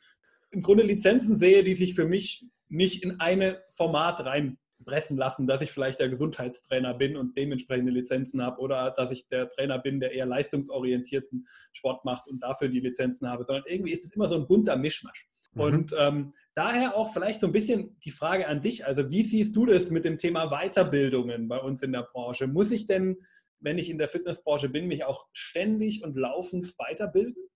im 0.52 0.62
Grunde 0.62 0.84
Lizenzen 0.84 1.38
sehe, 1.38 1.64
die 1.64 1.76
sich 1.76 1.94
für 1.96 2.06
mich 2.06 2.46
nicht 2.70 3.04
in 3.04 3.20
eine 3.20 3.62
Format 3.72 4.24
reinpressen 4.26 5.18
lassen, 5.18 5.48
dass 5.48 5.62
ich 5.62 5.72
vielleicht 5.72 6.00
der 6.00 6.10
Gesundheitstrainer 6.10 6.94
bin 6.94 7.18
und 7.18 7.36
dementsprechende 7.36 7.92
Lizenzen 7.92 8.42
habe 8.42 8.60
oder 8.62 8.92
dass 8.92 9.12
ich 9.12 9.28
der 9.28 9.50
Trainer 9.50 9.80
bin, 9.80 10.00
der 10.00 10.12
eher 10.12 10.26
leistungsorientierten 10.26 11.48
Sport 11.74 12.06
macht 12.06 12.28
und 12.28 12.44
dafür 12.44 12.70
die 12.70 12.80
Lizenzen 12.80 13.28
habe, 13.28 13.44
sondern 13.44 13.64
irgendwie 13.68 13.92
ist 13.92 14.06
es 14.06 14.12
immer 14.12 14.28
so 14.28 14.36
ein 14.36 14.48
bunter 14.48 14.76
Mischmasch. 14.76 15.29
Mhm. 15.54 15.62
Und 15.62 15.96
ähm, 15.98 16.34
daher 16.54 16.96
auch 16.96 17.14
vielleicht 17.14 17.42
so 17.42 17.48
ein 17.48 17.54
bisschen 17.54 17.98
die 18.04 18.12
Frage 18.12 18.48
an 18.48 18.62
dich. 18.62 18.86
Also 18.86 19.10
wie 19.10 19.24
siehst 19.24 19.56
du 19.56 19.66
das 19.66 19.90
mit 19.90 20.06
dem 20.06 20.18
Thema 20.18 20.48
Weiterbildungen 20.50 21.48
bei 21.48 21.58
uns 21.58 21.82
in 21.82 21.92
der 21.92 22.04
Branche? 22.04 22.48
Muss 22.48 22.72
ich 22.72 22.86
denn, 22.86 23.18
wenn 23.60 23.78
ich 23.78 23.90
in 23.90 23.98
der 23.98 24.10
Fitnessbranche 24.10 24.70
bin, 24.70 24.88
mich 24.88 25.04
auch 25.04 25.28
ständig 25.34 26.04
und 26.04 26.16
laufend 26.16 26.78
weiterbilden? 26.78 27.50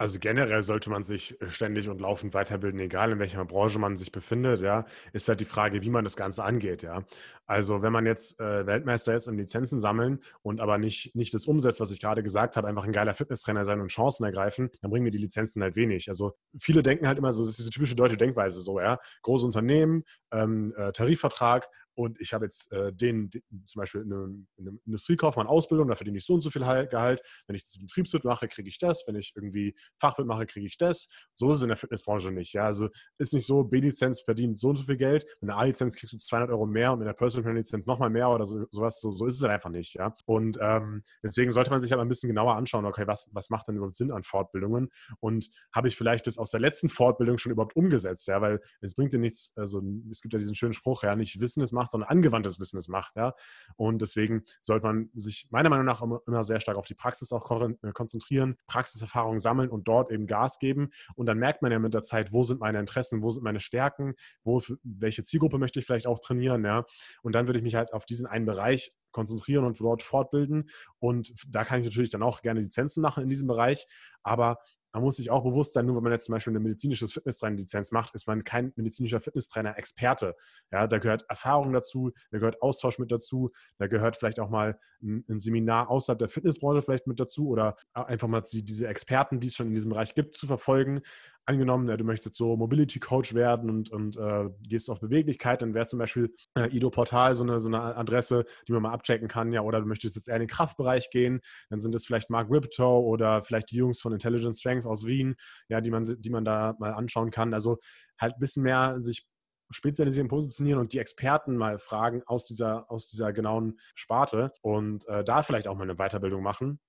Also 0.00 0.18
generell 0.18 0.62
sollte 0.62 0.88
man 0.88 1.04
sich 1.04 1.38
äh, 1.42 1.50
ständig 1.50 1.90
und 1.90 2.00
laufend 2.00 2.32
weiterbilden, 2.32 2.80
egal 2.80 3.12
in 3.12 3.18
welcher 3.18 3.44
Branche 3.44 3.78
man 3.78 3.98
sich 3.98 4.10
befindet, 4.10 4.62
ja, 4.62 4.86
ist 5.12 5.28
halt 5.28 5.40
die 5.40 5.44
Frage, 5.44 5.82
wie 5.82 5.90
man 5.90 6.04
das 6.04 6.16
Ganze 6.16 6.42
angeht, 6.42 6.82
ja. 6.82 7.04
Also 7.46 7.82
wenn 7.82 7.92
man 7.92 8.06
jetzt 8.06 8.40
äh, 8.40 8.66
Weltmeister 8.66 9.14
ist 9.14 9.28
im 9.28 9.36
Lizenzen 9.36 9.78
sammeln 9.78 10.20
und 10.40 10.62
aber 10.62 10.78
nicht, 10.78 11.14
nicht 11.14 11.34
das 11.34 11.44
umsetzt, 11.44 11.80
was 11.80 11.90
ich 11.90 12.00
gerade 12.00 12.22
gesagt 12.22 12.56
habe, 12.56 12.66
einfach 12.66 12.84
ein 12.84 12.92
geiler 12.92 13.12
Fitnesstrainer 13.12 13.66
sein 13.66 13.78
und 13.82 13.88
Chancen 13.88 14.24
ergreifen, 14.24 14.70
dann 14.80 14.90
bringen 14.90 15.04
mir 15.04 15.10
die 15.10 15.18
Lizenzen 15.18 15.62
halt 15.62 15.76
wenig. 15.76 16.08
Also 16.08 16.32
viele 16.58 16.82
denken 16.82 17.06
halt 17.06 17.18
immer 17.18 17.34
so, 17.34 17.42
das 17.42 17.50
ist 17.50 17.58
diese 17.58 17.70
typische 17.70 17.94
deutsche 17.94 18.16
Denkweise 18.16 18.62
so, 18.62 18.80
ja. 18.80 18.98
Große 19.20 19.44
Unternehmen, 19.44 20.04
ähm, 20.32 20.72
äh, 20.78 20.92
Tarifvertrag, 20.92 21.68
und 22.00 22.18
ich 22.18 22.32
habe 22.32 22.46
jetzt 22.46 22.72
äh, 22.72 22.94
den, 22.94 23.28
den, 23.28 23.42
zum 23.66 23.80
Beispiel 23.80 24.00
eine, 24.00 24.34
eine 24.58 24.78
Industriekaufmann 24.86 25.46
Ausbildung, 25.46 25.88
da 25.88 25.96
verdiene 25.96 26.16
ich 26.16 26.24
so 26.24 26.32
und 26.32 26.40
so 26.40 26.48
viel 26.48 26.62
Gehalt. 26.62 27.20
Wenn 27.46 27.56
ich 27.56 27.64
das 27.64 27.78
Betriebswirt 27.78 28.24
mache, 28.24 28.48
kriege 28.48 28.70
ich 28.70 28.78
das. 28.78 29.04
Wenn 29.06 29.16
ich 29.16 29.34
irgendwie 29.36 29.76
Fachwirt 29.98 30.26
mache, 30.26 30.46
kriege 30.46 30.66
ich 30.66 30.78
das. 30.78 31.10
So 31.34 31.50
ist 31.50 31.56
es 31.56 31.62
in 31.62 31.68
der 31.68 31.76
Fitnessbranche 31.76 32.30
nicht. 32.30 32.54
Ja? 32.54 32.64
Also 32.64 32.88
ist 33.18 33.34
nicht 33.34 33.44
so, 33.44 33.64
B-Lizenz 33.64 34.22
verdient 34.22 34.56
so 34.58 34.70
und 34.70 34.76
so 34.76 34.84
viel 34.84 34.96
Geld, 34.96 35.26
mit 35.42 35.50
einer 35.50 35.58
A-Lizenz 35.58 35.94
kriegst 35.94 36.14
du 36.14 36.16
200 36.16 36.48
Euro 36.48 36.64
mehr 36.64 36.92
und 36.92 37.00
mit 37.00 37.06
einer 37.06 37.14
Personal 37.14 37.54
Lizenz 37.54 37.84
nochmal 37.84 38.08
mehr 38.08 38.30
oder 38.30 38.46
so, 38.46 38.64
sowas. 38.70 38.98
So, 39.02 39.10
so 39.10 39.26
ist 39.26 39.34
es 39.34 39.42
halt 39.42 39.52
einfach 39.52 39.68
nicht. 39.68 39.92
Ja? 39.92 40.16
Und 40.24 40.58
ähm, 40.62 41.02
deswegen 41.22 41.50
sollte 41.50 41.70
man 41.70 41.80
sich 41.80 41.92
aber 41.92 42.00
ein 42.00 42.08
bisschen 42.08 42.28
genauer 42.28 42.56
anschauen, 42.56 42.86
okay, 42.86 43.06
was, 43.06 43.28
was 43.32 43.50
macht 43.50 43.68
denn 43.68 43.76
überhaupt 43.76 43.94
Sinn 43.94 44.10
an 44.10 44.22
Fortbildungen? 44.22 44.88
Und 45.20 45.50
habe 45.74 45.88
ich 45.88 45.96
vielleicht 45.98 46.26
das 46.26 46.38
aus 46.38 46.50
der 46.50 46.60
letzten 46.60 46.88
Fortbildung 46.88 47.36
schon 47.36 47.52
überhaupt 47.52 47.76
umgesetzt? 47.76 48.26
Ja, 48.26 48.40
weil 48.40 48.60
es 48.80 48.94
bringt 48.94 49.12
dir 49.12 49.18
nichts, 49.18 49.52
also 49.56 49.82
es 50.10 50.22
gibt 50.22 50.32
ja 50.32 50.38
diesen 50.38 50.54
schönen 50.54 50.72
Spruch, 50.72 51.02
ja, 51.02 51.14
nicht 51.14 51.40
Wissen 51.40 51.62
es 51.62 51.72
macht, 51.72 51.89
sondern 51.90 52.08
angewandtes 52.08 52.58
Wissen 52.58 52.78
es 52.78 52.88
macht. 52.88 53.16
Ja? 53.16 53.34
Und 53.76 54.02
deswegen 54.02 54.44
sollte 54.60 54.86
man 54.86 55.10
sich 55.14 55.48
meiner 55.50 55.68
Meinung 55.68 55.86
nach 55.86 56.02
immer 56.02 56.44
sehr 56.44 56.60
stark 56.60 56.76
auf 56.76 56.86
die 56.86 56.94
Praxis 56.94 57.32
auch 57.32 57.50
äh, 57.60 57.92
konzentrieren, 57.92 58.56
Praxiserfahrung 58.66 59.38
sammeln 59.38 59.70
und 59.70 59.88
dort 59.88 60.10
eben 60.10 60.26
Gas 60.26 60.58
geben. 60.58 60.90
Und 61.14 61.26
dann 61.26 61.38
merkt 61.38 61.62
man 61.62 61.72
ja 61.72 61.78
mit 61.78 61.94
der 61.94 62.02
Zeit, 62.02 62.32
wo 62.32 62.42
sind 62.42 62.60
meine 62.60 62.78
Interessen, 62.78 63.22
wo 63.22 63.30
sind 63.30 63.42
meine 63.42 63.60
Stärken, 63.60 64.14
wo, 64.44 64.62
welche 64.82 65.22
Zielgruppe 65.22 65.58
möchte 65.58 65.78
ich 65.78 65.86
vielleicht 65.86 66.06
auch 66.06 66.18
trainieren. 66.18 66.64
Ja? 66.64 66.84
Und 67.22 67.34
dann 67.34 67.46
würde 67.46 67.58
ich 67.58 67.64
mich 67.64 67.74
halt 67.74 67.92
auf 67.92 68.04
diesen 68.04 68.26
einen 68.26 68.46
Bereich 68.46 68.92
konzentrieren 69.12 69.64
und 69.64 69.80
dort 69.80 70.02
fortbilden. 70.02 70.70
Und 70.98 71.32
da 71.48 71.64
kann 71.64 71.80
ich 71.80 71.86
natürlich 71.86 72.10
dann 72.10 72.22
auch 72.22 72.42
gerne 72.42 72.60
Lizenzen 72.60 73.00
machen 73.02 73.22
in 73.22 73.28
diesem 73.28 73.48
Bereich. 73.48 73.86
Aber 74.22 74.58
man 74.92 75.02
muss 75.02 75.16
sich 75.16 75.30
auch 75.30 75.42
bewusst 75.44 75.72
sein, 75.72 75.86
nur 75.86 75.96
wenn 75.96 76.02
man 76.02 76.12
jetzt 76.12 76.24
zum 76.24 76.32
Beispiel 76.32 76.52
eine 76.52 76.60
medizinische 76.60 77.06
Fitnesstrainer-Lizenz 77.06 77.92
macht, 77.92 78.14
ist 78.14 78.26
man 78.26 78.44
kein 78.44 78.72
medizinischer 78.76 79.20
Fitnesstrainer-Experte. 79.20 80.36
Ja, 80.72 80.86
da 80.86 80.98
gehört 80.98 81.24
Erfahrung 81.28 81.72
dazu, 81.72 82.12
da 82.30 82.38
gehört 82.38 82.60
Austausch 82.62 82.98
mit 82.98 83.12
dazu, 83.12 83.52
da 83.78 83.86
gehört 83.86 84.16
vielleicht 84.16 84.40
auch 84.40 84.50
mal 84.50 84.78
ein, 85.02 85.24
ein 85.28 85.38
Seminar 85.38 85.90
außerhalb 85.90 86.18
der 86.18 86.28
Fitnessbranche 86.28 86.82
vielleicht 86.82 87.06
mit 87.06 87.20
dazu 87.20 87.48
oder 87.48 87.76
einfach 87.92 88.28
mal 88.28 88.42
die, 88.42 88.64
diese 88.64 88.88
Experten, 88.88 89.40
die 89.40 89.48
es 89.48 89.54
schon 89.54 89.68
in 89.68 89.74
diesem 89.74 89.90
Bereich 89.90 90.14
gibt, 90.14 90.34
zu 90.34 90.46
verfolgen 90.46 91.02
angenommen, 91.50 91.86
du 91.86 92.04
möchtest 92.04 92.34
so 92.36 92.56
Mobility 92.56 92.98
Coach 92.98 93.34
werden 93.34 93.68
und, 93.68 93.90
und 93.90 94.16
äh, 94.16 94.48
gehst 94.62 94.88
auf 94.90 95.00
Beweglichkeit, 95.00 95.62
dann 95.62 95.74
wäre 95.74 95.86
zum 95.86 95.98
Beispiel 95.98 96.34
äh, 96.56 96.74
Ido 96.74 96.90
Portal 96.90 97.34
so 97.34 97.44
eine, 97.44 97.60
so 97.60 97.68
eine 97.68 97.96
Adresse, 97.96 98.44
die 98.66 98.72
man 98.72 98.82
mal 98.82 98.92
abchecken 98.92 99.28
kann, 99.28 99.52
ja, 99.52 99.62
oder 99.62 99.80
du 99.80 99.86
möchtest 99.86 100.16
jetzt 100.16 100.28
eher 100.28 100.36
in 100.36 100.42
den 100.42 100.48
Kraftbereich 100.48 101.10
gehen, 101.10 101.40
dann 101.68 101.80
sind 101.80 101.94
es 101.94 102.06
vielleicht 102.06 102.30
Mark 102.30 102.50
Riptow 102.50 103.04
oder 103.04 103.42
vielleicht 103.42 103.70
die 103.70 103.76
Jungs 103.76 104.00
von 104.00 104.12
Intelligent 104.12 104.56
Strength 104.56 104.86
aus 104.86 105.04
Wien, 105.04 105.34
ja, 105.68 105.80
die 105.80 105.90
man, 105.90 106.16
die 106.20 106.30
man 106.30 106.44
da 106.44 106.74
mal 106.78 106.92
anschauen 106.92 107.30
kann. 107.30 107.52
Also 107.52 107.78
halt 108.18 108.34
ein 108.34 108.40
bisschen 108.40 108.62
mehr 108.62 108.96
sich 109.00 109.26
spezialisieren, 109.70 110.28
positionieren 110.28 110.80
und 110.80 110.92
die 110.92 110.98
Experten 110.98 111.56
mal 111.56 111.78
fragen 111.78 112.22
aus 112.26 112.46
dieser, 112.46 112.90
aus 112.90 113.06
dieser 113.06 113.32
genauen 113.32 113.78
Sparte 113.94 114.52
und 114.62 115.06
äh, 115.08 115.22
da 115.24 115.42
vielleicht 115.42 115.68
auch 115.68 115.76
mal 115.76 115.84
eine 115.84 115.96
Weiterbildung 115.96 116.42
machen 116.42 116.80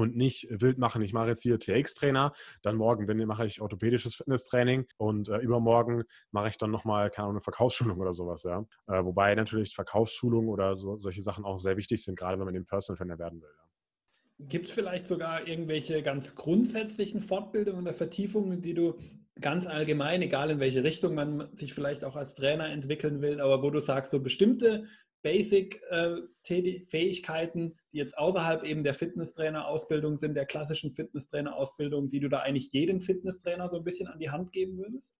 und 0.00 0.16
nicht 0.16 0.46
wild 0.50 0.78
machen. 0.78 1.02
Ich 1.02 1.12
mache 1.12 1.28
jetzt 1.28 1.42
hier 1.42 1.58
TX-Trainer, 1.58 2.32
dann 2.62 2.76
morgen 2.76 3.06
bin, 3.06 3.18
mache 3.26 3.46
ich 3.46 3.60
orthopädisches 3.60 4.14
Fitnesstraining 4.14 4.86
und 4.96 5.28
äh, 5.28 5.38
übermorgen 5.38 6.04
mache 6.30 6.48
ich 6.48 6.58
dann 6.58 6.70
nochmal, 6.70 7.10
keine 7.10 7.24
Ahnung, 7.24 7.36
eine 7.36 7.42
Verkaufsschulung 7.42 7.98
oder 7.98 8.12
sowas, 8.12 8.44
ja. 8.44 8.64
Äh, 8.86 9.04
wobei 9.04 9.34
natürlich 9.34 9.74
Verkaufsschulung 9.74 10.48
oder 10.48 10.76
so, 10.76 10.96
solche 10.96 11.22
Sachen 11.22 11.44
auch 11.44 11.58
sehr 11.58 11.76
wichtig 11.76 12.02
sind, 12.04 12.18
gerade 12.18 12.38
wenn 12.38 12.44
man 12.44 12.54
den 12.54 12.66
Personal 12.66 12.98
Trainer 12.98 13.18
werden 13.18 13.40
will. 13.40 13.50
Ja. 13.56 14.46
Gibt 14.46 14.68
es 14.68 14.72
vielleicht 14.72 15.08
sogar 15.08 15.48
irgendwelche 15.48 16.02
ganz 16.02 16.36
grundsätzlichen 16.36 17.20
Fortbildungen 17.20 17.82
oder 17.82 17.92
Vertiefungen, 17.92 18.60
die 18.60 18.74
du 18.74 18.96
ganz 19.40 19.66
allgemein, 19.66 20.22
egal 20.22 20.50
in 20.50 20.60
welche 20.60 20.84
Richtung 20.84 21.14
man 21.14 21.48
sich 21.56 21.74
vielleicht 21.74 22.04
auch 22.04 22.16
als 22.16 22.34
Trainer 22.34 22.68
entwickeln 22.68 23.20
will, 23.20 23.40
aber 23.40 23.62
wo 23.62 23.70
du 23.70 23.80
sagst, 23.80 24.10
so 24.10 24.20
bestimmte 24.20 24.84
Basic-Fähigkeiten, 25.22 27.76
die 27.92 27.98
jetzt 27.98 28.16
außerhalb 28.16 28.64
eben 28.64 28.84
der 28.84 28.94
Fitnesstrainer-Ausbildung 28.94 30.18
sind, 30.18 30.34
der 30.34 30.46
klassischen 30.46 30.90
Fitnesstrainer-Ausbildung, 30.90 32.08
die 32.08 32.20
du 32.20 32.28
da 32.28 32.40
eigentlich 32.40 32.72
jedem 32.72 33.00
Fitnesstrainer 33.00 33.68
so 33.68 33.76
ein 33.76 33.84
bisschen 33.84 34.08
an 34.08 34.18
die 34.18 34.30
Hand 34.30 34.52
geben 34.52 34.78
würdest? 34.78 35.14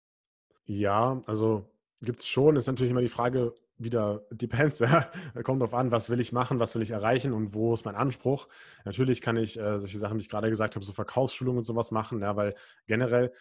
Ja, 0.67 1.21
also 1.27 1.69
gibt 2.01 2.21
es 2.21 2.29
schon. 2.29 2.57
Ist 2.57 2.67
natürlich 2.67 2.93
immer 2.93 3.01
die 3.01 3.09
Frage, 3.09 3.55
wieder 3.79 4.27
depends, 4.31 4.79
ja. 4.81 5.11
Kommt 5.43 5.63
drauf 5.63 5.75
an, 5.75 5.91
was 5.91 6.11
will 6.11 6.21
ich 6.21 6.33
machen, 6.33 6.59
was 6.59 6.75
will 6.75 6.83
ich 6.83 6.91
erreichen 6.91 7.33
und 7.33 7.55
wo 7.55 7.75
ist 7.75 7.85
mein 7.85 7.95
Anspruch. 7.95 8.49
Natürlich 8.85 9.21
kann 9.21 9.37
ich 9.37 9.59
äh, 9.59 9.79
solche 9.79 9.99
Sachen, 9.99 10.19
wie 10.19 10.23
ich 10.23 10.29
gerade 10.29 10.51
gesagt 10.51 10.75
habe, 10.75 10.85
so 10.85 10.93
Verkaufsschulungen 10.93 11.59
und 11.59 11.65
sowas 11.65 11.91
machen, 11.91 12.21
ja, 12.21 12.37
weil 12.37 12.55
generell 12.87 13.33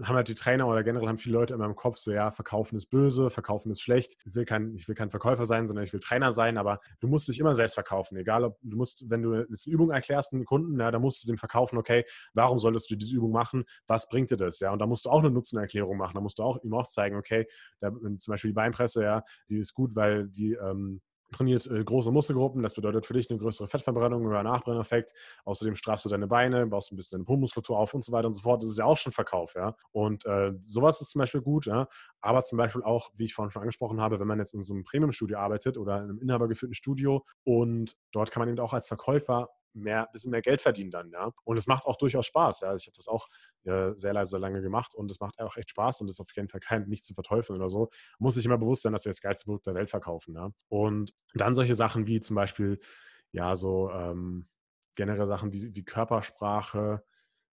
haben 0.00 0.16
halt 0.16 0.28
die 0.28 0.34
Trainer 0.34 0.66
oder 0.66 0.82
generell 0.82 1.08
haben 1.08 1.18
viele 1.18 1.34
Leute 1.34 1.54
immer 1.54 1.66
im 1.66 1.76
Kopf 1.76 1.98
so, 1.98 2.12
ja, 2.12 2.30
verkaufen 2.30 2.76
ist 2.76 2.86
böse, 2.86 3.28
verkaufen 3.30 3.70
ist 3.70 3.82
schlecht. 3.82 4.16
Ich 4.24 4.34
will 4.34 4.44
kein, 4.44 4.74
ich 4.74 4.88
will 4.88 4.94
kein 4.94 5.10
Verkäufer 5.10 5.44
sein, 5.44 5.66
sondern 5.66 5.84
ich 5.84 5.92
will 5.92 6.00
Trainer 6.00 6.32
sein, 6.32 6.56
aber 6.56 6.80
du 7.00 7.08
musst 7.08 7.28
dich 7.28 7.38
immer 7.38 7.54
selbst 7.54 7.74
verkaufen. 7.74 8.16
Egal 8.16 8.44
ob 8.44 8.58
du 8.62 8.76
musst, 8.76 9.10
wenn 9.10 9.22
du 9.22 9.34
jetzt 9.34 9.66
eine 9.66 9.74
Übung 9.74 9.90
erklärst 9.90 10.32
einem 10.32 10.44
Kunden, 10.44 10.80
ja, 10.80 10.90
dann 10.90 11.02
musst 11.02 11.22
du 11.22 11.26
dem 11.26 11.36
verkaufen, 11.36 11.76
okay, 11.76 12.04
warum 12.32 12.58
solltest 12.58 12.90
du 12.90 12.96
diese 12.96 13.16
Übung 13.16 13.32
machen? 13.32 13.64
Was 13.86 14.08
bringt 14.08 14.30
dir 14.30 14.36
das? 14.36 14.60
Ja, 14.60 14.72
und 14.72 14.78
da 14.78 14.86
musst 14.86 15.04
du 15.04 15.10
auch 15.10 15.20
eine 15.20 15.30
Nutzenerklärung 15.30 15.96
machen. 15.98 16.14
Da 16.14 16.20
musst 16.20 16.38
du 16.38 16.42
auch 16.42 16.62
ihm 16.62 16.72
auch 16.74 16.86
zeigen, 16.86 17.16
okay, 17.16 17.46
da, 17.80 17.90
zum 17.90 18.18
Beispiel 18.32 18.50
die 18.50 18.54
Beinpresse, 18.54 19.02
ja, 19.02 19.22
die 19.48 19.58
ist 19.58 19.74
gut, 19.74 19.94
weil 19.94 20.28
die 20.28 20.54
ähm, 20.54 21.02
trainiert 21.32 21.66
äh, 21.66 21.82
große 21.82 22.10
Muskelgruppen. 22.10 22.62
Das 22.62 22.74
bedeutet 22.74 23.06
für 23.06 23.14
dich 23.14 23.30
eine 23.30 23.38
größere 23.38 23.68
Fettverbrennung 23.68 24.24
oder 24.24 24.42
Nachbrenneffekt. 24.42 25.12
Außerdem 25.44 25.74
strafst 25.74 26.04
du 26.04 26.08
deine 26.08 26.26
Beine, 26.26 26.66
baust 26.66 26.92
ein 26.92 26.96
bisschen 26.96 27.18
deine 27.18 27.24
Po-Muskulatur 27.24 27.78
auf 27.78 27.94
und 27.94 28.04
so 28.04 28.12
weiter 28.12 28.26
und 28.26 28.34
so 28.34 28.42
fort. 28.42 28.62
Das 28.62 28.70
ist 28.70 28.78
ja 28.78 28.84
auch 28.84 28.96
schon 28.96 29.12
Verkauf, 29.12 29.54
ja. 29.54 29.74
Und 29.90 30.24
äh, 30.26 30.52
sowas 30.60 31.00
ist 31.00 31.10
zum 31.10 31.20
Beispiel 31.20 31.40
gut, 31.40 31.66
ja. 31.66 31.88
Aber 32.20 32.44
zum 32.44 32.58
Beispiel 32.58 32.82
auch, 32.82 33.10
wie 33.16 33.24
ich 33.24 33.34
vorhin 33.34 33.50
schon 33.50 33.62
angesprochen 33.62 34.00
habe, 34.00 34.20
wenn 34.20 34.26
man 34.28 34.38
jetzt 34.38 34.54
in 34.54 34.62
so 34.62 34.74
einem 34.74 34.84
Premium-Studio 34.84 35.38
arbeitet 35.38 35.76
oder 35.76 35.98
in 35.98 36.04
einem 36.04 36.18
inhabergeführten 36.20 36.74
Studio 36.74 37.24
und 37.44 37.96
dort 38.12 38.30
kann 38.30 38.42
man 38.42 38.48
eben 38.48 38.60
auch 38.60 38.72
als 38.72 38.86
Verkäufer 38.86 39.48
mehr, 39.74 40.08
bisschen 40.12 40.30
mehr 40.30 40.42
Geld 40.42 40.60
verdienen 40.60 40.90
dann, 40.90 41.10
ja. 41.10 41.32
Und 41.44 41.56
es 41.56 41.66
macht 41.66 41.86
auch 41.86 41.96
durchaus 41.96 42.26
Spaß, 42.26 42.60
ja. 42.60 42.68
Also 42.68 42.82
ich 42.82 42.86
habe 42.86 42.96
das 42.96 43.08
auch 43.08 43.28
äh, 43.64 43.92
sehr, 43.94 44.26
sehr 44.26 44.38
lange 44.38 44.62
gemacht 44.62 44.94
und 44.94 45.10
es 45.10 45.20
macht 45.20 45.38
auch 45.40 45.56
echt 45.56 45.70
Spaß 45.70 46.00
und 46.00 46.10
ist 46.10 46.20
auf 46.20 46.34
jeden 46.36 46.48
Fall 46.48 46.60
kein 46.60 46.88
nicht 46.88 47.04
zu 47.04 47.14
verteufeln 47.14 47.58
oder 47.60 47.70
so. 47.70 47.90
Muss 48.18 48.34
sich 48.34 48.44
immer 48.46 48.58
bewusst 48.58 48.82
sein, 48.82 48.92
dass 48.92 49.04
wir 49.04 49.10
das 49.10 49.20
geilste 49.20 49.46
Produkt 49.46 49.66
der 49.66 49.74
Welt 49.74 49.90
verkaufen, 49.90 50.34
ja. 50.34 50.50
Und 50.68 51.12
dann 51.34 51.54
solche 51.54 51.74
Sachen 51.74 52.06
wie 52.06 52.20
zum 52.20 52.36
Beispiel, 52.36 52.80
ja, 53.32 53.56
so 53.56 53.90
ähm, 53.90 54.48
generelle 54.94 55.26
Sachen 55.26 55.52
wie, 55.52 55.74
wie 55.74 55.84
Körpersprache, 55.84 57.02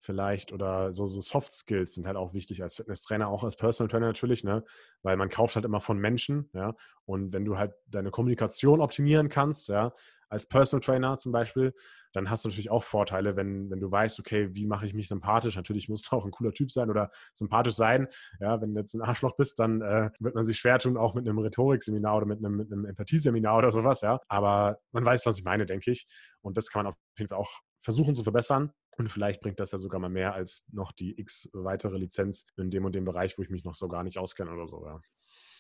vielleicht 0.01 0.53
oder 0.53 0.93
so, 0.93 1.07
so 1.07 1.21
Soft 1.21 1.53
Skills 1.53 1.95
sind 1.95 2.07
halt 2.07 2.17
auch 2.17 2.33
wichtig 2.33 2.63
als 2.63 2.77
Fitnesstrainer, 2.77 3.29
auch 3.29 3.43
als 3.45 3.57
Personal 3.57 3.91
Trainer 3.91 4.07
natürlich, 4.07 4.45
ne? 4.45 4.65
Weil 5.03 5.17
man 5.17 5.29
kauft 5.29 5.57
halt 5.57 5.65
immer 5.65 5.81
von 5.81 5.99
Menschen, 5.99 6.51
ja. 6.55 6.75
Und 7.05 7.33
wenn 7.33 7.45
du 7.45 7.59
halt 7.59 7.75
deine 7.87 8.11
Kommunikation 8.11 8.81
optimieren 8.81 9.29
kannst, 9.29 9.69
ja, 9.69 9.93
als 10.29 10.47
Personal 10.47 10.83
Trainer 10.83 11.17
zum 11.17 11.33
Beispiel, 11.33 11.75
dann 12.13 12.31
hast 12.31 12.45
du 12.45 12.49
natürlich 12.49 12.71
auch 12.71 12.85
Vorteile, 12.85 13.37
wenn, 13.37 13.71
wenn 13.71 13.81
du 13.81 13.91
weißt, 13.91 14.19
okay, 14.19 14.49
wie 14.55 14.67
mache 14.67 14.87
ich 14.87 14.95
mich 14.95 15.09
sympathisch? 15.09 15.57
Natürlich 15.57 15.89
musst 15.89 16.11
du 16.11 16.17
auch 16.17 16.25
ein 16.25 16.31
cooler 16.31 16.53
Typ 16.53 16.71
sein 16.71 16.91
oder 16.91 17.11
sympathisch 17.35 17.75
sein. 17.75 18.09
Ja, 18.41 18.61
wenn 18.61 18.75
du 18.75 18.81
jetzt 18.81 18.95
ein 18.95 19.03
Arschloch 19.03 19.37
bist, 19.37 19.59
dann 19.59 19.83
äh, 19.83 20.11
wird 20.19 20.35
man 20.35 20.45
sich 20.45 20.59
schwer 20.59 20.79
tun, 20.79 20.97
auch 20.97 21.15
mit 21.15 21.29
einem 21.29 21.39
Rhetorikseminar 21.39 22.17
oder 22.17 22.27
mit 22.27 22.39
einem, 22.39 22.57
mit 22.57 22.73
einem 22.73 22.87
Empathieseminar 22.87 23.59
oder 23.59 23.73
sowas, 23.73 24.01
ja. 24.01 24.21
Aber 24.29 24.79
man 24.93 25.05
weiß, 25.05 25.27
was 25.27 25.39
ich 25.39 25.45
meine, 25.45 25.67
denke 25.67 25.91
ich. 25.91 26.07
Und 26.41 26.57
das 26.57 26.71
kann 26.71 26.85
man 26.85 26.93
auf 26.93 26.99
jeden 27.19 27.29
Fall 27.29 27.39
auch 27.39 27.61
versuchen 27.79 28.15
zu 28.15 28.23
verbessern. 28.23 28.73
Und 28.97 29.13
vielleicht 29.13 29.41
bringt 29.41 29.61
das 29.61 29.71
ja 29.71 29.79
sogar 29.79 30.01
mal 30.01 30.09
mehr 30.09 30.35
als 30.35 30.65
noch 30.73 30.91
die 30.93 31.19
x 31.21 31.49
weitere 31.53 31.99
Lizenz 31.99 32.47
in 32.57 32.71
dem 32.71 32.85
und 32.85 32.95
dem 32.95 33.05
Bereich, 33.05 33.39
wo 33.39 33.43
ich 33.43 33.51
mich 33.51 33.65
noch 33.65 33.77
so 33.77 33.87
gar 33.87 34.03
nicht 34.03 34.19
auskenne 34.19 34.51
oder 34.51 34.67
so, 34.67 34.85
ja. 34.85 35.01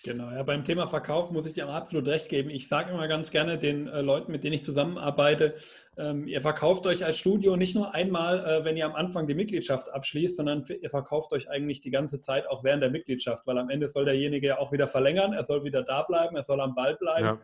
Genau, 0.04 0.30
ja, 0.30 0.44
beim 0.44 0.62
Thema 0.62 0.86
Verkauf 0.86 1.32
muss 1.32 1.44
ich 1.44 1.54
dir 1.54 1.68
absolut 1.68 2.06
recht 2.06 2.28
geben. 2.28 2.50
Ich 2.50 2.68
sage 2.68 2.92
immer 2.92 3.08
ganz 3.08 3.32
gerne 3.32 3.58
den 3.58 3.88
äh, 3.88 4.00
Leuten, 4.00 4.30
mit 4.30 4.44
denen 4.44 4.54
ich 4.54 4.64
zusammenarbeite, 4.64 5.56
ähm, 5.96 6.28
ihr 6.28 6.40
verkauft 6.40 6.86
euch 6.86 7.04
als 7.04 7.18
Studio 7.18 7.56
nicht 7.56 7.74
nur 7.74 7.94
einmal, 7.94 8.44
äh, 8.46 8.64
wenn 8.64 8.76
ihr 8.76 8.86
am 8.86 8.94
Anfang 8.94 9.26
die 9.26 9.34
Mitgliedschaft 9.34 9.92
abschließt, 9.92 10.36
sondern 10.36 10.64
ihr 10.80 10.90
verkauft 10.90 11.32
euch 11.32 11.50
eigentlich 11.50 11.80
die 11.80 11.90
ganze 11.90 12.20
Zeit 12.20 12.46
auch 12.46 12.62
während 12.62 12.82
der 12.84 12.90
Mitgliedschaft, 12.90 13.44
weil 13.48 13.58
am 13.58 13.70
Ende 13.70 13.88
soll 13.88 14.04
derjenige 14.04 14.46
ja 14.46 14.58
auch 14.58 14.70
wieder 14.70 14.86
verlängern, 14.86 15.32
er 15.32 15.42
soll 15.42 15.64
wieder 15.64 15.82
da 15.82 16.02
bleiben, 16.02 16.36
er 16.36 16.44
soll 16.44 16.60
am 16.60 16.76
Ball 16.76 16.94
bleiben. 16.94 17.26
Ja. 17.26 17.38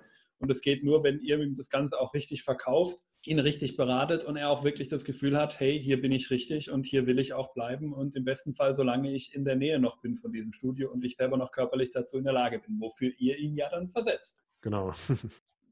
Und 0.44 0.50
es 0.50 0.60
geht 0.60 0.84
nur, 0.84 1.02
wenn 1.02 1.20
ihr 1.20 1.40
ihm 1.40 1.54
das 1.54 1.70
Ganze 1.70 1.98
auch 1.98 2.12
richtig 2.12 2.42
verkauft, 2.42 2.98
ihn 3.24 3.38
richtig 3.38 3.78
beratet 3.78 4.24
und 4.24 4.36
er 4.36 4.50
auch 4.50 4.62
wirklich 4.62 4.88
das 4.88 5.06
Gefühl 5.06 5.38
hat, 5.38 5.58
hey, 5.58 5.82
hier 5.82 6.02
bin 6.02 6.12
ich 6.12 6.30
richtig 6.30 6.70
und 6.70 6.84
hier 6.84 7.06
will 7.06 7.18
ich 7.18 7.32
auch 7.32 7.54
bleiben 7.54 7.94
und 7.94 8.14
im 8.14 8.24
besten 8.24 8.52
Fall, 8.52 8.74
solange 8.74 9.10
ich 9.10 9.34
in 9.34 9.46
der 9.46 9.56
Nähe 9.56 9.78
noch 9.78 10.02
bin 10.02 10.14
von 10.14 10.32
diesem 10.32 10.52
Studio 10.52 10.92
und 10.92 11.02
ich 11.02 11.16
selber 11.16 11.38
noch 11.38 11.50
körperlich 11.50 11.88
dazu 11.90 12.18
in 12.18 12.24
der 12.24 12.34
Lage 12.34 12.58
bin, 12.58 12.78
wofür 12.78 13.10
ihr 13.16 13.38
ihn 13.38 13.56
ja 13.56 13.70
dann 13.70 13.88
versetzt. 13.88 14.42
Genau. 14.60 14.92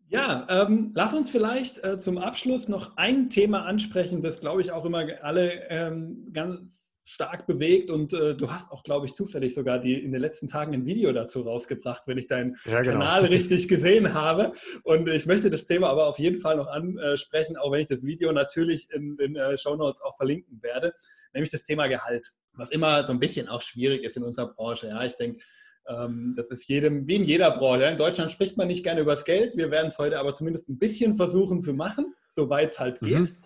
Ja, 0.08 0.46
ähm, 0.50 0.92
lass 0.94 1.14
uns 1.14 1.30
vielleicht 1.30 1.82
äh, 1.82 1.98
zum 1.98 2.18
Abschluss 2.18 2.68
noch 2.68 2.98
ein 2.98 3.30
Thema 3.30 3.64
ansprechen, 3.64 4.20
das, 4.20 4.40
glaube 4.40 4.60
ich, 4.60 4.70
auch 4.70 4.84
immer 4.84 5.06
alle 5.22 5.70
ähm, 5.70 6.28
ganz 6.34 6.91
stark 7.04 7.46
bewegt 7.46 7.90
und 7.90 8.12
äh, 8.12 8.36
du 8.36 8.50
hast 8.50 8.70
auch, 8.70 8.84
glaube 8.84 9.06
ich, 9.06 9.14
zufällig 9.14 9.54
sogar 9.54 9.78
die, 9.78 9.94
in 9.94 10.12
den 10.12 10.20
letzten 10.20 10.46
Tagen 10.46 10.72
ein 10.72 10.86
Video 10.86 11.12
dazu 11.12 11.42
rausgebracht, 11.42 12.04
wenn 12.06 12.16
ich 12.16 12.28
deinen 12.28 12.56
ja, 12.64 12.80
genau. 12.80 13.00
Kanal 13.00 13.24
richtig 13.26 13.68
gesehen 13.68 14.14
habe. 14.14 14.52
Und 14.84 15.08
ich 15.08 15.26
möchte 15.26 15.50
das 15.50 15.64
Thema 15.64 15.88
aber 15.88 16.06
auf 16.06 16.18
jeden 16.18 16.38
Fall 16.38 16.56
noch 16.56 16.68
ansprechen, 16.68 17.56
auch 17.56 17.72
wenn 17.72 17.80
ich 17.80 17.88
das 17.88 18.04
Video 18.04 18.32
natürlich 18.32 18.88
in 18.92 19.16
den 19.16 19.36
äh, 19.36 19.56
Show 19.56 19.74
Notes 19.74 20.00
auch 20.00 20.16
verlinken 20.16 20.62
werde, 20.62 20.92
nämlich 21.34 21.50
das 21.50 21.64
Thema 21.64 21.88
Gehalt, 21.88 22.32
was 22.52 22.70
immer 22.70 23.04
so 23.04 23.12
ein 23.12 23.20
bisschen 23.20 23.48
auch 23.48 23.62
schwierig 23.62 24.04
ist 24.04 24.16
in 24.16 24.22
unserer 24.22 24.52
Branche. 24.54 24.88
Ja, 24.88 25.04
ich 25.04 25.16
denke, 25.16 25.42
ähm, 25.88 26.34
das 26.36 26.50
ist 26.50 26.68
jedem, 26.68 27.06
wie 27.08 27.16
in 27.16 27.24
jeder 27.24 27.50
Branche. 27.50 27.86
In 27.86 27.98
Deutschland 27.98 28.30
spricht 28.30 28.56
man 28.56 28.68
nicht 28.68 28.84
gerne 28.84 29.00
über 29.00 29.14
das 29.14 29.24
Geld. 29.24 29.56
Wir 29.56 29.70
werden 29.70 29.88
es 29.88 29.98
heute 29.98 30.18
aber 30.18 30.34
zumindest 30.34 30.68
ein 30.68 30.78
bisschen 30.78 31.14
versuchen 31.14 31.60
zu 31.60 31.74
machen, 31.74 32.14
soweit 32.30 32.72
es 32.72 32.78
halt 32.78 33.00
geht. 33.00 33.18
Mhm. 33.18 33.36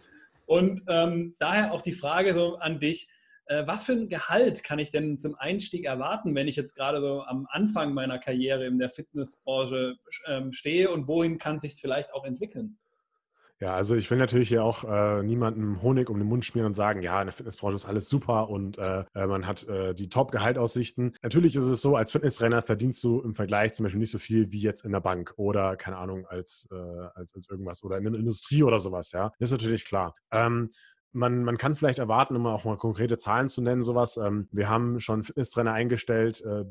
Und 0.44 0.82
ähm, 0.88 1.34
daher 1.38 1.72
auch 1.72 1.82
die 1.82 1.92
Frage 1.92 2.34
so 2.34 2.56
an 2.56 2.78
dich, 2.78 3.08
was 3.48 3.84
für 3.84 3.92
ein 3.92 4.08
Gehalt 4.08 4.64
kann 4.64 4.78
ich 4.78 4.90
denn 4.90 5.18
zum 5.18 5.34
Einstieg 5.36 5.84
erwarten, 5.84 6.34
wenn 6.34 6.48
ich 6.48 6.56
jetzt 6.56 6.74
gerade 6.74 7.00
so 7.00 7.22
am 7.22 7.46
Anfang 7.50 7.94
meiner 7.94 8.18
Karriere 8.18 8.66
in 8.66 8.78
der 8.78 8.90
Fitnessbranche 8.90 9.96
ähm, 10.26 10.52
stehe 10.52 10.90
und 10.90 11.08
wohin 11.08 11.38
kann 11.38 11.58
sich 11.58 11.74
vielleicht 11.74 12.12
auch 12.12 12.24
entwickeln? 12.24 12.76
Ja, 13.58 13.74
also 13.74 13.94
ich 13.96 14.10
will 14.10 14.18
natürlich 14.18 14.48
hier 14.48 14.62
auch 14.62 14.84
äh, 14.84 15.22
niemandem 15.22 15.80
Honig 15.80 16.10
um 16.10 16.18
den 16.18 16.28
Mund 16.28 16.44
schmieren 16.44 16.66
und 16.66 16.74
sagen, 16.74 17.00
ja, 17.00 17.18
in 17.22 17.26
der 17.26 17.32
Fitnessbranche 17.32 17.76
ist 17.76 17.86
alles 17.86 18.06
super 18.06 18.50
und 18.50 18.76
äh, 18.76 19.04
äh, 19.14 19.26
man 19.26 19.46
hat 19.46 19.66
äh, 19.66 19.94
die 19.94 20.10
Top-Gehaltaussichten. 20.10 21.14
Natürlich 21.22 21.56
ist 21.56 21.64
es 21.64 21.80
so, 21.80 21.96
als 21.96 22.12
Fitnesstrainer 22.12 22.60
verdienst 22.60 23.02
du 23.02 23.22
im 23.22 23.34
Vergleich 23.34 23.72
zum 23.72 23.84
Beispiel 23.84 24.00
nicht 24.00 24.10
so 24.10 24.18
viel 24.18 24.52
wie 24.52 24.60
jetzt 24.60 24.84
in 24.84 24.92
der 24.92 25.00
Bank 25.00 25.32
oder, 25.36 25.76
keine 25.76 25.96
Ahnung, 25.96 26.26
als, 26.26 26.68
äh, 26.70 26.74
als, 27.14 27.34
als 27.34 27.48
irgendwas 27.48 27.82
oder 27.82 27.96
in 27.96 28.04
der 28.04 28.14
Industrie 28.20 28.62
oder 28.62 28.78
sowas, 28.78 29.12
ja. 29.12 29.32
Das 29.38 29.50
ist 29.50 29.58
natürlich 29.58 29.86
klar. 29.86 30.14
Ähm, 30.30 30.68
man, 31.16 31.44
man 31.44 31.56
kann 31.56 31.74
vielleicht 31.74 31.98
erwarten, 31.98 32.36
um 32.36 32.46
auch 32.46 32.64
mal 32.64 32.76
konkrete 32.76 33.16
Zahlen 33.16 33.48
zu 33.48 33.62
nennen, 33.62 33.82
sowas. 33.82 34.18
Ähm, 34.18 34.48
wir 34.52 34.68
haben 34.68 35.00
schon 35.00 35.24
Fitnesstrainer 35.24 35.72
eingestellt, 35.72 36.42
äh, 36.42 36.64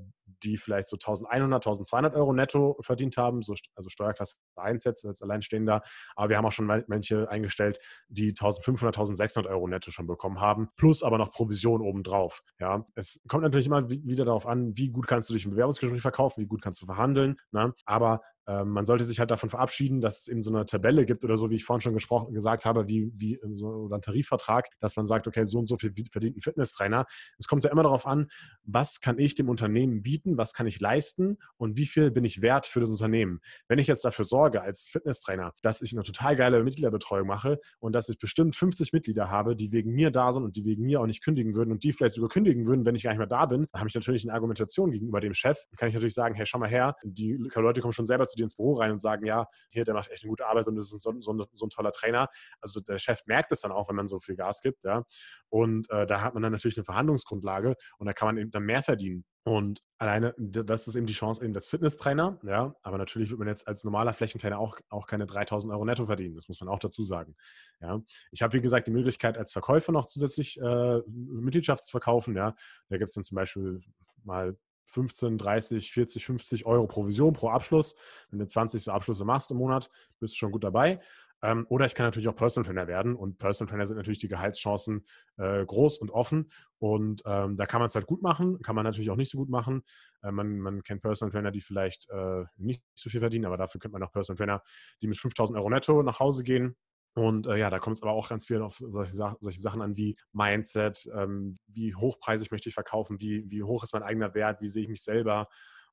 die 0.44 0.58
vielleicht 0.58 0.88
so 0.88 0.98
1100, 0.98 1.66
1200 1.66 2.16
Euro 2.16 2.32
netto 2.32 2.78
verdient 2.82 3.18
haben, 3.18 3.42
so, 3.42 3.56
also 3.76 3.90
Steuerklasse 3.90 4.36
1 4.56 4.84
jetzt 4.84 5.04
als 5.06 5.22
Alleinstehender. 5.24 5.82
Aber 6.16 6.30
wir 6.30 6.38
haben 6.38 6.46
auch 6.46 6.52
schon 6.52 6.68
manche 6.88 7.30
eingestellt, 7.30 7.80
die 8.08 8.30
1500, 8.30 8.96
1600 8.96 9.52
Euro 9.52 9.68
netto 9.68 9.90
schon 9.90 10.06
bekommen 10.06 10.40
haben, 10.40 10.70
plus 10.78 11.02
aber 11.02 11.18
noch 11.18 11.32
Provision 11.32 11.82
obendrauf. 11.82 12.44
Ja, 12.60 12.86
es 12.94 13.24
kommt 13.28 13.44
natürlich 13.44 13.66
immer 13.66 13.90
wieder 13.90 14.26
darauf 14.26 14.46
an, 14.46 14.78
wie 14.78 14.90
gut 14.90 15.08
kannst 15.08 15.30
du 15.30 15.34
dich 15.34 15.46
im 15.46 15.52
Bewerbungsgespräch 15.52 16.02
verkaufen, 16.02 16.42
wie 16.42 16.48
gut 16.48 16.62
kannst 16.62 16.82
du 16.84 16.86
verhandeln. 16.86 17.38
Ne? 17.52 17.74
Aber 17.86 18.22
ähm, 18.48 18.70
man 18.70 18.86
sollte 18.86 19.06
sich 19.06 19.20
halt 19.20 19.32
davon 19.32 19.50
verabschieden, 19.50 20.02
dass 20.02 20.22
es 20.22 20.28
eben 20.28 20.44
so 20.44 20.54
eine 20.54 20.66
Tabelle 20.66 21.06
gibt 21.06 21.24
oder 21.24 21.38
so, 21.38 21.50
wie 21.50 21.56
ich 21.56 21.66
vorhin 21.66 21.82
schon 21.82 21.94
gesprochen, 21.94 22.34
gesagt 22.34 22.66
habe, 22.66 22.88
wie, 22.88 23.12
wie 23.16 23.40
so, 23.56 23.68
oder 23.68 23.96
ein 23.96 24.02
Tarifvertrag, 24.02 24.68
dass 24.80 24.96
man 24.96 25.08
sagt, 25.08 25.28
okay, 25.28 25.46
so 25.46 25.60
und 25.60 25.68
so 25.68 25.78
viel 25.78 25.94
verdient 26.12 26.38
ein 26.38 26.42
Fitnesstrainer. 26.42 27.06
Es 27.38 27.48
kommt 27.48 27.64
ja 27.64 27.72
immer 27.72 27.84
darauf 27.84 28.06
an, 28.06 28.28
was 28.64 29.02
kann 29.02 29.20
ich 29.20 29.36
dem 29.36 29.50
Unternehmen 29.50 30.04
bieten, 30.04 30.38
was 30.38 30.54
kann 30.54 30.68
ich 30.68 30.80
leisten 30.80 31.38
und 31.58 31.78
wie 31.78 31.86
viel 31.86 32.12
bin 32.12 32.24
ich 32.24 32.42
wert 32.42 32.66
für 32.66 32.80
das 32.80 32.90
Unternehmen. 32.90 33.40
Wenn 33.68 33.80
ich 33.80 33.88
jetzt 33.88 34.06
dafür 34.06 34.26
sorge 34.26 34.62
als 34.62 34.88
Fitnesstrainer, 34.88 35.54
dass 35.62 35.82
ich 35.82 35.94
eine 35.94 36.04
total 36.04 36.36
geile 36.36 36.64
Mitgliederbetreuung 36.64 37.28
mache 37.28 37.60
und 37.80 37.94
dass 37.94 38.10
ich 38.10 38.20
bestimmt 38.20 38.56
50 38.56 38.94
Mitglieder 38.94 39.30
habe, 39.30 39.56
die 39.56 39.72
wegen 39.72 39.92
mir 39.94 40.12
da 40.12 40.32
sind 40.32 40.44
und 40.44 40.56
die 40.56 40.66
wegen 40.66 40.84
mir 40.84 41.02
auch 41.02 41.06
nicht 41.06 41.24
kündigen 41.24 41.56
würden 41.56 41.72
und 41.72 41.84
die 41.84 41.94
vielleicht 41.94 42.16
sogar 42.16 42.30
kündigen 42.30 42.68
würden, 42.68 42.86
wenn 42.86 42.96
ich 42.96 43.04
gar 43.04 43.12
nicht 43.12 43.18
mehr 43.20 43.28
da 43.28 43.46
bin, 43.46 43.68
dann 43.72 43.80
habe 43.80 43.90
ich 43.90 43.96
natürlich 43.96 44.24
eine 44.24 44.34
Argumentation 44.34 44.92
gegenüber 44.92 45.20
dem 45.20 45.34
Chef. 45.34 45.58
Dann 45.70 45.78
kann 45.78 45.90
ich 45.90 45.96
natürlich 45.96 46.14
sagen, 46.14 46.36
hey, 46.36 46.46
schau 46.46 46.60
mal 46.60 46.70
her, 46.70 46.96
die 47.04 47.34
Leute 47.56 47.82
kommen 47.82 47.94
schon 47.94 48.06
selber 48.06 48.28
zu 48.28 48.35
zu 48.36 48.40
dir 48.40 48.44
ins 48.44 48.56
Büro 48.56 48.74
rein 48.74 48.92
und 48.92 49.00
sagen, 49.00 49.26
ja, 49.26 49.48
hier, 49.70 49.86
der 49.86 49.94
macht 49.94 50.12
echt 50.12 50.24
eine 50.24 50.30
gute 50.30 50.46
Arbeit 50.46 50.68
und 50.68 50.78
ist 50.78 50.90
so, 50.90 50.98
so, 51.20 51.48
so 51.52 51.66
ein 51.66 51.70
toller 51.70 51.92
Trainer. 51.92 52.28
Also 52.60 52.82
der 52.82 52.98
Chef 52.98 53.22
merkt 53.26 53.52
es 53.52 53.62
dann 53.62 53.72
auch, 53.72 53.90
wenn 53.90 53.96
man 53.96 54.08
so 54.08 54.20
viel 54.20 54.36
Gas 54.36 54.62
gibt, 54.62 54.84
ja. 54.84 55.04
Und 55.50 55.90
äh, 55.90 56.06
da 56.06 56.22
hat 56.22 56.34
man 56.34 56.44
dann 56.44 56.52
natürlich 56.52 56.78
eine 56.78 56.84
Verhandlungsgrundlage 56.84 57.76
und 57.98 58.06
da 58.06 58.14
kann 58.14 58.28
man 58.28 58.38
eben 58.38 58.52
dann 58.52 58.64
mehr 58.64 58.84
verdienen. 58.84 59.26
Und 59.44 59.84
alleine, 60.00 60.34
das 60.38 60.88
ist 60.88 60.96
eben 60.96 61.06
die 61.06 61.14
Chance 61.14 61.44
eben 61.44 61.54
des 61.54 61.68
Fitnesstrainer, 61.68 62.40
ja. 62.44 62.76
Aber 62.82 62.98
natürlich 62.98 63.30
wird 63.30 63.40
man 63.40 63.48
jetzt 63.48 63.68
als 63.68 63.84
normaler 63.84 64.14
Flächentrainer 64.14 64.60
auch, 64.60 64.78
auch 64.90 65.06
keine 65.06 65.28
3000 65.28 65.72
Euro 65.72 65.86
netto 65.86 66.06
verdienen. 66.06 66.36
Das 66.36 66.48
muss 66.48 66.60
man 66.60 66.70
auch 66.70 66.80
dazu 66.80 67.04
sagen, 67.04 67.36
ja. 67.80 68.02
Ich 68.32 68.42
habe, 68.42 68.54
wie 68.54 68.62
gesagt, 68.62 68.88
die 68.88 68.92
Möglichkeit, 68.92 69.38
als 69.38 69.54
Verkäufer 69.54 69.92
noch 69.92 70.08
zusätzlich 70.08 70.60
äh, 70.60 71.00
Mitgliedschaft 71.08 71.86
zu 71.86 71.92
verkaufen, 71.92 72.36
ja. 72.36 72.56
Da 72.90 72.98
gibt 72.98 73.10
es 73.10 73.16
dann 73.16 73.24
zum 73.24 73.36
Beispiel 73.36 73.82
mal 74.24 74.58
15, 74.86 75.38
30, 75.38 75.92
40, 75.92 76.26
50 76.26 76.66
Euro 76.66 76.88
Provision 76.88 77.34
pro 77.34 77.50
Abschluss. 77.50 77.96
Wenn 78.30 78.40
du 78.40 78.46
20 78.46 78.84
so 78.84 78.92
Abschlüsse 78.92 79.26
machst 79.26 79.52
im 79.52 79.58
Monat, 79.58 79.90
bist 80.20 80.34
du 80.34 80.38
schon 80.38 80.52
gut 80.52 80.64
dabei. 80.64 81.00
Ähm, 81.42 81.66
oder 81.70 81.86
ich 81.86 81.96
kann 81.96 82.08
natürlich 82.08 82.28
auch 82.28 82.36
Personal 82.36 82.66
Trainer 82.66 82.88
werden. 82.88 83.16
Und 83.16 83.38
Personal 83.38 83.70
Trainer 83.70 83.86
sind 83.86 83.98
natürlich 83.98 84.20
die 84.20 84.28
Gehaltschancen 84.28 85.06
äh, 85.38 85.66
groß 85.66 86.00
und 86.00 86.12
offen. 86.12 86.50
Und 86.80 87.22
ähm, 87.26 87.58
da 87.58 87.66
kann 87.66 87.80
man 87.82 87.88
es 87.88 87.96
halt 87.96 88.08
gut 88.08 88.22
machen, 88.22 88.62
kann 88.62 88.76
man 88.76 88.84
natürlich 88.84 89.12
auch 89.12 89.16
nicht 89.16 89.32
so 89.32 89.38
gut 89.38 89.50
machen. 89.50 89.84
Äh, 90.24 90.32
man, 90.32 90.60
man, 90.60 90.82
kennt 90.82 91.02
Personal 91.02 91.32
Trainer, 91.32 91.52
die 91.52 91.62
vielleicht 91.62 92.10
äh, 92.10 92.46
nicht 92.58 92.84
so 92.96 93.10
viel 93.10 93.20
verdienen, 93.20 93.46
aber 93.46 93.58
dafür 93.58 93.80
könnte 93.80 93.94
man 93.94 94.04
auch 94.04 94.12
Personal 94.12 94.38
Trainer, 94.38 94.64
die 95.02 95.08
mit 95.08 95.18
5000 95.18 95.58
Euro 95.58 95.70
netto 95.70 96.02
nach 96.04 96.20
Hause 96.20 96.44
gehen 96.44 96.76
und 97.16 97.48
äh, 97.48 97.56
ja, 97.56 97.70
da 97.70 97.80
kommt 97.80 97.98
es 97.98 98.04
aber 98.04 98.12
auch 98.12 98.28
ganz 98.28 98.46
viel 98.46 98.62
auf 98.62 98.76
solche, 98.78 99.16
solche 99.40 99.62
Sachen 99.62 99.82
an 99.82 99.96
wie 99.96 100.18
Mindset, 100.34 101.10
ähm, 101.16 101.58
wie 101.66 101.96
hochpreisig 101.96 102.52
möchte 102.52 102.68
ich 102.68 102.76
verkaufen, 102.76 103.22
wie, 103.22 103.50
wie 103.50 103.64
hoch 103.64 103.84
ist 103.84 103.94
mein 103.94 104.04
eigener 104.04 104.34
Wert, 104.34 104.60
wie 104.60 104.68
sehe 104.68 104.84
ich 104.84 104.90
mich 104.90 105.02
selber 105.02 105.48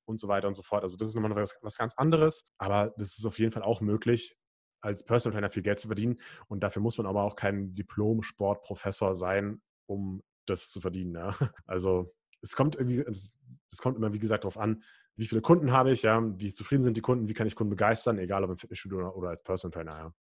und 0.05 0.19
so 0.19 0.27
weiter 0.27 0.49
und 0.49 0.55
so 0.55 0.63
fort. 0.63 0.83
Also 0.83 0.97
das 0.97 1.09
ist 1.09 1.15
nochmal 1.15 1.37
was, 1.37 1.57
was 1.63 1.79
ganz 1.79 1.95
anderes, 1.97 2.51
aber 2.59 2.93
das 2.97 3.19
ist 3.19 3.25
auf 3.25 3.39
jeden 3.39 3.53
Fall 3.53 3.63
auch 3.63 3.81
möglich, 3.81 4.37
als 4.81 5.05
Personal 5.05 5.37
Trainer 5.37 5.51
viel 5.51 5.63
Geld 5.63 5.79
zu 5.79 5.87
verdienen. 5.87 6.19
Und 6.49 6.65
dafür 6.65 6.83
muss 6.83 6.99
man 6.99 7.07
aber 7.07 7.23
auch 7.23 7.37
kein 7.37 7.73
Diplom-Sportprofessor 7.77 9.15
sein, 9.15 9.63
um 9.87 10.25
das 10.47 10.71
zu 10.71 10.81
verdienen. 10.81 11.15
Ja? 11.15 11.31
Also 11.67 12.13
es 12.41 12.57
kommt 12.57 12.75
irgendwie, 12.75 12.99
es, 12.99 13.33
es 13.71 13.79
kommt 13.79 13.97
immer, 13.97 14.13
wie 14.13 14.19
gesagt, 14.19 14.43
darauf 14.43 14.59
an, 14.59 14.83
wie 15.15 15.27
viele 15.27 15.41
Kunden 15.41 15.71
habe 15.71 15.93
ich, 15.93 16.03
ja, 16.03 16.21
wie 16.41 16.53
zufrieden 16.53 16.83
sind 16.83 16.97
die 16.97 17.01
Kunden, 17.01 17.29
wie 17.29 17.35
kann 17.35 17.47
ich 17.47 17.55
Kunden 17.55 17.71
begeistern, 17.71 18.19
egal 18.19 18.43
ob 18.43 18.51
im 18.51 18.59
Fitnessstudio 18.59 18.99
oder, 18.99 19.17
oder 19.17 19.29
als 19.29 19.43
Personal 19.45 19.73
Trainer, 19.73 19.99
ja. 19.99 20.15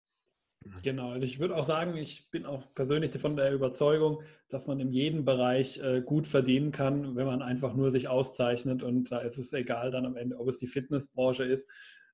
Genau, 0.84 1.12
also 1.12 1.26
ich 1.26 1.39
würde 1.39 1.55
auch 1.55 1.64
sagen, 1.64 1.95
ich 1.95 2.30
bin 2.32 2.45
auch 2.45 2.74
persönlich 2.76 3.12
von 3.18 3.36
der 3.38 3.53
Überzeugung, 3.53 4.22
dass 4.49 4.68
man 4.68 4.80
in 4.80 4.91
jedem 4.91 5.24
Bereich 5.24 5.80
äh, 5.80 6.01
gut 6.01 6.28
verdienen 6.28 6.72
kann, 6.72 7.16
wenn 7.16 7.26
man 7.26 7.41
einfach 7.41 7.74
nur 7.76 7.91
sich 7.91 8.10
auszeichnet. 8.10 8.84
Und 8.84 9.12
da 9.12 9.20
ist 9.20 9.38
es 9.38 9.53
egal 9.53 9.89
dann 9.91 10.05
am 10.05 10.18
Ende, 10.18 10.38
ob 10.38 10.47
es 10.49 10.57
die 10.57 10.68
Fitnessbranche 10.68 11.45
ist 11.45 11.70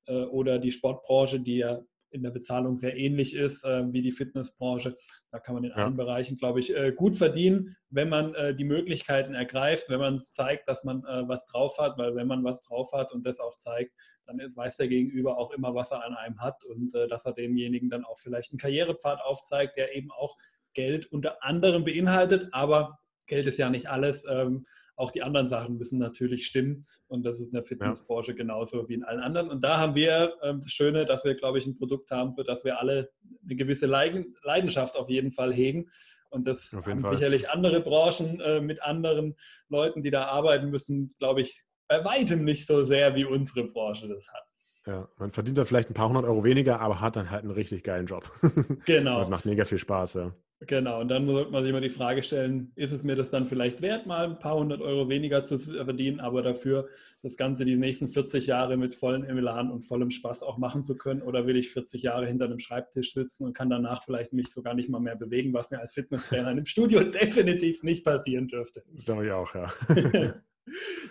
äh, 0.05 0.23
oder 0.25 0.59
die 0.59 0.71
Sportbranche, 0.71 1.39
die 1.39 1.57
ja 1.57 1.81
in 2.16 2.24
der 2.24 2.32
Bezahlung 2.32 2.78
sehr 2.78 2.97
ähnlich 2.97 3.36
ist 3.36 3.63
äh, 3.66 3.84
wie 3.91 4.01
die 4.01 4.11
Fitnessbranche. 4.11 4.95
Da 5.32 5.39
kann 5.39 5.53
man 5.53 5.66
in 5.66 5.72
ja. 5.72 5.76
allen 5.76 5.97
Bereichen, 5.97 6.38
glaube 6.38 6.61
ich, 6.61 6.76
äh, 6.76 6.93
gut 6.93 7.16
verdienen, 7.16 7.76
wenn 7.89 8.09
man 8.09 8.34
äh, 8.34 8.55
die 8.55 8.63
Möglichkeiten 8.63 9.36
ergreift, 9.36 9.89
wenn 9.89 9.99
man 9.99 10.24
zeigt, 10.32 10.68
dass 10.70 10.84
man 10.84 11.03
äh, 11.05 11.28
was 11.28 11.45
drauf 11.45 11.78
hat, 11.78 11.97
weil 11.97 12.16
wenn 12.16 12.28
man 12.28 12.43
was 12.43 12.61
drauf 12.61 12.91
hat 12.93 13.11
und 13.11 13.26
das 13.26 13.39
auch 13.39 13.57
zeigt, 13.57 13.93
dann 14.26 14.39
weiß 14.55 14.78
der 14.78 14.88
Gegenüber 14.88 15.38
auch 15.38 15.51
immer, 15.51 15.76
was 15.76 15.91
er 15.91 16.03
an 16.03 16.16
einem 16.16 16.39
hat 16.39 16.63
und 16.63 16.95
äh, 16.95 17.07
dass 17.07 17.26
er 17.26 17.34
demjenigen 17.34 17.89
dann 17.89 18.05
auch 18.05 18.18
vielleicht 18.18 18.51
einen 18.51 18.59
Karrierepfad 18.59 19.22
aufzeigt, 19.22 19.78
der 19.78 19.95
eben 19.95 20.11
auch 20.11 20.38
Geld 20.74 21.11
unter 21.11 21.43
anderem 21.43 21.84
beinhaltet, 21.84 22.47
aber 22.51 22.99
Geld 23.28 23.45
ist 23.47 23.57
ja 23.57 23.70
nicht 23.70 23.88
alles. 23.88 24.26
Ähm, 24.30 24.66
auch 24.95 25.11
die 25.11 25.23
anderen 25.23 25.47
Sachen 25.47 25.77
müssen 25.77 25.99
natürlich 25.99 26.45
stimmen. 26.45 26.85
Und 27.07 27.25
das 27.25 27.39
ist 27.39 27.47
in 27.47 27.53
der 27.53 27.63
Fitnessbranche 27.63 28.31
ja. 28.31 28.37
genauso 28.37 28.87
wie 28.87 28.93
in 28.93 29.03
allen 29.03 29.19
anderen. 29.19 29.49
Und 29.49 29.63
da 29.63 29.77
haben 29.77 29.95
wir 29.95 30.35
ähm, 30.41 30.61
das 30.61 30.71
Schöne, 30.71 31.05
dass 31.05 31.23
wir, 31.23 31.35
glaube 31.35 31.57
ich, 31.57 31.65
ein 31.65 31.77
Produkt 31.77 32.11
haben, 32.11 32.33
für 32.33 32.43
das 32.43 32.63
wir 32.63 32.79
alle 32.79 33.09
eine 33.43 33.55
gewisse 33.55 33.87
Leidenschaft 33.87 34.97
auf 34.97 35.09
jeden 35.09 35.31
Fall 35.31 35.53
hegen. 35.53 35.89
Und 36.29 36.47
das 36.47 36.71
haben 36.73 37.01
Fall. 37.01 37.15
sicherlich 37.15 37.49
andere 37.49 37.81
Branchen 37.81 38.39
äh, 38.41 38.61
mit 38.61 38.81
anderen 38.81 39.35
Leuten, 39.69 40.03
die 40.03 40.11
da 40.11 40.25
arbeiten 40.25 40.69
müssen, 40.69 41.13
glaube 41.19 41.41
ich, 41.41 41.63
bei 41.87 42.03
weitem 42.03 42.43
nicht 42.43 42.65
so 42.65 42.83
sehr, 42.83 43.15
wie 43.15 43.25
unsere 43.25 43.65
Branche 43.65 44.07
das 44.07 44.27
hat. 44.33 44.43
Ja, 44.86 45.07
man 45.17 45.31
verdient 45.31 45.57
da 45.57 45.63
vielleicht 45.63 45.89
ein 45.89 45.95
paar 45.95 46.09
hundert 46.09 46.25
Euro 46.25 46.43
weniger, 46.43 46.79
aber 46.79 47.01
hat 47.01 47.15
dann 47.15 47.31
halt 47.31 47.43
einen 47.43 47.51
richtig 47.51 47.83
geilen 47.83 48.05
Job. 48.05 48.31
Genau. 48.86 49.19
das 49.19 49.29
macht 49.29 49.45
mega 49.45 49.65
viel 49.65 49.79
Spaß, 49.79 50.13
ja. 50.15 50.31
Genau, 50.61 51.01
und 51.01 51.09
dann 51.09 51.27
sollte 51.27 51.51
man 51.51 51.63
sich 51.63 51.69
immer 51.69 51.81
die 51.81 51.89
Frage 51.89 52.23
stellen, 52.23 52.71
ist 52.75 52.93
es 52.93 53.03
mir 53.03 53.15
das 53.15 53.29
dann 53.29 53.45
vielleicht 53.45 53.81
wert, 53.81 54.05
mal 54.05 54.25
ein 54.25 54.39
paar 54.39 54.55
hundert 54.55 54.81
Euro 54.81 55.09
weniger 55.09 55.43
zu 55.43 55.57
verdienen, 55.57 56.21
aber 56.21 56.41
dafür 56.43 56.88
das 57.21 57.36
Ganze 57.36 57.65
die 57.65 57.75
nächsten 57.75 58.07
40 58.07 58.47
Jahre 58.47 58.77
mit 58.77 58.95
vollen 58.95 59.25
Elan 59.25 59.69
und 59.69 59.83
vollem 59.83 60.11
Spaß 60.11 60.43
auch 60.43 60.57
machen 60.57 60.86
zu 60.86 60.95
können? 60.95 61.21
Oder 61.21 61.45
will 61.45 61.57
ich 61.57 61.71
40 61.71 62.03
Jahre 62.03 62.25
hinter 62.25 62.45
einem 62.45 62.59
Schreibtisch 62.59 63.13
sitzen 63.13 63.43
und 63.43 63.53
kann 63.53 63.69
danach 63.69 64.03
vielleicht 64.03 64.31
mich 64.31 64.47
sogar 64.47 64.75
nicht 64.75 64.89
mal 64.89 65.01
mehr 65.01 65.17
bewegen, 65.17 65.53
was 65.53 65.71
mir 65.71 65.79
als 65.79 65.91
Fitnesstrainer 65.91 66.51
im 66.51 66.65
Studio 66.65 67.03
definitiv 67.03 67.83
nicht 67.83 68.05
passieren 68.05 68.47
dürfte? 68.47 68.83
Das 68.93 69.05
glaube 69.05 69.25
ich 69.25 69.31
auch, 69.31 69.53
ja. 69.55 69.73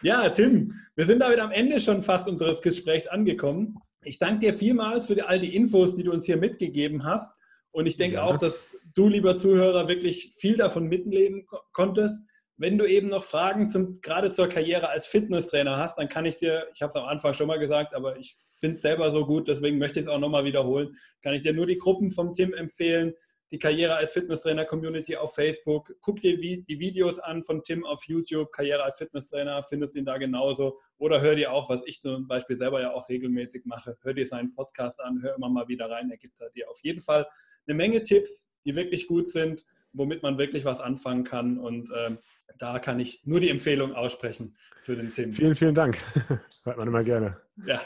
ja, 0.02 0.28
Tim, 0.30 0.74
wir 0.96 1.06
sind 1.06 1.20
damit 1.20 1.38
am 1.38 1.50
Ende 1.50 1.80
schon 1.80 2.02
fast 2.02 2.28
unseres 2.28 2.60
Gesprächs 2.60 3.06
angekommen. 3.06 3.76
Ich 4.02 4.18
danke 4.18 4.46
dir 4.46 4.54
vielmals 4.54 5.06
für 5.06 5.28
all 5.28 5.40
die 5.40 5.54
Infos, 5.54 5.94
die 5.94 6.02
du 6.02 6.12
uns 6.12 6.26
hier 6.26 6.36
mitgegeben 6.36 7.04
hast. 7.04 7.32
Und 7.72 7.86
ich 7.86 7.96
denke 7.96 8.16
ja. 8.16 8.24
auch, 8.24 8.36
dass 8.36 8.76
du, 8.94 9.08
lieber 9.08 9.36
Zuhörer, 9.36 9.88
wirklich 9.88 10.32
viel 10.36 10.56
davon 10.56 10.86
mitnehmen 10.86 11.46
konntest. 11.72 12.20
Wenn 12.56 12.78
du 12.78 12.84
eben 12.84 13.08
noch 13.08 13.24
Fragen 13.24 13.68
zum, 13.68 14.00
gerade 14.00 14.30
zur 14.30 14.48
Karriere 14.48 14.88
als 14.90 15.06
Fitnesstrainer 15.06 15.76
hast, 15.76 15.98
dann 15.98 16.08
kann 16.08 16.24
ich 16.24 16.36
dir, 16.36 16.68
ich 16.72 16.82
habe 16.82 16.90
es 16.90 16.96
am 16.96 17.06
Anfang 17.06 17.34
schon 17.34 17.48
mal 17.48 17.58
gesagt, 17.58 17.94
aber 17.94 18.16
ich 18.16 18.36
finde 18.60 18.76
es 18.76 18.82
selber 18.82 19.10
so 19.10 19.26
gut, 19.26 19.48
deswegen 19.48 19.78
möchte 19.78 19.98
ich 19.98 20.06
es 20.06 20.12
auch 20.12 20.20
nochmal 20.20 20.44
wiederholen, 20.44 20.94
kann 21.22 21.34
ich 21.34 21.42
dir 21.42 21.52
nur 21.52 21.66
die 21.66 21.78
Gruppen 21.78 22.12
vom 22.12 22.32
Tim 22.32 22.54
empfehlen 22.54 23.14
die 23.50 23.58
Karriere 23.58 23.94
als 23.96 24.12
Fitnesstrainer 24.12 24.64
Community 24.64 25.16
auf 25.16 25.34
Facebook. 25.34 25.94
Guck 26.00 26.20
dir 26.20 26.38
die 26.38 26.64
Videos 26.66 27.18
an 27.18 27.42
von 27.42 27.62
Tim 27.62 27.84
auf 27.84 28.04
YouTube, 28.04 28.52
Karriere 28.52 28.82
als 28.82 28.98
Fitnesstrainer, 28.98 29.62
findest 29.62 29.96
ihn 29.96 30.04
da 30.04 30.18
genauso. 30.18 30.80
Oder 30.98 31.20
hör 31.20 31.34
dir 31.34 31.52
auch, 31.52 31.68
was 31.68 31.82
ich 31.86 32.00
zum 32.00 32.26
Beispiel 32.26 32.56
selber 32.56 32.80
ja 32.80 32.92
auch 32.92 33.08
regelmäßig 33.08 33.64
mache, 33.64 33.96
hör 34.02 34.14
dir 34.14 34.26
seinen 34.26 34.52
Podcast 34.54 35.00
an, 35.00 35.20
hör 35.22 35.36
immer 35.36 35.48
mal 35.48 35.68
wieder 35.68 35.90
rein. 35.90 36.10
Er 36.10 36.16
gibt 36.16 36.40
da 36.40 36.48
dir 36.50 36.68
auf 36.68 36.78
jeden 36.82 37.00
Fall 37.00 37.26
eine 37.66 37.74
Menge 37.74 38.02
Tipps, 38.02 38.48
die 38.64 38.74
wirklich 38.74 39.06
gut 39.06 39.28
sind, 39.28 39.64
womit 39.92 40.22
man 40.22 40.38
wirklich 40.38 40.64
was 40.64 40.80
anfangen 40.80 41.24
kann. 41.24 41.58
Und 41.58 41.90
ähm, 41.96 42.18
da 42.58 42.78
kann 42.78 43.00
ich 43.00 43.22
nur 43.24 43.40
die 43.40 43.50
Empfehlung 43.50 43.94
aussprechen 43.94 44.54
für 44.82 44.96
den 44.96 45.10
Tim. 45.10 45.32
Vielen, 45.32 45.54
vielen 45.54 45.74
Dank. 45.74 45.98
Hört 46.64 46.76
man 46.76 46.88
immer 46.88 47.04
gerne. 47.04 47.40
Ja, 47.66 47.80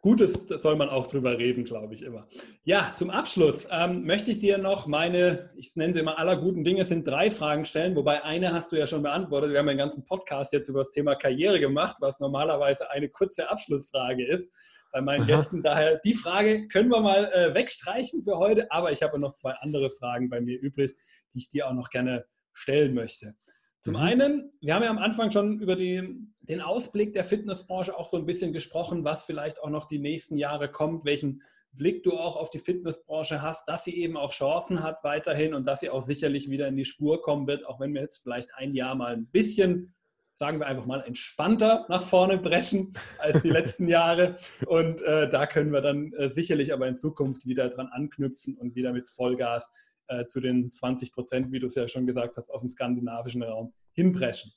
Gutes 0.00 0.46
soll 0.48 0.76
man 0.76 0.88
auch 0.88 1.08
drüber 1.08 1.38
reden, 1.38 1.64
glaube 1.64 1.94
ich 1.94 2.02
immer. 2.02 2.28
Ja, 2.62 2.92
zum 2.96 3.10
Abschluss 3.10 3.66
ähm, 3.70 4.04
möchte 4.04 4.30
ich 4.30 4.38
dir 4.38 4.56
noch 4.56 4.86
meine, 4.86 5.50
ich 5.56 5.74
nenne 5.74 5.92
sie 5.92 6.00
immer 6.00 6.18
aller 6.18 6.36
guten 6.36 6.62
Dinge, 6.62 6.84
sind 6.84 7.06
drei 7.06 7.30
Fragen 7.30 7.64
stellen, 7.64 7.96
wobei 7.96 8.22
eine 8.22 8.52
hast 8.52 8.70
du 8.70 8.76
ja 8.76 8.86
schon 8.86 9.02
beantwortet. 9.02 9.50
Wir 9.50 9.58
haben 9.58 9.68
einen 9.68 9.78
ganzen 9.78 10.04
Podcast 10.04 10.52
jetzt 10.52 10.68
über 10.68 10.80
das 10.80 10.92
Thema 10.92 11.16
Karriere 11.16 11.58
gemacht, 11.58 11.96
was 12.00 12.20
normalerweise 12.20 12.90
eine 12.90 13.08
kurze 13.08 13.50
Abschlussfrage 13.50 14.24
ist 14.24 14.48
bei 14.92 15.00
meinen 15.00 15.22
Aha. 15.22 15.36
Gästen. 15.36 15.62
Daher 15.62 15.98
die 15.98 16.14
Frage 16.14 16.68
können 16.68 16.90
wir 16.90 17.00
mal 17.00 17.30
äh, 17.32 17.54
wegstreichen 17.54 18.22
für 18.22 18.38
heute, 18.38 18.70
aber 18.70 18.92
ich 18.92 19.02
habe 19.02 19.20
noch 19.20 19.34
zwei 19.34 19.52
andere 19.60 19.90
Fragen 19.90 20.30
bei 20.30 20.40
mir 20.40 20.60
übrig, 20.60 20.94
die 21.34 21.38
ich 21.38 21.48
dir 21.48 21.66
auch 21.66 21.74
noch 21.74 21.90
gerne 21.90 22.24
stellen 22.52 22.94
möchte. 22.94 23.34
Zum 23.80 23.94
mhm. 23.94 24.00
einen, 24.00 24.50
wir 24.60 24.74
haben 24.74 24.82
ja 24.82 24.90
am 24.90 24.98
Anfang 24.98 25.30
schon 25.30 25.60
über 25.60 25.76
die, 25.76 26.02
den 26.40 26.60
Ausblick 26.60 27.12
der 27.12 27.24
Fitnessbranche 27.24 27.96
auch 27.96 28.06
so 28.06 28.16
ein 28.16 28.26
bisschen 28.26 28.52
gesprochen, 28.52 29.04
was 29.04 29.24
vielleicht 29.24 29.62
auch 29.62 29.70
noch 29.70 29.86
die 29.86 29.98
nächsten 29.98 30.36
Jahre 30.36 30.70
kommt, 30.70 31.04
welchen 31.04 31.42
Blick 31.72 32.02
du 32.02 32.12
auch 32.12 32.36
auf 32.36 32.50
die 32.50 32.58
Fitnessbranche 32.58 33.40
hast, 33.42 33.68
dass 33.68 33.84
sie 33.84 33.96
eben 33.96 34.16
auch 34.16 34.32
Chancen 34.32 34.82
hat 34.82 35.04
weiterhin 35.04 35.54
und 35.54 35.66
dass 35.66 35.80
sie 35.80 35.90
auch 35.90 36.04
sicherlich 36.04 36.50
wieder 36.50 36.66
in 36.66 36.76
die 36.76 36.84
Spur 36.84 37.22
kommen 37.22 37.46
wird, 37.46 37.66
auch 37.66 37.78
wenn 37.78 37.94
wir 37.94 38.00
jetzt 38.00 38.22
vielleicht 38.22 38.54
ein 38.54 38.74
Jahr 38.74 38.94
mal 38.94 39.12
ein 39.12 39.26
bisschen, 39.26 39.94
sagen 40.34 40.58
wir 40.58 40.66
einfach 40.66 40.86
mal, 40.86 41.02
entspannter 41.02 41.86
nach 41.88 42.02
vorne 42.02 42.38
brechen 42.38 42.92
als 43.18 43.42
die 43.42 43.50
letzten 43.50 43.86
Jahre. 43.86 44.36
Und 44.66 45.02
äh, 45.02 45.28
da 45.28 45.46
können 45.46 45.72
wir 45.72 45.82
dann 45.82 46.12
äh, 46.14 46.30
sicherlich 46.30 46.72
aber 46.72 46.88
in 46.88 46.96
Zukunft 46.96 47.46
wieder 47.46 47.68
dran 47.68 47.88
anknüpfen 47.88 48.56
und 48.56 48.74
wieder 48.74 48.92
mit 48.92 49.08
Vollgas 49.08 49.70
äh, 50.08 50.26
zu 50.26 50.40
den 50.40 50.70
20 50.70 51.12
Prozent, 51.12 51.52
wie 51.52 51.58
du 51.58 51.66
es 51.66 51.74
ja 51.74 51.88
schon 51.88 52.06
gesagt 52.06 52.36
hast, 52.36 52.50
auf 52.50 52.60
dem 52.60 52.68
skandinavischen 52.68 53.42
Raum 53.42 53.72
hinbrechen. 53.92 54.52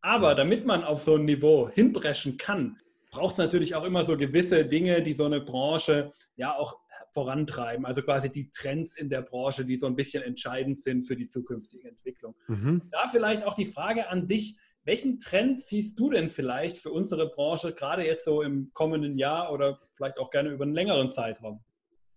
Aber 0.00 0.30
yes. 0.30 0.38
damit 0.38 0.66
man 0.66 0.84
auf 0.84 1.02
so 1.02 1.16
ein 1.16 1.24
Niveau 1.24 1.68
hinbrechen 1.68 2.36
kann, 2.36 2.78
braucht 3.10 3.32
es 3.32 3.38
natürlich 3.38 3.74
auch 3.74 3.84
immer 3.84 4.04
so 4.04 4.16
gewisse 4.16 4.66
Dinge, 4.66 5.02
die 5.02 5.14
so 5.14 5.24
eine 5.24 5.40
Branche 5.40 6.12
ja 6.36 6.56
auch 6.56 6.78
vorantreiben. 7.14 7.86
Also 7.86 8.02
quasi 8.02 8.30
die 8.30 8.50
Trends 8.50 8.96
in 8.96 9.08
der 9.08 9.22
Branche, 9.22 9.64
die 9.64 9.76
so 9.76 9.86
ein 9.86 9.96
bisschen 9.96 10.22
entscheidend 10.22 10.80
sind 10.80 11.04
für 11.04 11.16
die 11.16 11.28
zukünftige 11.28 11.88
Entwicklung. 11.88 12.34
Mhm. 12.48 12.82
Da 12.90 13.08
vielleicht 13.08 13.44
auch 13.44 13.54
die 13.54 13.64
Frage 13.64 14.08
an 14.08 14.26
dich, 14.26 14.58
welchen 14.82 15.18
Trend 15.18 15.62
siehst 15.62 15.98
du 15.98 16.10
denn 16.10 16.28
vielleicht 16.28 16.76
für 16.76 16.90
unsere 16.90 17.30
Branche, 17.30 17.72
gerade 17.72 18.04
jetzt 18.04 18.24
so 18.24 18.42
im 18.42 18.70
kommenden 18.74 19.16
Jahr 19.16 19.52
oder 19.52 19.80
vielleicht 19.92 20.18
auch 20.18 20.30
gerne 20.30 20.50
über 20.50 20.64
einen 20.64 20.74
längeren 20.74 21.08
Zeitraum? 21.10 21.64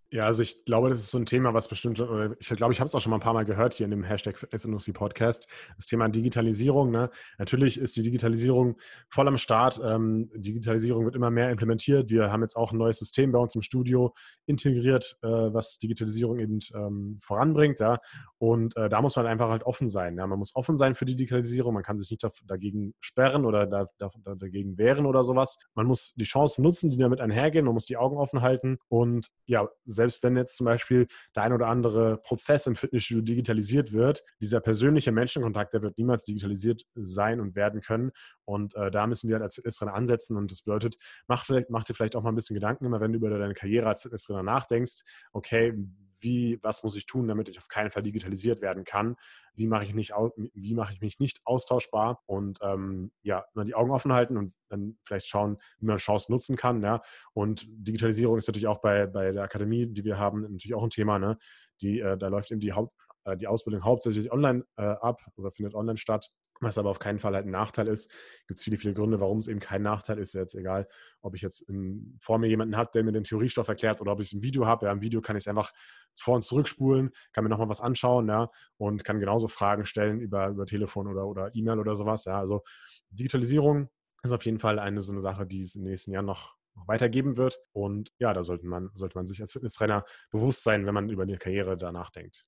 Ja, 0.10 0.26
also 0.26 0.42
ich 0.42 0.64
glaube, 0.64 0.90
das 0.90 1.02
ist 1.02 1.12
so 1.12 1.18
ein 1.18 1.26
Thema, 1.26 1.54
was 1.54 1.68
bestimmt, 1.68 2.00
ich 2.40 2.48
glaube, 2.48 2.72
ich 2.72 2.80
habe 2.80 2.88
es 2.88 2.96
auch 2.96 3.02
schon 3.02 3.10
mal 3.10 3.18
ein 3.18 3.22
paar 3.22 3.34
Mal 3.34 3.44
gehört 3.44 3.74
hier 3.74 3.84
in 3.84 3.92
dem 3.92 4.04
Hashtag 4.04 4.38
Fitnessindustrie 4.38 4.94
Podcast, 4.94 5.50
das 5.76 5.86
Thema 5.86 6.08
Digitalisierung. 6.08 6.92
Ne? 6.92 7.10
Natürlich 7.38 7.78
ist 7.78 7.98
die 7.98 8.04
Digitalisierung 8.04 8.78
voll 9.10 9.28
am 9.28 9.36
Start. 9.36 9.82
Ähm, 9.84 10.30
Digitalisierung 10.34 11.04
wird 11.04 11.16
immer 11.16 11.30
mehr 11.30 11.52
implementiert. 11.52 12.10
Wir 12.10 12.32
haben 12.32 12.42
jetzt 12.42 12.56
auch 12.56 12.72
ein 12.72 12.78
neues 12.78 13.00
System 13.00 13.34
bei 13.34 13.40
uns 13.40 13.54
im 13.56 13.62
Studio 13.62 14.14
integriert, 14.46 15.18
äh, 15.24 15.28
was 15.28 15.78
Digitalisierung 15.78 16.40
eben 16.40 16.60
ähm, 16.74 17.20
voranbringt. 17.22 17.80
Ja? 17.80 18.00
Und 18.38 18.78
äh, 18.78 18.88
da 18.88 19.02
muss 19.02 19.18
man 19.18 19.28
einfach 19.28 19.50
halt 19.50 19.64
offen 19.64 19.90
sein. 19.90 20.16
Ja? 20.16 20.26
Man 20.26 20.40
muss 20.40 20.56
offen 20.56 20.78
sein 20.78 20.96
für 20.96 21.04
die 21.04 21.18
Digitalisierung. 21.18 21.74
Man 21.74 21.84
kann 21.84 21.98
sich 21.98 22.10
nicht 22.10 22.26
dagegen 22.46 22.94
sperren 23.02 23.44
oder 23.44 23.68
da, 23.68 23.88
da, 23.98 24.10
dagegen 24.36 24.78
wehren 24.78 25.06
oder 25.06 25.24
sowas. 25.24 25.60
Man 25.76 25.86
muss 25.86 26.14
die 26.14 26.24
Chancen 26.24 26.64
nutzen, 26.64 26.92
die 26.92 26.98
damit 26.98 27.20
einhergehen. 27.20 27.66
Man 27.66 27.74
muss 27.74 27.86
die 27.86 27.98
Augen 27.98 28.16
offen 28.16 28.42
halten 28.42 28.78
und 28.88 29.28
ja, 29.48 29.68
selbst 29.98 30.24
wenn 30.24 30.38
jetzt 30.38 30.56
zum 30.56 30.66
Beispiel 30.66 31.08
der 31.36 31.44
ein 31.44 31.52
oder 31.52 31.68
andere 31.68 32.18
Prozess 32.18 32.66
im 32.68 32.76
Fitnessstudio 32.76 33.24
digitalisiert 33.24 33.92
wird, 33.92 34.24
dieser 34.40 34.62
persönliche 34.62 35.12
Menschenkontakt, 35.12 35.74
der 35.74 35.82
wird 35.82 35.98
niemals 35.98 36.24
digitalisiert 36.24 36.86
sein 36.96 37.42
und 37.42 37.56
werden 37.56 37.82
können. 37.82 38.12
Und 38.46 38.76
äh, 38.76 38.90
da 38.90 39.06
müssen 39.08 39.28
wir 39.28 39.36
halt 39.36 39.44
als 39.44 39.56
Fitnesstrainer 39.56 39.94
ansetzen. 39.94 40.38
Und 40.38 40.52
das 40.52 40.62
bedeutet, 40.62 40.98
mach, 41.28 41.46
vielleicht, 41.46 41.70
mach 41.70 41.84
dir 41.84 41.94
vielleicht 41.94 42.16
auch 42.16 42.24
mal 42.24 42.30
ein 42.30 42.36
bisschen 42.36 42.54
Gedanken, 42.54 42.86
immer 42.86 43.02
wenn 43.02 43.12
du 43.12 43.18
über 43.18 43.30
deine 43.30 43.54
Karriere 43.54 43.88
als 43.88 44.04
Fitnesstrainer 44.04 44.44
nachdenkst, 44.44 45.04
okay, 45.34 45.74
wie, 46.20 46.60
was 46.64 46.84
muss 46.84 46.96
ich 46.96 47.06
tun, 47.06 47.28
damit 47.28 47.50
ich 47.50 47.58
auf 47.58 47.68
keinen 47.68 47.92
Fall 47.92 48.04
digitalisiert 48.04 48.62
werden 48.62 48.84
kann? 48.84 49.16
Wie 49.54 49.68
mache 49.68 49.84
ich, 49.84 49.94
nicht, 49.94 50.14
wie 50.54 50.74
mache 50.74 50.94
ich 50.94 51.02
mich 51.02 51.20
nicht 51.20 51.42
austauschbar? 51.46 52.22
Und 52.26 52.60
ähm, 52.62 53.12
ja, 53.22 53.46
immer 53.54 53.66
die 53.66 53.76
Augen 53.76 53.92
offen 53.92 54.14
halten 54.14 54.38
und 54.38 54.54
dann 54.70 54.98
vielleicht 55.04 55.28
schauen, 55.28 55.58
wie 55.80 55.86
man 55.86 55.98
Chancen 55.98 56.32
nutzen 56.32 56.56
kann. 56.56 56.82
Ja? 56.82 57.02
Und 57.34 57.66
Digitalisierung 57.68 58.38
ist 58.38 58.48
natürlich 58.48 58.68
auch 58.68 58.82
bei, 58.82 59.08
bei 59.08 59.32
der 59.32 59.44
Akademie, 59.44 59.88
die 59.88 60.04
wir 60.04 60.18
haben, 60.18 60.42
natürlich 60.42 60.76
auch 60.76 60.84
ein 60.84 60.90
Thema. 60.90 61.20
Ne? 61.20 61.38
Die, 61.82 62.00
äh, 62.00 62.18
da 62.18 62.28
läuft 62.28 62.52
eben 62.52 62.62
die, 62.62 62.74
Haupt, 62.74 62.94
äh, 63.24 63.38
die 63.38 63.48
Ausbildung 63.48 63.84
hauptsächlich 63.84 64.32
online 64.32 64.66
äh, 64.78 64.84
ab 64.84 65.22
oder 65.36 65.52
findet 65.52 65.76
online 65.76 65.98
statt. 65.98 66.32
Was 66.60 66.78
aber 66.78 66.90
auf 66.90 67.00
keinen 67.00 67.20
Fall 67.20 67.36
halt 67.36 67.46
ein 67.46 67.52
Nachteil 67.52 67.88
ist. 67.88 68.12
Gibt 68.48 68.60
es 68.60 68.64
viele, 68.64 68.78
viele 68.78 68.94
Gründe, 68.94 69.20
warum 69.20 69.38
es 69.38 69.48
eben 69.48 69.60
kein 69.60 69.82
Nachteil 69.82 70.18
ist. 70.18 70.34
Jetzt 70.34 70.56
egal, 70.56 70.88
ob 71.22 71.36
ich 71.36 71.42
jetzt 71.42 71.62
in, 71.62 72.18
vor 72.20 72.40
mir 72.40 72.48
jemanden 72.48 72.76
habe, 72.76 72.90
der 72.94 73.04
mir 73.04 73.12
den 73.12 73.24
Theoriestoff 73.24 73.68
erklärt 73.68 74.02
oder 74.02 74.12
ob 74.12 74.22
ich 74.22 74.34
ein 74.34 74.42
Video 74.42 74.66
habe. 74.66 74.88
Ja, 74.88 74.92
im 74.92 75.02
Video 75.02 75.22
kann 75.22 75.36
ich 75.36 75.44
es 75.44 75.48
einfach 75.48 75.72
vor- 76.20 76.36
und 76.36 76.44
zurückspulen, 76.44 77.12
kann 77.34 77.44
mir 77.44 77.50
nochmal 77.50 77.70
was 77.70 77.82
anschauen 77.82 78.28
ja, 78.28 78.50
und 78.78 79.04
kann 79.04 79.20
genauso 79.20 79.48
Fragen 79.48 79.86
stellen 79.86 80.20
über, 80.20 80.48
über 80.48 80.66
Telefon 80.66 81.08
oder, 81.08 81.28
oder 81.28 81.54
E-Mail 81.54 81.80
oder 81.80 81.96
sowas. 81.96 82.26
Ja. 82.26 82.40
Also 82.40 82.64
Digitalisierung 83.12 83.90
ist 84.24 84.32
auf 84.32 84.46
jeden 84.46 84.60
Fall 84.60 84.80
eine 84.80 85.02
so 85.02 85.12
eine 85.12 85.22
Sache, 85.22 85.46
die 85.46 85.62
es 85.62 85.76
in 85.76 85.84
den 85.84 85.92
nächsten 85.92 86.12
Jahren 86.12 86.26
noch 86.26 86.56
weitergeben 86.86 87.38
wird. 87.38 87.60
Und 87.72 88.12
ja, 88.20 88.34
da 88.34 88.44
sollte 88.44 88.68
man, 88.68 88.90
sollte 88.94 89.18
man 89.18 89.26
sich 89.26 89.42
als 89.42 89.54
Fitnesstrainer 89.54 90.06
bewusst 90.32 90.64
sein, 90.64 90.86
wenn 90.86 90.94
man 90.94 91.10
über 91.10 91.24
eine 91.24 91.38
Karriere 91.38 91.78
danach 91.78 92.12
denkt. 92.12 92.46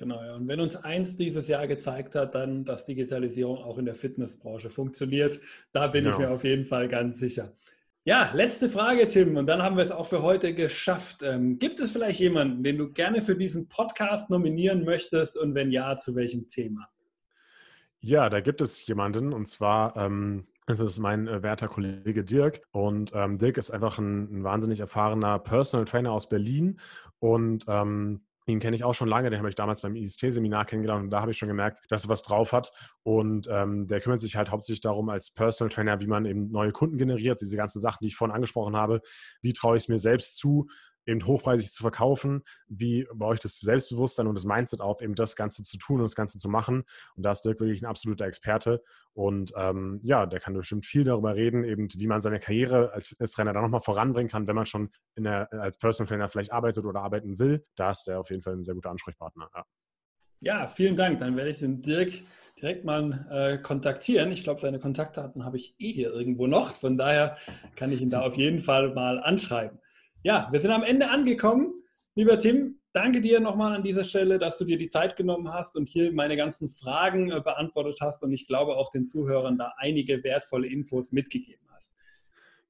Genau, 0.00 0.24
ja. 0.24 0.34
Und 0.34 0.48
wenn 0.48 0.60
uns 0.60 0.76
eins 0.76 1.14
dieses 1.14 1.46
Jahr 1.46 1.66
gezeigt 1.66 2.14
hat, 2.14 2.34
dann, 2.34 2.64
dass 2.64 2.86
Digitalisierung 2.86 3.58
auch 3.58 3.76
in 3.76 3.84
der 3.84 3.94
Fitnessbranche 3.94 4.70
funktioniert, 4.70 5.38
da 5.72 5.88
bin 5.88 6.04
genau. 6.04 6.16
ich 6.16 6.20
mir 6.22 6.30
auf 6.30 6.42
jeden 6.42 6.64
Fall 6.64 6.88
ganz 6.88 7.18
sicher. 7.18 7.52
Ja, 8.04 8.30
letzte 8.32 8.70
Frage, 8.70 9.08
Tim, 9.08 9.36
und 9.36 9.46
dann 9.46 9.62
haben 9.62 9.76
wir 9.76 9.84
es 9.84 9.90
auch 9.90 10.06
für 10.06 10.22
heute 10.22 10.54
geschafft. 10.54 11.22
Ähm, 11.22 11.58
gibt 11.58 11.80
es 11.80 11.90
vielleicht 11.90 12.18
jemanden, 12.18 12.62
den 12.62 12.78
du 12.78 12.90
gerne 12.90 13.20
für 13.20 13.36
diesen 13.36 13.68
Podcast 13.68 14.30
nominieren 14.30 14.86
möchtest 14.86 15.36
und 15.36 15.54
wenn 15.54 15.70
ja, 15.70 15.98
zu 15.98 16.14
welchem 16.14 16.48
Thema? 16.48 16.88
Ja, 17.98 18.30
da 18.30 18.40
gibt 18.40 18.62
es 18.62 18.86
jemanden 18.86 19.34
und 19.34 19.48
zwar 19.48 19.98
ähm, 19.98 20.46
das 20.64 20.80
ist 20.80 20.98
mein 20.98 21.28
äh, 21.28 21.42
werter 21.42 21.68
Kollege 21.68 22.24
Dirk. 22.24 22.62
Und 22.70 23.12
ähm, 23.14 23.36
Dirk 23.36 23.58
ist 23.58 23.70
einfach 23.70 23.98
ein, 23.98 24.32
ein, 24.32 24.44
wahnsinnig 24.44 24.80
erfahrener 24.80 25.40
Personal 25.40 25.84
Trainer 25.84 26.12
aus 26.12 26.28
Berlin. 26.28 26.78
Und 27.18 27.64
ähm, 27.68 28.22
ihn 28.50 28.60
kenne 28.60 28.76
ich 28.76 28.84
auch 28.84 28.94
schon 28.94 29.08
lange, 29.08 29.30
den 29.30 29.38
habe 29.38 29.48
ich 29.48 29.54
damals 29.54 29.80
beim 29.80 29.96
IST-Seminar 29.96 30.64
kennengelernt 30.66 31.04
und 31.04 31.10
da 31.10 31.20
habe 31.20 31.30
ich 31.30 31.38
schon 31.38 31.48
gemerkt, 31.48 31.80
dass 31.88 32.04
er 32.04 32.10
was 32.10 32.22
drauf 32.22 32.52
hat. 32.52 32.72
Und 33.02 33.48
ähm, 33.50 33.86
der 33.86 34.00
kümmert 34.00 34.20
sich 34.20 34.36
halt 34.36 34.50
hauptsächlich 34.50 34.80
darum, 34.80 35.08
als 35.08 35.30
Personal 35.30 35.70
Trainer, 35.70 36.00
wie 36.00 36.06
man 36.06 36.24
eben 36.26 36.50
neue 36.50 36.72
Kunden 36.72 36.98
generiert, 36.98 37.40
diese 37.40 37.56
ganzen 37.56 37.80
Sachen, 37.80 37.98
die 38.02 38.08
ich 38.08 38.16
vorhin 38.16 38.34
angesprochen 38.34 38.76
habe. 38.76 39.00
Wie 39.42 39.52
traue 39.52 39.76
ich 39.76 39.84
es 39.84 39.88
mir 39.88 39.98
selbst 39.98 40.36
zu, 40.36 40.68
eben 41.10 41.26
hochpreisig 41.26 41.70
zu 41.72 41.82
verkaufen, 41.82 42.42
wie 42.68 43.06
baue 43.12 43.34
ich 43.34 43.40
das 43.40 43.58
Selbstbewusstsein 43.58 44.26
und 44.26 44.34
das 44.34 44.44
Mindset 44.44 44.80
auf, 44.80 45.02
eben 45.02 45.14
das 45.14 45.36
Ganze 45.36 45.62
zu 45.62 45.76
tun 45.76 45.96
und 45.96 46.04
das 46.04 46.14
Ganze 46.14 46.38
zu 46.38 46.48
machen. 46.48 46.84
Und 47.16 47.22
da 47.24 47.32
ist 47.32 47.42
Dirk 47.42 47.60
wirklich 47.60 47.82
ein 47.82 47.86
absoluter 47.86 48.26
Experte. 48.26 48.82
Und 49.12 49.52
ähm, 49.56 50.00
ja, 50.02 50.26
der 50.26 50.40
kann 50.40 50.54
bestimmt 50.54 50.86
viel 50.86 51.04
darüber 51.04 51.34
reden, 51.34 51.64
eben 51.64 51.88
wie 51.94 52.06
man 52.06 52.20
seine 52.20 52.38
Karriere 52.38 52.92
als 52.92 53.08
Fitnesstrainer 53.08 53.52
dann 53.52 53.62
nochmal 53.62 53.80
voranbringen 53.80 54.30
kann, 54.30 54.46
wenn 54.46 54.56
man 54.56 54.66
schon 54.66 54.90
der, 55.16 55.52
als 55.52 55.78
Personal 55.78 56.08
Trainer 56.08 56.28
vielleicht 56.28 56.52
arbeitet 56.52 56.84
oder 56.84 57.00
arbeiten 57.00 57.38
will. 57.38 57.66
Da 57.76 57.90
ist 57.90 58.04
der 58.04 58.20
auf 58.20 58.30
jeden 58.30 58.42
Fall 58.42 58.54
ein 58.54 58.62
sehr 58.62 58.74
guter 58.74 58.90
Ansprechpartner. 58.90 59.50
Ja. 59.54 59.64
Ja, 60.42 60.66
vielen 60.68 60.96
Dank. 60.96 61.20
Dann 61.20 61.36
werde 61.36 61.50
ich 61.50 61.58
den 61.58 61.82
Dirk 61.82 62.12
direkt 62.58 62.86
mal 62.86 63.26
äh, 63.30 63.58
kontaktieren. 63.58 64.32
Ich 64.32 64.42
glaube, 64.42 64.58
seine 64.58 64.78
Kontaktdaten 64.78 65.44
habe 65.44 65.58
ich 65.58 65.74
eh 65.78 65.92
hier 65.92 66.10
irgendwo 66.12 66.46
noch. 66.46 66.72
Von 66.72 66.96
daher 66.96 67.36
kann 67.76 67.92
ich 67.92 68.00
ihn 68.00 68.08
da 68.08 68.22
auf 68.22 68.38
jeden 68.38 68.60
Fall 68.60 68.94
mal 68.94 69.20
anschreiben. 69.20 69.78
Ja, 70.22 70.48
wir 70.52 70.60
sind 70.60 70.70
am 70.70 70.82
Ende 70.82 71.08
angekommen. 71.08 71.72
Lieber 72.14 72.38
Tim, 72.38 72.78
danke 72.92 73.22
dir 73.22 73.40
nochmal 73.40 73.76
an 73.76 73.82
dieser 73.82 74.04
Stelle, 74.04 74.38
dass 74.38 74.58
du 74.58 74.66
dir 74.66 74.76
die 74.76 74.88
Zeit 74.88 75.16
genommen 75.16 75.50
hast 75.50 75.76
und 75.76 75.88
hier 75.88 76.12
meine 76.12 76.36
ganzen 76.36 76.68
Fragen 76.68 77.30
äh, 77.30 77.40
beantwortet 77.40 77.98
hast 78.02 78.22
und 78.22 78.30
ich 78.32 78.46
glaube 78.46 78.76
auch 78.76 78.90
den 78.90 79.06
Zuhörern 79.06 79.56
da 79.56 79.72
einige 79.78 80.22
wertvolle 80.22 80.66
Infos 80.66 81.12
mitgegeben 81.12 81.66
hast. 81.74 81.94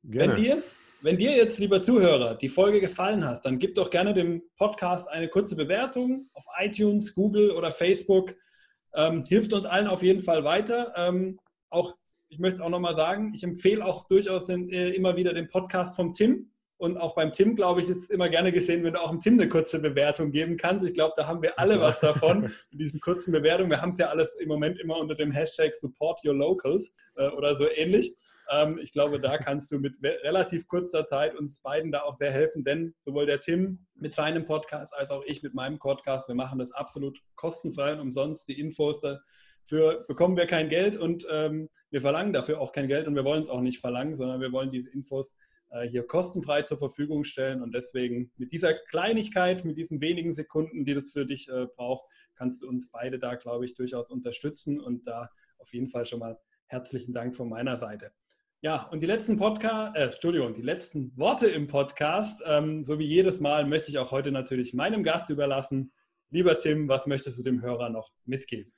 Gerne. 0.05 0.33
Wenn 0.33 0.43
dir, 0.43 0.63
wenn 1.03 1.19
dir 1.19 1.33
jetzt, 1.33 1.59
lieber 1.59 1.83
Zuhörer, 1.83 2.37
die 2.37 2.49
Folge 2.49 2.81
gefallen 2.81 3.27
hat, 3.27 3.45
dann 3.45 3.59
gib 3.59 3.75
doch 3.75 3.91
gerne 3.91 4.15
dem 4.15 4.43
Podcast 4.57 5.09
eine 5.09 5.29
kurze 5.29 5.57
Bewertung 5.57 6.31
auf 6.35 6.45
iTunes, 6.61 7.15
Google 7.15 7.51
oder 7.51 7.73
Facebook. 7.73 8.37
Ähm, 8.95 9.25
hilft 9.25 9.53
uns 9.53 9.65
allen 9.65 9.89
auf 9.89 10.05
jeden 10.05 10.21
Fall 10.21 10.45
weiter. 10.45 10.93
Ähm, 10.97 11.41
auch, 11.69 11.97
ich 12.29 12.39
möchte 12.39 12.57
es 12.57 12.61
auch 12.61 12.69
nochmal 12.69 12.95
sagen, 12.95 13.33
ich 13.35 13.43
empfehle 13.43 13.85
auch 13.85 14.07
durchaus 14.07 14.49
in, 14.49 14.69
äh, 14.69 14.91
immer 14.91 15.17
wieder 15.17 15.33
den 15.33 15.49
Podcast 15.49 15.97
vom 15.97 16.13
Tim. 16.13 16.53
Und 16.81 16.97
auch 16.97 17.15
beim 17.15 17.31
Tim, 17.31 17.57
glaube 17.57 17.83
ich, 17.83 17.91
ist 17.91 18.05
es 18.05 18.11
immer 18.11 18.31
gerne 18.31 18.53
gesehen, 18.53 18.83
wenn 18.85 18.95
du 18.95 19.03
auch 19.03 19.11
dem 19.11 19.21
Tim 19.21 19.35
eine 19.35 19.51
kurze 19.51 19.81
Bewertung 19.81 20.31
geben 20.31 20.57
kannst. 20.57 20.83
Ich 20.87 20.95
glaube, 20.95 21.13
da 21.15 21.27
haben 21.27 21.43
wir 21.43 21.59
alle 21.59 21.79
was 21.79 22.01
davon, 22.01 22.41
mit 22.71 22.81
diesen 22.81 23.01
kurzen 23.01 23.33
Bewertungen. 23.33 23.69
Wir 23.69 23.83
haben 23.83 23.91
es 23.91 23.99
ja 23.99 24.07
alles 24.07 24.35
im 24.37 24.49
Moment 24.49 24.81
immer 24.81 24.97
unter 24.97 25.15
dem 25.15 25.31
Hashtag 25.31 25.75
Support 25.75 26.25
Your 26.25 26.33
Locals 26.33 26.91
äh, 27.17 27.29
oder 27.29 27.55
so 27.59 27.69
ähnlich. 27.69 28.17
Ähm, 28.51 28.79
ich 28.83 28.93
glaube, 28.93 29.21
da 29.21 29.37
kannst 29.37 29.71
du 29.71 29.79
mit 29.79 29.93
relativ 30.03 30.67
kurzer 30.69 31.07
Zeit 31.07 31.37
uns 31.37 31.61
beiden 31.61 31.93
da 31.93 32.01
auch 32.01 32.15
sehr 32.15 32.33
helfen, 32.33 32.65
denn 32.65 32.95
sowohl 33.05 33.27
der 33.27 33.41
Tim 33.41 33.87
mit 33.95 34.15
seinem 34.15 34.47
Podcast 34.47 34.97
als 34.97 35.11
auch 35.11 35.23
ich 35.27 35.43
mit 35.43 35.53
meinem 35.53 35.79
Podcast, 35.79 36.29
wir 36.29 36.35
machen 36.35 36.61
das 36.61 36.73
absolut 36.73 37.21
kostenfrei 37.37 37.93
und 37.93 38.01
umsonst. 38.01 38.49
Die 38.49 38.59
Infos 38.59 39.03
dafür 39.03 40.07
bekommen 40.09 40.39
wir 40.39 40.47
kein 40.47 40.71
Geld 40.71 40.97
und 40.97 41.27
ähm, 41.31 41.69
wir 41.91 42.01
verlangen 42.01 42.33
dafür 42.33 42.59
auch 42.59 42.73
kein 42.73 42.89
Geld 42.89 43.07
und 43.07 43.17
wir 43.17 43.25
wollen 43.27 43.43
es 43.43 43.51
auch 43.51 43.61
nicht 43.61 43.81
verlangen, 43.81 44.17
sondern 44.17 44.41
wir 44.41 44.51
wollen 44.51 44.71
diese 44.71 44.89
Infos 44.89 45.37
hier 45.89 46.07
kostenfrei 46.07 46.63
zur 46.63 46.79
Verfügung 46.79 47.25
stellen. 47.25 47.63
Und 47.63 47.75
deswegen 47.75 48.33
mit 48.37 48.53
dieser 48.53 48.75
Kleinigkeit, 48.75 49.65
mit 49.65 49.77
diesen 49.77 50.01
wenigen 50.01 50.33
Sekunden, 50.33 50.85
die 50.85 50.95
das 50.95 51.11
für 51.11 51.27
dich 51.27 51.49
äh, 51.49 51.67
braucht, 51.77 52.05
kannst 52.35 52.63
du 52.63 52.69
uns 52.69 52.91
beide 52.91 53.19
da, 53.19 53.35
glaube 53.35 53.65
ich, 53.65 53.75
durchaus 53.75 54.11
unterstützen. 54.11 54.81
Und 54.81 55.07
da 55.07 55.29
auf 55.59 55.73
jeden 55.73 55.89
Fall 55.89 56.07
schon 56.07 56.21
mal 56.21 56.39
herzlichen 56.67 57.13
Dank 57.13 57.37
von 57.37 57.49
meiner 57.49 57.77
Seite. 57.77 58.13
Ja, 58.63 58.89
und 58.89 59.03
die 59.03 59.07
letzten 59.07 59.37
Podcast, 59.37 59.97
äh, 59.97 60.11
Entschuldigung, 60.11 60.55
die 60.55 60.63
letzten 60.63 61.17
Worte 61.17 61.49
im 61.49 61.67
Podcast, 61.67 62.43
ähm, 62.47 62.85
so 62.85 62.99
wie 62.99 63.07
jedes 63.07 63.41
Mal, 63.41 63.67
möchte 63.67 63.91
ich 63.91 63.99
auch 63.99 64.11
heute 64.11 64.33
natürlich 64.33 64.75
meinem 64.75 65.03
Gast 65.03 65.31
überlassen. 65.31 65.93
Lieber 66.31 66.59
Tim, 66.59 66.89
was 66.89 67.07
möchtest 67.07 67.39
du 67.39 67.43
dem 67.43 67.63
Hörer 67.63 67.89
noch 67.89 68.13
mitgeben? 68.27 68.71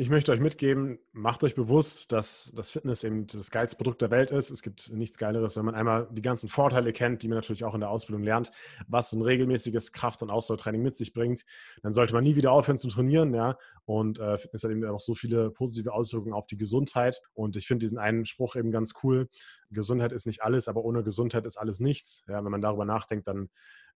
Ich 0.00 0.10
möchte 0.10 0.30
euch 0.30 0.38
mitgeben, 0.38 1.00
macht 1.10 1.42
euch 1.42 1.56
bewusst, 1.56 2.12
dass 2.12 2.52
das 2.54 2.70
Fitness 2.70 3.02
eben 3.02 3.26
das 3.26 3.50
geilste 3.50 3.76
Produkt 3.76 4.00
der 4.00 4.12
Welt 4.12 4.30
ist. 4.30 4.48
Es 4.48 4.62
gibt 4.62 4.92
nichts 4.92 5.18
Geileres, 5.18 5.56
wenn 5.56 5.64
man 5.64 5.74
einmal 5.74 6.06
die 6.12 6.22
ganzen 6.22 6.48
Vorteile 6.48 6.92
kennt, 6.92 7.24
die 7.24 7.26
man 7.26 7.38
natürlich 7.38 7.64
auch 7.64 7.74
in 7.74 7.80
der 7.80 7.90
Ausbildung 7.90 8.22
lernt, 8.22 8.52
was 8.86 9.12
ein 9.12 9.22
regelmäßiges 9.22 9.90
Kraft- 9.90 10.22
und 10.22 10.30
Ausdauertraining 10.30 10.82
mit 10.82 10.94
sich 10.94 11.12
bringt. 11.12 11.44
Dann 11.82 11.92
sollte 11.92 12.14
man 12.14 12.22
nie 12.22 12.36
wieder 12.36 12.52
aufhören 12.52 12.78
zu 12.78 12.86
trainieren. 12.86 13.34
Ja? 13.34 13.58
Und 13.86 14.20
äh, 14.20 14.38
Fitness 14.38 14.62
hat 14.62 14.70
eben 14.70 14.84
auch 14.84 15.00
so 15.00 15.16
viele 15.16 15.50
positive 15.50 15.92
Auswirkungen 15.92 16.32
auf 16.32 16.46
die 16.46 16.58
Gesundheit. 16.58 17.20
Und 17.34 17.56
ich 17.56 17.66
finde 17.66 17.84
diesen 17.84 17.98
einen 17.98 18.24
Spruch 18.24 18.54
eben 18.54 18.70
ganz 18.70 18.92
cool. 19.02 19.28
Gesundheit 19.70 20.12
ist 20.12 20.26
nicht 20.26 20.44
alles, 20.44 20.68
aber 20.68 20.84
ohne 20.84 21.02
Gesundheit 21.02 21.44
ist 21.44 21.56
alles 21.56 21.80
nichts. 21.80 22.22
Ja, 22.28 22.44
wenn 22.44 22.52
man 22.52 22.62
darüber 22.62 22.84
nachdenkt, 22.84 23.26
dann 23.26 23.48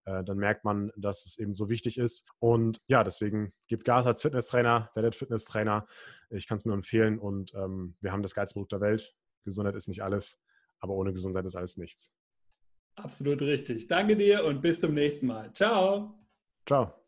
äh, 0.04 0.24
dann 0.24 0.38
merkt 0.38 0.64
man, 0.64 0.90
dass 0.96 1.26
es 1.26 1.38
eben 1.38 1.52
so 1.52 1.68
wichtig 1.68 1.98
ist. 1.98 2.28
Und 2.38 2.80
ja, 2.86 3.04
deswegen 3.04 3.52
gebt 3.68 3.84
Gas 3.84 4.06
als 4.06 4.22
Fitnesstrainer, 4.22 4.90
werdet 4.94 5.14
Fitnesstrainer. 5.14 5.86
Ich 6.30 6.46
kann 6.46 6.56
es 6.56 6.64
nur 6.64 6.74
empfehlen 6.74 7.18
und 7.18 7.52
ähm, 7.54 7.96
wir 8.00 8.12
haben 8.12 8.22
das 8.22 8.34
geilste 8.34 8.54
Produkt 8.54 8.72
der 8.72 8.80
Welt. 8.80 9.14
Gesundheit 9.44 9.74
ist 9.74 9.88
nicht 9.88 10.02
alles, 10.02 10.40
aber 10.80 10.94
ohne 10.94 11.12
Gesundheit 11.12 11.44
ist 11.44 11.56
alles 11.56 11.76
nichts. 11.76 12.14
Absolut 12.94 13.40
richtig. 13.42 13.86
Danke 13.88 14.16
dir 14.16 14.44
und 14.44 14.60
bis 14.60 14.80
zum 14.80 14.94
nächsten 14.94 15.26
Mal. 15.26 15.52
Ciao. 15.52 16.14
Ciao. 16.66 17.01